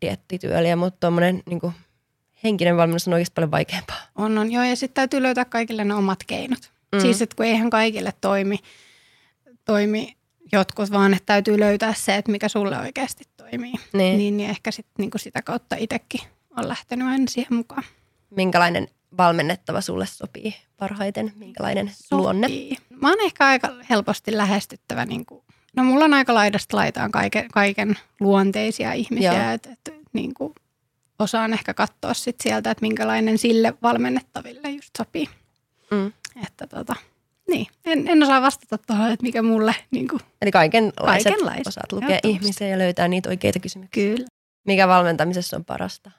diettityyliä, 0.00 0.76
mutta 0.76 1.00
tuommoinen 1.00 1.42
niin 1.46 1.60
henkinen 2.44 2.76
valmennus 2.76 3.08
on 3.08 3.14
oikeasti 3.14 3.34
paljon 3.34 3.50
vaikeampaa. 3.50 4.00
On, 4.16 4.38
on. 4.38 4.52
Joo, 4.52 4.64
ja 4.64 4.76
sitten 4.76 4.94
täytyy 4.94 5.22
löytää 5.22 5.44
kaikille 5.44 5.84
ne 5.84 5.94
omat 5.94 6.18
keinot. 6.26 6.70
Mm. 6.92 7.00
Siis, 7.00 7.22
että 7.22 7.36
kun 7.36 7.46
eihän 7.46 7.70
kaikille 7.70 8.12
toimi, 8.20 8.58
toimi 9.64 10.16
jotkut, 10.52 10.90
vaan 10.90 11.14
että 11.14 11.26
täytyy 11.26 11.60
löytää 11.60 11.94
se, 11.94 12.16
että 12.16 12.32
mikä 12.32 12.48
sulle 12.48 12.78
oikeasti 12.78 13.24
toimii. 13.36 13.72
Niin, 13.92 14.18
niin, 14.18 14.36
niin 14.36 14.50
ehkä 14.50 14.70
sit, 14.70 14.86
niin 14.98 15.10
kuin 15.10 15.20
sitä 15.20 15.42
kautta 15.42 15.76
itsekin 15.78 16.20
on 16.56 16.68
lähtenyt 16.68 17.08
aina 17.08 17.24
siihen 17.28 17.54
mukaan. 17.54 17.82
Minkälainen 18.30 18.88
valmennettava 19.18 19.80
sulle 19.80 20.06
sopii 20.06 20.54
parhaiten? 20.76 21.32
Minkälainen 21.36 21.90
sopii. 21.94 22.18
luonne? 22.18 22.48
Mä 22.90 23.08
oon 23.08 23.20
ehkä 23.20 23.46
aika 23.46 23.68
helposti 23.90 24.36
lähestyttävä. 24.36 25.06
Niin 25.06 25.26
kuin, 25.26 25.44
no 25.76 25.84
mulla 25.84 26.04
on 26.04 26.14
aika 26.14 26.34
laidasta 26.34 26.76
laitaan 26.76 27.10
kaiken, 27.10 27.48
kaiken 27.52 27.98
luonteisia 28.20 28.92
ihmisiä. 28.92 29.52
Että 29.52 29.70
et, 29.72 29.94
niin 30.12 30.34
kuin, 30.34 30.54
osaan 31.18 31.52
ehkä 31.52 31.74
katsoa 31.74 32.14
sit 32.14 32.36
sieltä, 32.42 32.70
että 32.70 32.82
minkälainen 32.82 33.38
sille 33.38 33.74
valmennettaville 33.82 34.70
just 34.70 34.90
sopii. 34.98 35.28
Mm. 35.90 36.12
Että 36.46 36.66
tota, 36.66 36.96
niin, 37.48 37.66
en, 37.84 38.08
en 38.08 38.22
osaa 38.22 38.42
vastata 38.42 38.78
tuohon, 38.78 39.10
että 39.10 39.22
mikä 39.22 39.42
mulle... 39.42 39.74
Niin 39.90 40.08
kuin, 40.08 40.20
Eli 40.42 40.50
kaikenlaiset, 40.50 41.32
kaikenlaiset 41.32 41.66
osaat 41.66 41.92
lukea 41.92 42.18
ihmisiä 42.24 42.68
ja 42.68 42.78
löytää 42.78 43.08
niitä 43.08 43.28
oikeita 43.28 43.58
kysymyksiä. 43.58 44.04
Kyllä. 44.04 44.26
Mikä 44.64 44.88
valmentamisessa 44.88 45.56
on 45.56 45.64
parasta? 45.64 46.10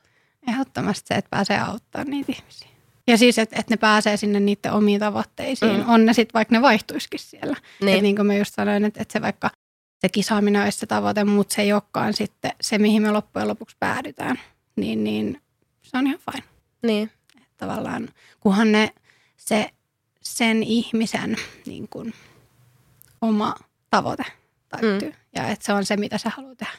Ehdottomasti 0.48 1.08
se, 1.08 1.14
että 1.14 1.30
pääsee 1.30 1.60
auttamaan 1.60 2.10
niitä 2.10 2.32
ihmisiä. 2.32 2.68
Ja 3.08 3.18
siis, 3.18 3.40
että, 3.40 3.60
että 3.60 3.74
ne 3.74 3.78
pääsee 3.78 4.18
sinne 4.18 4.40
niiden 4.40 4.72
omiin 4.72 5.00
tavoitteisiin. 5.00 5.78
Mm. 5.78 5.90
On 5.90 6.06
ne 6.06 6.14
sitten, 6.14 6.34
vaikka 6.34 6.56
ne 6.56 6.62
vaihtuisikin 6.62 7.20
siellä. 7.20 7.56
Niin. 7.82 7.90
Että 7.90 8.02
niin 8.02 8.16
kuin 8.16 8.28
mä 8.28 8.36
just 8.36 8.54
sanoin, 8.54 8.86
että, 8.86 9.02
että 9.02 9.14
se 9.14 9.22
vaikka 9.22 9.50
se 10.00 10.10
kisaaminen 10.10 10.64
olisi 10.64 10.78
se 10.78 10.86
tavoite, 10.86 11.24
mutta 11.24 11.56
se 11.56 11.62
ei 11.62 11.74
olekaan 11.74 12.14
sitten 12.14 12.52
se, 12.62 12.78
mihin 12.78 13.02
me 13.02 13.12
loppujen 13.12 13.48
lopuksi 13.48 13.76
päädytään. 13.80 14.40
Niin, 14.76 15.04
niin 15.04 15.42
se 15.82 15.98
on 15.98 16.08
ihan 16.08 16.20
fine. 16.32 16.44
Niin. 16.84 17.12
Että 17.36 17.68
tavallaan, 17.68 18.10
kunhan 18.40 18.72
ne, 18.72 18.94
se 19.38 19.70
sen 20.22 20.64
ihmisen 20.64 21.36
niin 21.66 21.88
kuin, 21.88 22.14
oma 23.22 23.56
tavoite 23.90 24.24
täyttyy. 24.70 25.10
Mm. 25.10 25.16
Ja 25.36 25.48
että 25.48 25.66
se 25.66 25.74
on 25.74 25.86
se, 25.86 25.98
mitä 25.98 26.18
sä 26.18 26.30
haluat 26.30 26.58
tehdä. 26.58 26.74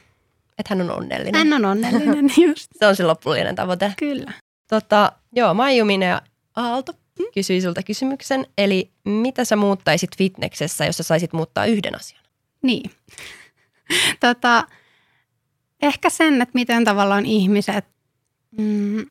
Että 0.59 0.75
hän 0.75 0.81
on 0.81 0.91
onnellinen. 0.91 1.35
Hän 1.35 1.53
on 1.53 1.65
onnellinen, 1.65 2.31
just. 2.49 2.71
se 2.79 2.87
on 2.87 2.97
se 2.97 3.05
loppullinen 3.05 3.55
tavoite. 3.55 3.93
Kyllä. 3.99 4.33
Tota, 4.69 5.13
joo, 5.33 5.55
Maijuminen 5.55 6.09
ja 6.09 6.23
Aalto 6.57 6.93
mm. 6.93 7.25
kysyi 7.35 7.61
sulta 7.61 7.83
kysymyksen. 7.83 8.47
Eli 8.59 8.91
mitä 9.05 9.45
sä 9.45 9.57
muuttaisit 9.57 10.17
fitneksessä, 10.19 10.85
jos 10.85 10.97
sä 10.97 11.03
saisit 11.03 11.33
muuttaa 11.33 11.67
yhden 11.67 11.97
asian? 11.97 12.23
Niin. 12.63 12.91
tota, 14.21 14.67
ehkä 15.83 16.11
sen, 16.11 16.43
että 16.43 16.55
miten 16.55 16.85
tavallaan 16.85 17.27
ihmiset 17.27 17.85
mm, 18.59 19.07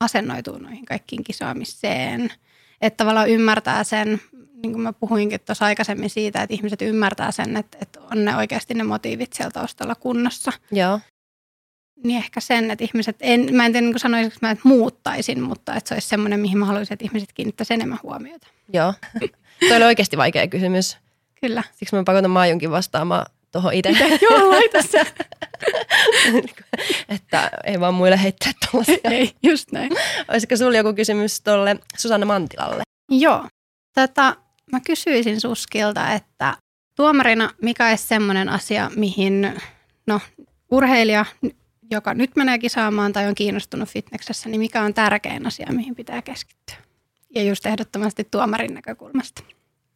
asennoituu 0.00 0.58
noihin 0.58 0.84
kaikkiin 0.84 1.24
kisaamiseen– 1.24 2.32
että 2.80 2.96
tavallaan 2.96 3.30
ymmärtää 3.30 3.84
sen, 3.84 4.20
niin 4.62 4.72
kuin 4.72 4.80
mä 4.80 4.92
puhuinkin 4.92 5.40
tuossa 5.40 5.64
aikaisemmin 5.64 6.10
siitä, 6.10 6.42
että 6.42 6.54
ihmiset 6.54 6.82
ymmärtää 6.82 7.32
sen, 7.32 7.56
että, 7.56 7.78
että 7.80 8.00
on 8.00 8.24
ne 8.24 8.36
oikeasti 8.36 8.74
ne 8.74 8.84
motiivit 8.84 9.32
siellä 9.32 9.50
taustalla 9.50 9.94
kunnossa. 9.94 10.52
Joo. 10.72 11.00
Niin 12.04 12.18
ehkä 12.18 12.40
sen, 12.40 12.70
että 12.70 12.84
ihmiset, 12.84 13.16
en, 13.20 13.54
mä 13.54 13.66
en 13.66 13.72
tiedä 13.72 13.86
niin 13.86 13.98
sanoisinko 13.98 14.36
mä, 14.42 14.50
että 14.50 14.68
muuttaisin, 14.68 15.42
mutta 15.42 15.74
että 15.74 15.88
se 15.88 15.94
olisi 15.94 16.08
semmoinen, 16.08 16.40
mihin 16.40 16.58
mä 16.58 16.64
haluaisin, 16.64 16.92
että 16.92 17.04
ihmiset 17.04 17.32
kiinnittäisivät 17.32 17.78
enemmän 17.78 17.98
huomiota. 18.02 18.46
Joo. 18.72 18.94
Tuo 19.68 19.76
oli 19.76 19.84
oikeasti 19.84 20.16
vaikea 20.16 20.46
kysymys. 20.48 20.96
Kyllä. 21.40 21.62
Siksi 21.72 21.96
mä 21.96 22.04
pakotan 22.04 22.30
Maajunkin 22.30 22.70
vastaamaan 22.70 23.26
tuohon 23.52 23.72
itse. 23.74 23.90
Joo, 24.30 24.50
laita 24.50 24.82
se. 24.82 25.06
että 27.14 27.50
ei 27.64 27.80
vaan 27.80 27.94
muille 27.94 28.22
heittää 28.22 28.52
tuollaisia. 28.70 29.10
Ei, 29.10 29.32
just 29.42 29.72
näin. 29.72 29.92
Olisiko 30.28 30.56
sinulla 30.56 30.76
joku 30.76 30.94
kysymys 30.94 31.40
tuolle 31.40 31.76
Susanna 31.96 32.26
Mantilalle? 32.26 32.82
Joo. 33.10 33.48
Tätä 33.94 34.36
mä 34.72 34.80
kysyisin 34.80 35.40
Suskilta, 35.40 36.12
että 36.12 36.56
tuomarina 36.96 37.50
mikä 37.62 37.88
olisi 37.88 38.06
semmoinen 38.06 38.48
asia, 38.48 38.90
mihin 38.96 39.60
no, 40.06 40.20
urheilija, 40.70 41.24
joka 41.90 42.14
nyt 42.14 42.36
menee 42.36 42.58
kisaamaan 42.58 43.12
tai 43.12 43.26
on 43.26 43.34
kiinnostunut 43.34 43.88
fitneksessä, 43.88 44.48
niin 44.48 44.60
mikä 44.60 44.82
on 44.82 44.94
tärkein 44.94 45.46
asia, 45.46 45.66
mihin 45.70 45.94
pitää 45.94 46.22
keskittyä? 46.22 46.76
Ja 47.34 47.42
just 47.42 47.66
ehdottomasti 47.66 48.28
tuomarin 48.30 48.74
näkökulmasta. 48.74 49.42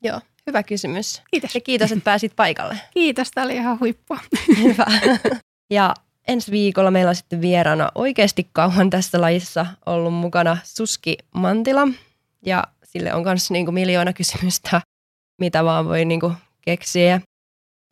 Joo, 0.03 0.21
hyvä 0.47 0.63
kysymys. 0.63 1.23
Kiitos. 1.31 1.55
Ja 1.55 1.61
kiitos, 1.61 1.93
että 1.93 2.05
pääsit 2.05 2.37
paikalle. 2.37 2.79
Kiitos, 2.95 3.31
tämä 3.31 3.45
oli 3.45 3.55
ihan 3.55 3.81
huippua. 3.81 4.19
Hyvä. 4.63 4.87
Ja 5.71 5.95
ensi 6.29 6.51
viikolla 6.51 6.91
meillä 6.91 7.09
on 7.09 7.15
sitten 7.15 7.41
vieraana 7.41 7.89
oikeasti 7.95 8.49
kauan 8.53 8.91
tässä 8.91 9.21
lajissa 9.21 9.67
ollut 9.87 10.15
mukana 10.15 10.57
Suski 10.65 11.17
Mantila. 11.35 11.89
Ja 12.47 12.65
sille 12.93 13.15
on 13.15 13.23
myös 13.23 13.51
niinku 13.51 13.73
miljoona 13.73 14.13
kysymystä, 14.13 14.81
mitä 15.41 15.65
vaan 15.65 15.89
voi 15.89 16.05
niinku 16.05 16.33
keksiä. 16.61 17.21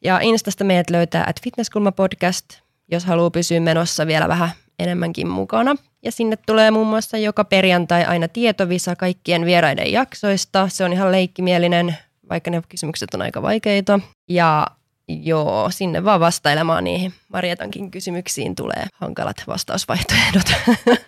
Ja 0.05 0.20
Instasta 0.20 0.64
meidät 0.64 0.90
löytää 0.90 1.24
at 1.26 1.42
Fitnesskulma 1.42 1.92
podcast, 1.92 2.46
jos 2.90 3.05
haluaa 3.05 3.30
pysyä 3.30 3.61
menossa 3.61 4.07
vielä 4.07 4.28
vähän 4.28 4.51
enemmänkin 4.78 5.28
mukana. 5.28 5.76
Ja 6.05 6.12
sinne 6.12 6.36
tulee 6.46 6.70
muun 6.70 6.86
muassa 6.86 7.18
joka 7.18 7.44
perjantai 7.44 8.05
aina 8.05 8.28
tietovisa 8.28 8.96
kaikkien 8.96 9.44
vieraiden 9.44 9.92
jaksoista. 9.92 10.68
Se 10.68 10.84
on 10.84 10.92
ihan 10.92 11.12
leikkimielinen, 11.12 11.96
vaikka 12.30 12.51
ne 12.51 12.62
kysymykset 12.68 13.14
on 13.14 13.22
aika 13.22 13.42
vaikeita. 13.42 14.01
Ja 14.28 14.66
joo, 15.09 15.70
sinne 15.70 16.05
vaan 16.05 16.20
vastailemaan 16.20 16.84
niihin 16.84 17.14
Marietankin 17.32 17.90
kysymyksiin 17.90 18.57
tulee 18.57 18.86
hankalat 18.92 19.36
vastausvaihtoehdot. 19.46 20.53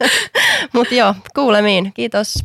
Mutta 0.74 0.94
joo, 0.94 1.14
kuulemiin. 1.34 1.92
Kiitos. 1.94 2.44